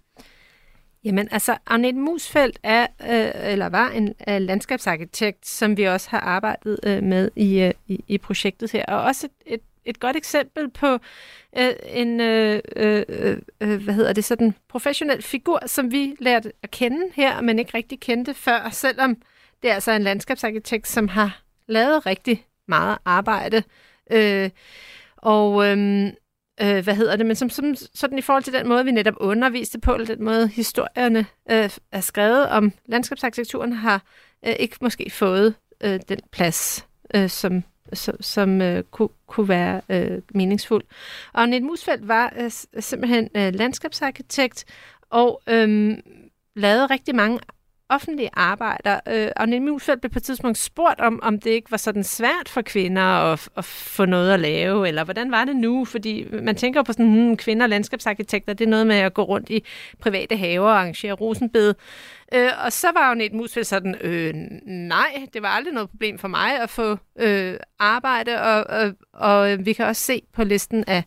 Jamen, 1.05 1.29
altså, 1.31 1.57
Agnete 1.67 1.99
Musfeldt 1.99 2.59
er, 2.63 2.87
øh, 3.03 3.53
eller 3.53 3.69
var 3.69 3.89
en 3.91 4.15
øh, 4.29 4.41
landskabsarkitekt, 4.41 5.47
som 5.47 5.77
vi 5.77 5.85
også 5.85 6.11
har 6.11 6.21
arbejdet 6.21 6.81
øh, 6.87 7.03
med 7.03 7.31
i, 7.37 7.61
øh, 7.61 7.73
i, 7.89 8.05
i 8.09 8.19
projektet 8.19 8.73
her. 8.73 8.87
Og 8.87 9.03
også 9.03 9.27
et, 9.27 9.55
et, 9.55 9.61
et 9.85 10.01
godt 10.01 10.17
eksempel 10.17 10.71
på 10.71 10.99
øh, 11.59 11.73
en, 11.87 12.21
øh, 12.21 12.61
øh, 12.77 13.05
øh, 13.61 13.83
hvad 13.85 13.95
hedder 13.95 14.13
det, 14.13 14.25
sådan 14.25 14.55
professionel 14.69 15.23
figur, 15.23 15.63
som 15.67 15.93
vi 15.93 16.17
lærte 16.19 16.53
at 16.63 16.71
kende 16.71 17.03
her, 17.15 17.41
men 17.41 17.59
ikke 17.59 17.75
rigtig 17.75 18.01
kendte 18.01 18.35
før, 18.35 18.69
selvom 18.73 19.17
det 19.63 19.71
er 19.71 19.75
altså 19.75 19.93
en 19.93 20.03
landskabsarkitekt, 20.03 20.89
som 20.89 21.09
har 21.09 21.43
lavet 21.67 22.07
rigtig 22.07 22.47
meget 22.69 22.99
arbejde. 23.05 23.63
Øh, 24.11 24.51
og 25.17 25.67
øhm, 25.67 26.07
øh, 26.63 26.85
hvad 26.85 26.95
hedder 26.95 27.17
det, 27.17 27.27
men 27.27 27.37
som, 27.37 27.51
som 27.51 27.75
sådan 27.95 28.19
i 28.19 28.23
forhold 28.23 28.43
til 28.43 28.53
den 28.53 28.69
måde, 28.69 28.85
vi 28.85 28.91
netop 28.91 29.15
underviste 29.17 29.81
på, 29.81 29.95
eller 29.95 30.07
den 30.07 30.25
måde 30.25 30.49
historierne 30.49 31.27
øh, 31.51 31.71
er 31.93 32.01
skrevet 32.01 32.49
om 32.49 32.73
landskabsarkitekturen, 32.87 33.73
har 33.73 34.03
øh, 34.47 34.55
ikke 34.59 34.77
måske 34.81 35.11
fået 35.11 35.55
øh, 35.81 36.01
den 36.09 36.19
plads, 36.33 36.87
øh, 37.15 37.29
som, 37.29 37.63
som, 37.93 38.23
som 38.23 38.63
øh, 38.63 38.83
kunne, 38.83 39.09
kunne 39.27 39.49
være 39.49 39.81
øh, 39.89 40.23
meningsfuld. 40.35 40.85
Og 41.33 41.43
Annette 41.43 41.67
Musfeldt 41.67 42.09
var 42.09 42.33
øh, 42.39 42.51
simpelthen 42.83 43.29
øh, 43.37 43.55
landskabsarkitekt, 43.55 44.65
og 45.11 45.43
øh, 45.47 45.99
lavede 46.57 46.87
rigtig 46.87 47.15
mange 47.15 47.39
offentlige 47.91 48.30
arbejder. 48.32 49.01
Øh, 49.09 49.28
Agnete 49.36 49.61
Musfeldt 49.61 50.01
blev 50.01 50.11
på 50.11 50.18
et 50.18 50.22
tidspunkt 50.22 50.59
spurgt 50.59 51.01
om, 51.01 51.20
om 51.22 51.41
det 51.41 51.51
ikke 51.51 51.70
var 51.70 51.76
sådan 51.76 52.05
svært 52.05 52.49
for 52.49 52.62
kvinder 52.62 53.03
at, 53.03 53.49
at 53.57 53.64
få 53.64 54.05
noget 54.05 54.32
at 54.32 54.41
lave, 54.41 54.88
eller 54.88 55.05
hvordan 55.05 55.30
var 55.30 55.45
det 55.45 55.57
nu? 55.57 55.84
Fordi 55.84 56.26
man 56.43 56.57
tænker 56.57 56.82
på 56.82 56.93
sådan, 56.93 57.12
hmm, 57.12 57.36
kvinder 57.36 57.64
og 57.64 57.70
landskabsarkitekter, 57.70 58.53
det 58.53 58.64
er 58.64 58.68
noget 58.68 58.86
med 58.86 58.97
at 58.97 59.14
gå 59.14 59.22
rundt 59.22 59.51
i 59.51 59.64
private 60.01 60.36
haver 60.36 60.68
og 60.68 60.78
arrangere 60.78 61.12
rosenbed. 61.12 61.74
Øh, 62.34 62.51
og 62.64 62.72
så 62.72 62.86
var 62.95 63.01
Agnete 63.01 63.36
Musfeldt 63.36 63.68
sådan, 63.68 63.95
øh, 64.01 64.34
nej, 64.66 65.26
det 65.32 65.43
var 65.43 65.49
aldrig 65.49 65.74
noget 65.74 65.91
problem 65.91 66.18
for 66.18 66.28
mig 66.28 66.61
at 66.61 66.70
få 66.70 66.99
øh, 67.18 67.55
arbejde, 67.78 68.43
og, 68.43 68.64
og, 68.64 68.93
og 69.12 69.53
øh, 69.53 69.66
vi 69.66 69.72
kan 69.72 69.86
også 69.86 70.03
se 70.03 70.22
på 70.32 70.45
listen 70.45 70.84
af 70.86 71.05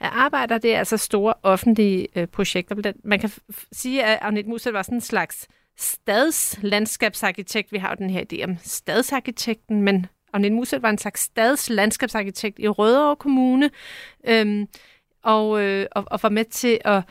af 0.00 0.08
arbejder, 0.12 0.58
det 0.58 0.74
er 0.74 0.78
altså 0.78 0.96
store 0.96 1.34
offentlige 1.42 2.08
øh, 2.16 2.26
projekter. 2.26 2.92
Man 3.04 3.18
kan 3.18 3.30
f- 3.30 3.68
sige, 3.72 4.04
at 4.04 4.18
Agnete 4.22 4.48
Musfeldt 4.48 4.74
var 4.74 4.82
sådan 4.82 4.96
en 4.96 5.00
slags 5.00 5.48
stadslandskabsarkitekt. 5.76 7.72
Vi 7.72 7.78
har 7.78 7.88
jo 7.88 7.94
den 7.98 8.10
her 8.10 8.24
idé 8.32 8.44
om 8.44 8.56
stadsarkitekten, 8.62 9.82
men 9.82 10.06
Agnette 10.32 10.56
Muset 10.56 10.82
var 10.82 10.90
en 10.90 10.98
slags 10.98 11.20
stadslandskabsarkitekt 11.20 12.58
i 12.58 12.68
Rødovre 12.68 13.16
Kommune, 13.16 13.70
øhm, 14.26 14.68
og, 15.22 15.62
øh, 15.62 15.86
og, 15.92 16.04
og 16.06 16.20
var 16.22 16.28
med 16.28 16.44
til 16.44 16.80
at 16.84 17.02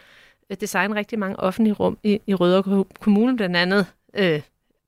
designe 0.61 0.95
rigtig 0.95 1.20
mange 1.20 1.39
offentlige 1.39 1.74
rum 1.74 1.97
i, 2.03 2.20
i 2.28 2.34
Rødovre 2.34 2.86
Kommune, 2.99 3.38
blandt 3.38 3.55
andet 3.55 3.88
øh, 4.14 4.41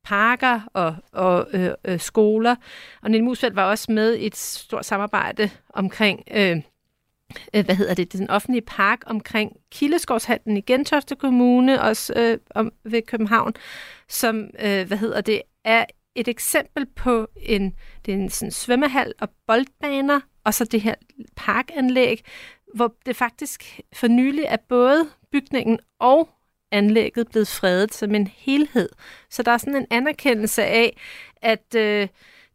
parker 0.03 0.61
og, 0.73 0.95
og 1.11 1.47
øh, 1.53 1.69
øh, 1.85 1.99
skoler. 1.99 2.55
Og 3.01 3.11
Nille 3.11 3.25
Musfeldt 3.25 3.55
var 3.55 3.69
også 3.69 3.91
med 3.91 4.15
i 4.15 4.25
et 4.25 4.35
stort 4.35 4.85
samarbejde 4.85 5.49
omkring 5.69 6.23
øh, 6.31 6.61
øh, 7.53 7.65
hvad 7.65 7.75
hedder 7.75 7.93
det, 7.93 8.13
den 8.13 8.29
offentlige 8.29 8.61
park 8.61 9.01
omkring 9.05 9.51
Kildeskovshallen 9.71 10.57
i 10.57 10.61
Gentofte 10.61 11.15
Kommune, 11.15 11.81
også 11.81 12.13
øh, 12.15 12.37
om, 12.55 12.71
ved 12.83 13.01
København, 13.01 13.53
som, 14.09 14.49
øh, 14.59 14.87
hvad 14.87 14.97
hedder 14.97 15.21
det, 15.21 15.41
er 15.63 15.85
et 16.15 16.27
eksempel 16.27 16.85
på 16.85 17.27
en, 17.41 17.73
det 18.05 18.13
er 18.13 18.17
en 18.17 18.29
sådan 18.29 18.51
svømmehal 18.51 19.13
og 19.19 19.29
boldbaner, 19.47 20.19
og 20.43 20.53
så 20.53 20.65
det 20.65 20.81
her 20.81 20.95
parkanlæg, 21.35 22.23
hvor 22.73 22.95
det 23.05 23.15
faktisk 23.15 23.79
for 23.93 24.07
nylig 24.07 24.43
er 24.43 24.57
både 24.69 25.09
bygningen 25.31 25.79
og 25.99 26.29
anlægget 26.71 27.27
blevet 27.29 27.47
fredet 27.47 27.93
som 27.93 28.15
en 28.15 28.27
helhed. 28.27 28.89
Så 29.29 29.43
der 29.43 29.51
er 29.51 29.57
sådan 29.57 29.75
en 29.75 29.87
anerkendelse 29.89 30.63
af, 30.63 30.97
at 31.41 31.75
øh, 31.75 32.07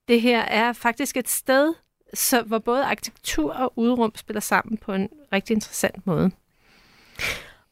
det 0.09 0.21
her 0.21 0.41
er 0.41 0.73
faktisk 0.73 1.17
et 1.17 1.29
sted, 1.29 1.75
så, 2.15 2.43
hvor 2.43 2.59
både 2.59 2.85
arkitektur 2.85 3.53
og 3.53 3.73
udrum 3.77 4.13
spiller 4.17 4.41
sammen 4.41 4.77
på 4.77 4.93
en 4.93 5.09
rigtig 5.33 5.55
interessant 5.55 6.07
måde. 6.07 6.31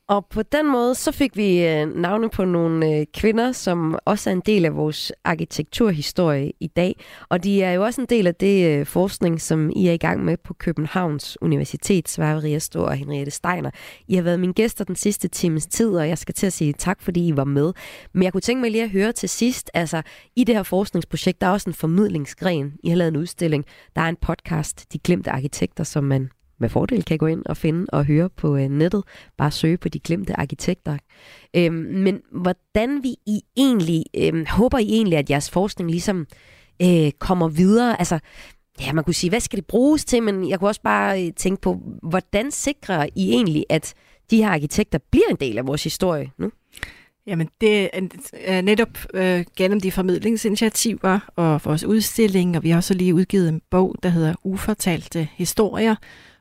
Og 0.09 0.27
på 0.27 0.43
den 0.43 0.73
måde, 0.73 0.95
så 0.95 1.13
fik 1.13 1.37
vi 1.37 1.67
øh, 1.67 1.95
navne 1.95 2.31
på 2.31 2.45
nogle 2.45 2.87
øh, 2.87 3.07
kvinder, 3.15 3.53
som 3.53 3.99
også 4.05 4.31
er 4.31 4.35
en 4.35 4.43
del 4.47 4.65
af 4.65 4.77
vores 4.77 5.13
arkitekturhistorie 5.25 6.53
i 6.61 6.67
dag. 6.67 6.97
Og 7.29 7.45
de 7.45 7.63
er 7.63 7.73
jo 7.73 7.85
også 7.85 8.01
en 8.01 8.07
del 8.11 8.27
af 8.27 8.35
det 8.35 8.69
øh, 8.69 8.87
forskning, 8.87 9.41
som 9.41 9.71
I 9.77 9.89
er 9.89 9.93
i 9.93 9.97
gang 9.97 10.25
med 10.25 10.37
på 10.37 10.55
Københavns 10.55 11.39
Universitet, 11.43 12.09
Sverre 12.09 12.43
Riestor 12.43 12.81
og 12.81 12.95
Henriette 12.95 13.31
Steiner. 13.31 13.71
I 14.09 14.15
har 14.15 14.23
været 14.23 14.41
mine 14.41 14.53
gæster 14.53 14.85
den 14.85 14.97
sidste 14.97 15.29
times 15.29 15.67
tid, 15.67 15.91
og 15.91 16.09
jeg 16.09 16.19
skal 16.19 16.35
til 16.35 16.47
at 16.47 16.53
sige 16.53 16.73
tak, 16.73 17.03
fordi 17.03 17.29
I 17.29 17.37
var 17.37 17.45
med. 17.45 17.73
Men 18.15 18.23
jeg 18.23 18.33
kunne 18.33 18.41
tænke 18.41 18.61
mig 18.61 18.71
lige 18.71 18.85
at 18.85 18.91
høre 18.91 19.13
til 19.13 19.29
sidst, 19.29 19.71
altså 19.75 20.03
i 20.37 20.45
det 20.45 20.55
her 20.55 20.63
forskningsprojekt, 20.63 21.41
der 21.41 21.47
er 21.47 21.51
også 21.51 21.71
en 21.71 21.75
formidlingsgren. 21.75 22.73
I 22.83 22.89
har 22.89 22.97
lavet 22.97 23.09
en 23.09 23.17
udstilling. 23.17 23.65
Der 23.97 24.03
er 24.03 24.09
en 24.09 24.17
podcast, 24.23 24.93
De 24.93 24.99
Glemte 24.99 25.31
Arkitekter, 25.31 25.85
som 25.85 26.05
man 26.05 26.31
med 26.61 26.69
fordel 26.69 27.05
kan 27.05 27.19
gå 27.19 27.27
ind 27.27 27.43
og 27.47 27.57
finde 27.57 27.87
og 27.89 28.05
høre 28.05 28.31
på 28.31 28.57
øh, 28.57 28.69
nettet. 28.69 29.03
Bare 29.37 29.51
søge 29.51 29.77
på 29.77 29.89
de 29.89 30.01
glemte 30.01 30.41
arkitekter. 30.41 30.99
Øhm, 31.57 31.75
men 31.75 32.21
hvordan 32.33 33.03
vi 33.03 33.15
I 33.27 33.41
egentlig, 33.57 34.05
øhm, 34.17 34.47
håber 34.49 34.79
I 34.79 34.89
egentlig, 34.89 35.19
at 35.19 35.31
jeres 35.31 35.51
forskning 35.51 35.91
ligesom 35.91 36.27
øh, 36.83 37.11
kommer 37.19 37.49
videre? 37.49 37.99
Altså, 37.99 38.19
ja, 38.81 38.93
man 38.93 39.05
kunne 39.05 39.15
sige, 39.15 39.31
hvad 39.31 39.41
skal 39.41 39.57
det 39.57 39.67
bruges 39.67 40.05
til? 40.05 40.23
Men 40.23 40.49
jeg 40.49 40.59
kunne 40.59 40.71
også 40.71 40.83
bare 40.83 41.27
øh, 41.27 41.33
tænke 41.33 41.61
på, 41.61 41.81
hvordan 42.03 42.51
sikrer 42.51 43.07
I 43.15 43.31
egentlig, 43.31 43.65
at 43.69 43.95
de 44.31 44.37
her 44.37 44.51
arkitekter 44.51 44.99
bliver 45.11 45.29
en 45.31 45.37
del 45.41 45.59
af 45.59 45.67
vores 45.67 45.85
historie 45.85 46.31
nu? 46.39 46.51
Jamen, 47.29 47.49
det 47.61 47.91
er 48.33 48.61
netop 48.61 48.99
øh, 49.15 49.45
gennem 49.57 49.81
de 49.81 49.93
formidlingsinitiativer 49.93 51.19
og 51.37 51.61
vores 51.65 51.85
udstilling, 51.85 52.57
og 52.57 52.63
vi 52.63 52.71
har 52.71 52.77
også 52.77 52.95
lige 52.95 53.15
udgivet 53.15 53.49
en 53.49 53.61
bog, 53.71 53.95
der 54.03 54.09
hedder 54.09 54.35
Ufortalte 54.45 55.29
Historier, 55.37 55.95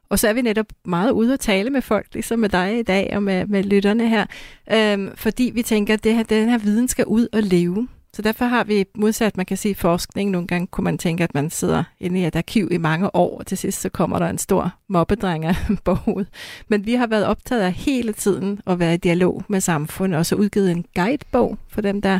og 0.09 0.19
så 0.19 0.27
er 0.27 0.33
vi 0.33 0.41
netop 0.41 0.65
meget 0.85 1.11
ude 1.11 1.33
at 1.33 1.39
tale 1.39 1.69
med 1.69 1.81
folk, 1.81 2.07
ligesom 2.13 2.39
med 2.39 2.49
dig 2.49 2.79
i 2.79 2.83
dag 2.83 3.11
og 3.15 3.23
med, 3.23 3.45
med 3.45 3.63
lytterne 3.63 4.09
her, 4.09 4.25
øhm, 4.73 5.11
fordi 5.15 5.51
vi 5.55 5.61
tænker, 5.61 5.93
at 5.93 6.03
det 6.03 6.15
her, 6.15 6.23
den 6.23 6.49
her 6.49 6.57
viden 6.57 6.87
skal 6.87 7.05
ud 7.05 7.27
og 7.33 7.43
leve. 7.43 7.87
Så 8.13 8.21
derfor 8.21 8.45
har 8.45 8.63
vi 8.63 8.85
modsat, 8.95 9.37
man 9.37 9.45
kan 9.45 9.57
sige 9.57 9.75
forskning, 9.75 10.31
nogle 10.31 10.47
gange 10.47 10.67
kunne 10.67 10.83
man 10.83 10.97
tænke, 10.97 11.23
at 11.23 11.33
man 11.33 11.49
sidder 11.49 11.83
inde 11.99 12.19
i 12.19 12.25
et 12.25 12.35
arkiv 12.35 12.67
i 12.71 12.77
mange 12.77 13.15
år, 13.15 13.37
og 13.37 13.45
til 13.45 13.57
sidst 13.57 13.81
så 13.81 13.89
kommer 13.89 14.19
der 14.19 14.29
en 14.29 14.37
stor 14.37 14.73
mobbedreng 14.89 15.45
af 15.45 15.55
bog 15.85 16.25
Men 16.67 16.85
vi 16.85 16.93
har 16.93 17.07
været 17.07 17.25
optaget 17.25 17.61
af 17.61 17.73
hele 17.73 18.13
tiden 18.13 18.61
at 18.67 18.79
være 18.79 18.93
i 18.93 18.97
dialog 18.97 19.43
med 19.47 19.61
samfundet, 19.61 20.19
og 20.19 20.25
så 20.25 20.35
udgivet 20.35 20.71
en 20.71 20.85
guidebog 20.95 21.57
for 21.69 21.81
dem, 21.81 22.01
der 22.01 22.19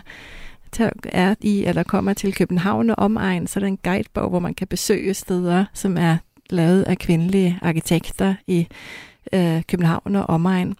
er 1.04 1.36
i 1.42 1.64
eller 1.64 1.84
kommer 1.84 2.14
til 2.14 2.36
København 2.36 2.90
og 2.90 3.00
omegn, 3.00 3.48
så 3.48 3.60
er 3.60 3.62
der 3.62 3.68
en 3.68 3.80
guidebog, 3.84 4.30
hvor 4.30 4.40
man 4.40 4.54
kan 4.54 4.68
besøge 4.68 5.14
steder, 5.14 5.66
som 5.74 5.98
er 5.98 6.18
lavet 6.50 6.84
af 6.84 6.98
kvindelige 6.98 7.60
arkitekter 7.62 8.36
i 8.48 8.68
øh, 9.34 9.64
København 9.64 10.16
og 10.16 10.30
omegn. 10.30 10.76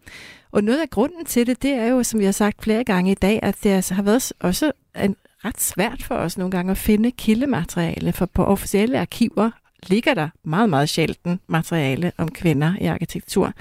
Og 0.52 0.64
noget 0.64 0.82
af 0.82 0.90
grunden 0.90 1.26
til 1.26 1.48
det, 1.48 1.62
det 1.62 1.72
er 1.72 1.88
jo, 1.88 2.04
som 2.04 2.20
vi 2.20 2.26
har 2.26 2.32
sagt 2.32 2.64
flere 2.64 2.84
gange 2.84 3.12
i 3.12 3.16
dag, 3.16 3.40
at 3.44 3.56
det 3.64 3.70
altså 3.70 3.94
har 3.94 4.04
været 4.04 4.34
også 4.40 4.72
en, 5.04 5.16
ret 5.46 5.62
svært 5.62 6.04
for 6.04 6.16
os 6.16 6.38
nogle 6.38 6.52
gange 6.52 6.72
at 6.72 6.78
finde 6.78 7.12
kildemateriale, 7.12 8.14
for 8.14 8.26
på 8.26 8.46
officielle 8.46 9.00
arkiver 9.00 9.52
ligger 9.88 10.14
der 10.14 10.30
meget, 10.44 10.70
meget 10.70 10.90
sjældent 10.90 11.42
materiale 11.48 12.12
om 12.18 12.32
kvinder 12.32 12.74
i 12.82 12.86
arkitektur. 12.86 13.54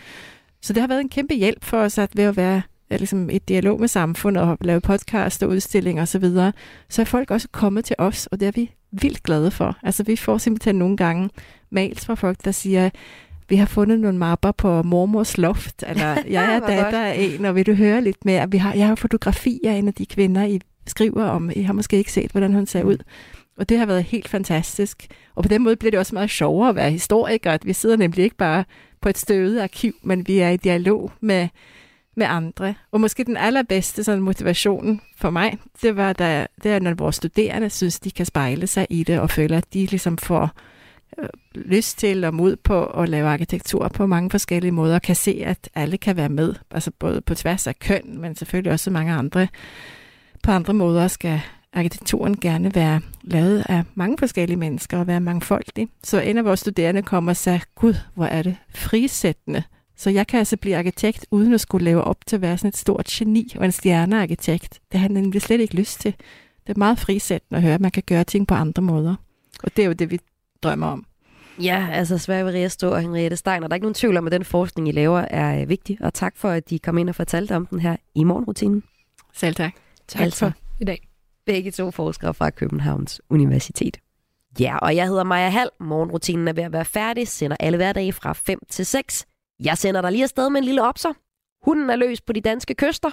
Så 0.63 0.73
det 0.73 0.81
har 0.81 0.89
været 0.89 1.01
en 1.01 1.09
kæmpe 1.09 1.35
hjælp 1.35 1.65
for 1.65 1.79
os 1.79 1.99
at 1.99 2.17
ved 2.17 2.25
at 2.25 2.37
være 2.37 2.63
ligesom 2.91 3.31
et 3.31 3.49
dialog 3.49 3.81
med 3.81 3.89
samfundet 3.89 4.43
og 4.43 4.59
lave 4.61 4.81
podcast 4.81 5.43
og 5.43 5.49
udstillinger 5.49 6.03
osv., 6.03 6.07
så, 6.07 6.19
videre, 6.19 6.53
så 6.89 7.03
er 7.03 7.07
folk 7.07 7.31
også 7.31 7.49
kommet 7.53 7.85
til 7.85 7.97
os, 7.99 8.27
og 8.27 8.41
det 8.41 8.49
er 8.49 8.53
vi 8.53 8.71
vildt 8.91 9.23
glade 9.23 9.51
for. 9.51 9.77
Altså 9.83 10.03
vi 10.03 10.17
får 10.17 10.39
simpelthen 10.39 10.77
nogle 10.77 10.97
gange 10.97 11.31
mails 11.71 12.07
fra 12.07 12.15
folk, 12.15 12.45
der 12.45 12.51
siger, 12.51 12.91
vi 13.49 13.57
har 13.57 13.67
fundet 13.67 14.01
nogle 14.01 14.19
mapper 14.19 14.53
på 14.53 14.83
mormors 14.83 15.39
loft, 15.39 15.85
eller 15.87 16.17
jeg 16.37 16.55
er 16.55 16.61
datter 16.61 17.03
af 17.03 17.17
en, 17.19 17.45
og 17.45 17.55
vil 17.55 17.67
du 17.67 17.75
høre 17.75 18.01
lidt 18.01 18.25
mere? 18.25 18.51
Vi 18.51 18.59
har, 18.59 18.75
jeg 18.75 18.87
har 18.87 18.95
fotografier 18.95 19.73
af 19.73 19.77
en 19.77 19.89
af 19.89 19.95
de 19.95 20.07
kvinder, 20.07 20.45
I 20.45 20.61
skriver 20.87 21.25
om. 21.25 21.51
I 21.57 21.63
har 21.63 21.73
måske 21.73 21.97
ikke 21.97 22.13
set, 22.13 22.31
hvordan 22.31 22.55
hun 22.55 22.67
ser 22.67 22.83
ud. 22.83 22.99
Og 23.59 23.69
det 23.69 23.79
har 23.79 23.87
været 23.87 24.05
helt 24.05 24.29
fantastisk. 24.29 25.07
Og 25.35 25.43
på 25.43 25.49
den 25.49 25.63
måde 25.63 25.77
bliver 25.77 25.91
det 25.91 26.01
også 26.01 26.15
meget 26.15 26.31
sjovere 26.31 26.69
at 26.69 26.75
være 26.77 26.91
historiker, 26.91 27.53
at 27.53 27.67
vi 27.67 27.73
sidder 27.73 27.97
nemlig 27.97 28.25
ikke 28.25 28.37
bare 28.37 28.65
på 29.01 29.09
et 29.09 29.19
støvet 29.19 29.61
arkiv, 29.61 29.95
men 30.03 30.29
vi 30.29 30.39
er 30.39 30.51
i 30.51 30.57
dialog 30.57 31.13
med, 31.21 31.49
med 32.17 32.27
andre. 32.29 32.75
Og 32.93 33.01
måske 33.01 33.25
den 33.25 33.37
allerbedste 33.37 34.05
sådan, 34.05 34.23
motivation 34.23 35.01
for 35.17 35.31
mig, 35.31 35.59
det 35.83 35.97
var, 35.97 36.13
da, 36.13 36.47
det 36.63 36.73
er, 36.73 36.79
når 36.79 36.95
vores 36.95 37.17
studerende 37.17 37.71
synes, 37.71 38.01
de 38.01 38.11
kan 38.11 38.27
spejle 38.27 38.67
sig 38.67 38.87
i 38.91 39.03
det, 39.03 39.21
og 39.21 39.31
føler, 39.31 39.57
at 39.59 39.75
de 39.75 39.87
ligesom 39.87 40.19
får 40.19 40.51
Øh, 41.19 41.29
lyst 41.55 41.99
til 41.99 42.25
og 42.25 42.35
mod 42.35 42.57
på 42.57 42.85
at 42.85 43.09
lave 43.09 43.29
arkitektur 43.29 43.89
på 43.89 44.07
mange 44.07 44.31
forskellige 44.31 44.73
måder, 44.73 44.95
og 44.95 45.03
kan 45.03 45.17
se, 45.17 45.43
at 45.45 45.69
alle 45.75 45.99
kan 45.99 46.17
være 46.17 46.29
med, 46.29 46.55
altså 46.71 46.91
både 46.99 47.21
på 47.21 47.35
tværs 47.35 47.67
af 47.67 47.79
køn, 47.79 48.19
men 48.21 48.37
selvfølgelig 48.37 48.73
også 48.73 48.91
mange 48.91 49.13
andre. 49.13 49.49
På 50.43 50.51
andre 50.51 50.75
måder 50.75 51.09
skal 51.09 51.41
arkitekturen 51.73 52.37
gerne 52.37 52.75
være 52.75 53.01
lavet 53.23 53.65
af 53.69 53.85
mange 53.95 54.19
forskellige 54.19 54.57
mennesker 54.57 54.99
og 54.99 55.07
være 55.07 55.21
mangfoldig. 55.21 55.89
Så 56.05 56.21
en 56.21 56.39
af 56.39 56.45
vores 56.45 56.61
studerende 56.61 57.03
kommer 57.03 57.33
og 57.33 57.37
siger, 57.37 57.59
gud, 57.75 57.95
hvor 58.15 58.25
er 58.25 58.43
det 58.43 58.57
frisættende. 58.75 59.63
Så 59.97 60.11
jeg 60.11 60.27
kan 60.27 60.39
altså 60.39 60.57
blive 60.57 60.77
arkitekt, 60.77 61.27
uden 61.31 61.55
at 61.55 61.61
skulle 61.61 61.85
leve 61.85 62.05
op 62.05 62.27
til 62.27 62.37
at 62.37 62.43
være 62.43 62.59
sådan 62.59 62.69
et 62.69 62.77
stort 62.77 63.07
geni 63.07 63.53
og 63.57 63.65
en 63.65 63.73
stjernearkitekt. 63.73 64.81
Det 64.93 65.01
har 65.01 65.09
han 65.09 65.11
nemlig 65.11 65.43
slet 65.43 65.61
ikke 65.61 65.75
lyst 65.75 66.01
til. 66.01 66.15
Det 66.67 66.75
er 66.75 66.79
meget 66.79 66.99
frisættende 66.99 67.57
at 67.57 67.63
høre, 67.63 67.75
at 67.75 67.81
man 67.81 67.91
kan 67.91 68.03
gøre 68.07 68.25
ting 68.25 68.47
på 68.47 68.55
andre 68.55 68.83
måder. 68.83 69.15
Og 69.63 69.77
det 69.77 69.83
er 69.83 69.87
jo 69.87 69.93
det, 69.93 70.11
vi 70.11 70.19
drømmer 70.67 70.87
om. 70.87 71.07
Ja, 71.63 71.89
altså 71.93 72.19
Sverre 72.19 72.53
Riestå 72.53 72.91
og 72.91 73.01
Henriette 73.01 73.37
Steiner. 73.37 73.69
Der 73.69 73.73
er 73.73 73.77
ikke 73.77 73.85
nogen 73.85 73.95
tvivl 73.95 74.17
om, 74.17 74.27
at 74.27 74.33
den 74.33 74.45
forskning, 74.45 74.89
I 74.89 74.93
laver, 74.93 75.21
er 75.21 75.61
øh, 75.61 75.69
vigtig. 75.69 75.99
Og 76.01 76.15
tak 76.15 76.37
for, 76.37 76.49
at 76.49 76.71
de 76.71 76.79
kom 76.79 76.99
ind 76.99 77.09
og 77.09 77.15
fortalte 77.15 77.57
om 77.57 77.67
den 77.67 77.81
her 77.81 77.97
i 78.15 78.25
morgenrutinen. 78.25 78.83
Selv 79.33 79.55
tak. 79.55 79.73
Tak 80.09 80.23
altså, 80.23 80.39
for 80.39 80.53
i 80.81 80.85
dag. 80.85 81.09
Begge 81.47 81.71
to 81.71 81.91
forskere 81.91 82.35
fra 82.35 82.51
Københavns 82.51 83.21
Universitet. 83.31 83.97
Ja, 84.61 84.77
og 84.77 84.97
jeg 84.97 85.07
hedder 85.07 85.25
Maja 85.25 85.49
Hall. 85.49 85.71
Morgenrutinen 85.81 86.49
er 86.49 86.53
ved 86.53 86.63
at 86.63 86.73
være 86.73 86.85
færdig. 86.85 87.29
Sender 87.29 87.57
alle 87.61 87.77
hverdage 87.77 88.13
fra 88.13 88.33
5 88.33 88.59
til 88.69 88.87
6. 88.87 89.27
Jeg 89.61 89.79
sender 89.79 90.01
dig 90.01 90.13
lige 90.13 90.23
afsted 90.23 90.51
med 90.51 90.61
en 90.61 90.65
lille 90.65 90.83
opser. 90.83 91.13
Hunden 91.65 91.91
er 91.91 91.97
løs 91.97 92.21
på 92.21 92.33
de 92.33 92.41
danske 92.41 92.75
kyster. 92.75 93.11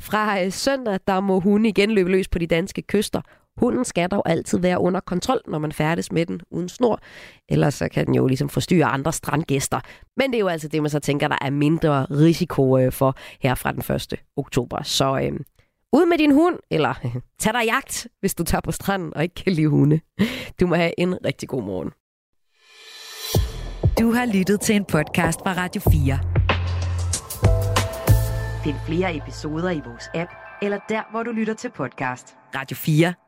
Fra 0.00 0.44
øh, 0.44 0.52
søndag, 0.52 1.00
der 1.06 1.20
må 1.20 1.40
hunden 1.40 1.66
igen 1.66 1.90
løbe 1.90 2.10
løs 2.10 2.28
på 2.28 2.38
de 2.38 2.46
danske 2.46 2.82
kyster. 2.82 3.20
Hunden 3.60 3.84
skal 3.84 4.10
dog 4.10 4.28
altid 4.28 4.58
være 4.58 4.80
under 4.80 5.00
kontrol, 5.00 5.40
når 5.46 5.58
man 5.58 5.72
færdes 5.72 6.12
med 6.12 6.26
den 6.26 6.40
uden 6.50 6.68
snor. 6.68 7.00
Ellers 7.48 7.74
så 7.74 7.88
kan 7.88 8.06
den 8.06 8.14
jo 8.14 8.26
ligesom 8.26 8.48
forstyrre 8.48 8.86
andre 8.86 9.12
strandgæster. 9.12 9.80
Men 10.16 10.30
det 10.30 10.34
er 10.34 10.40
jo 10.40 10.48
altså 10.48 10.68
det, 10.68 10.82
man 10.82 10.90
så 10.90 10.98
tænker, 10.98 11.28
der 11.28 11.38
er 11.40 11.50
mindre 11.50 12.04
risiko 12.04 12.78
øh, 12.78 12.92
for 12.92 13.16
her 13.40 13.54
fra 13.54 13.72
den 13.72 13.94
1. 13.96 14.14
oktober. 14.36 14.82
Så 14.82 15.20
øh, 15.22 15.40
ud 15.92 16.06
med 16.06 16.18
din 16.18 16.32
hund, 16.32 16.58
eller 16.70 16.94
tag 17.40 17.52
dig 17.52 17.64
jagt, 17.64 18.06
hvis 18.20 18.34
du 18.34 18.44
tager 18.44 18.60
på 18.60 18.72
stranden 18.72 19.12
og 19.16 19.22
ikke 19.22 19.34
kan 19.34 19.52
lide 19.52 19.68
hunde. 19.68 20.00
Du 20.60 20.66
må 20.66 20.74
have 20.74 21.00
en 21.00 21.24
rigtig 21.24 21.48
god 21.48 21.62
morgen. 21.62 21.90
Du 24.00 24.12
har 24.12 24.26
lyttet 24.26 24.60
til 24.60 24.76
en 24.76 24.84
podcast 24.84 25.40
fra 25.40 25.52
Radio 25.52 25.82
4. 25.90 26.18
Find 28.64 28.76
flere 28.86 29.16
episoder 29.16 29.70
i 29.70 29.80
vores 29.86 30.10
app, 30.14 30.30
eller 30.62 30.78
der, 30.88 31.02
hvor 31.10 31.22
du 31.22 31.30
lytter 31.30 31.54
til 31.54 31.70
podcast. 31.70 32.36
Radio 32.54 32.76
4. 32.76 33.27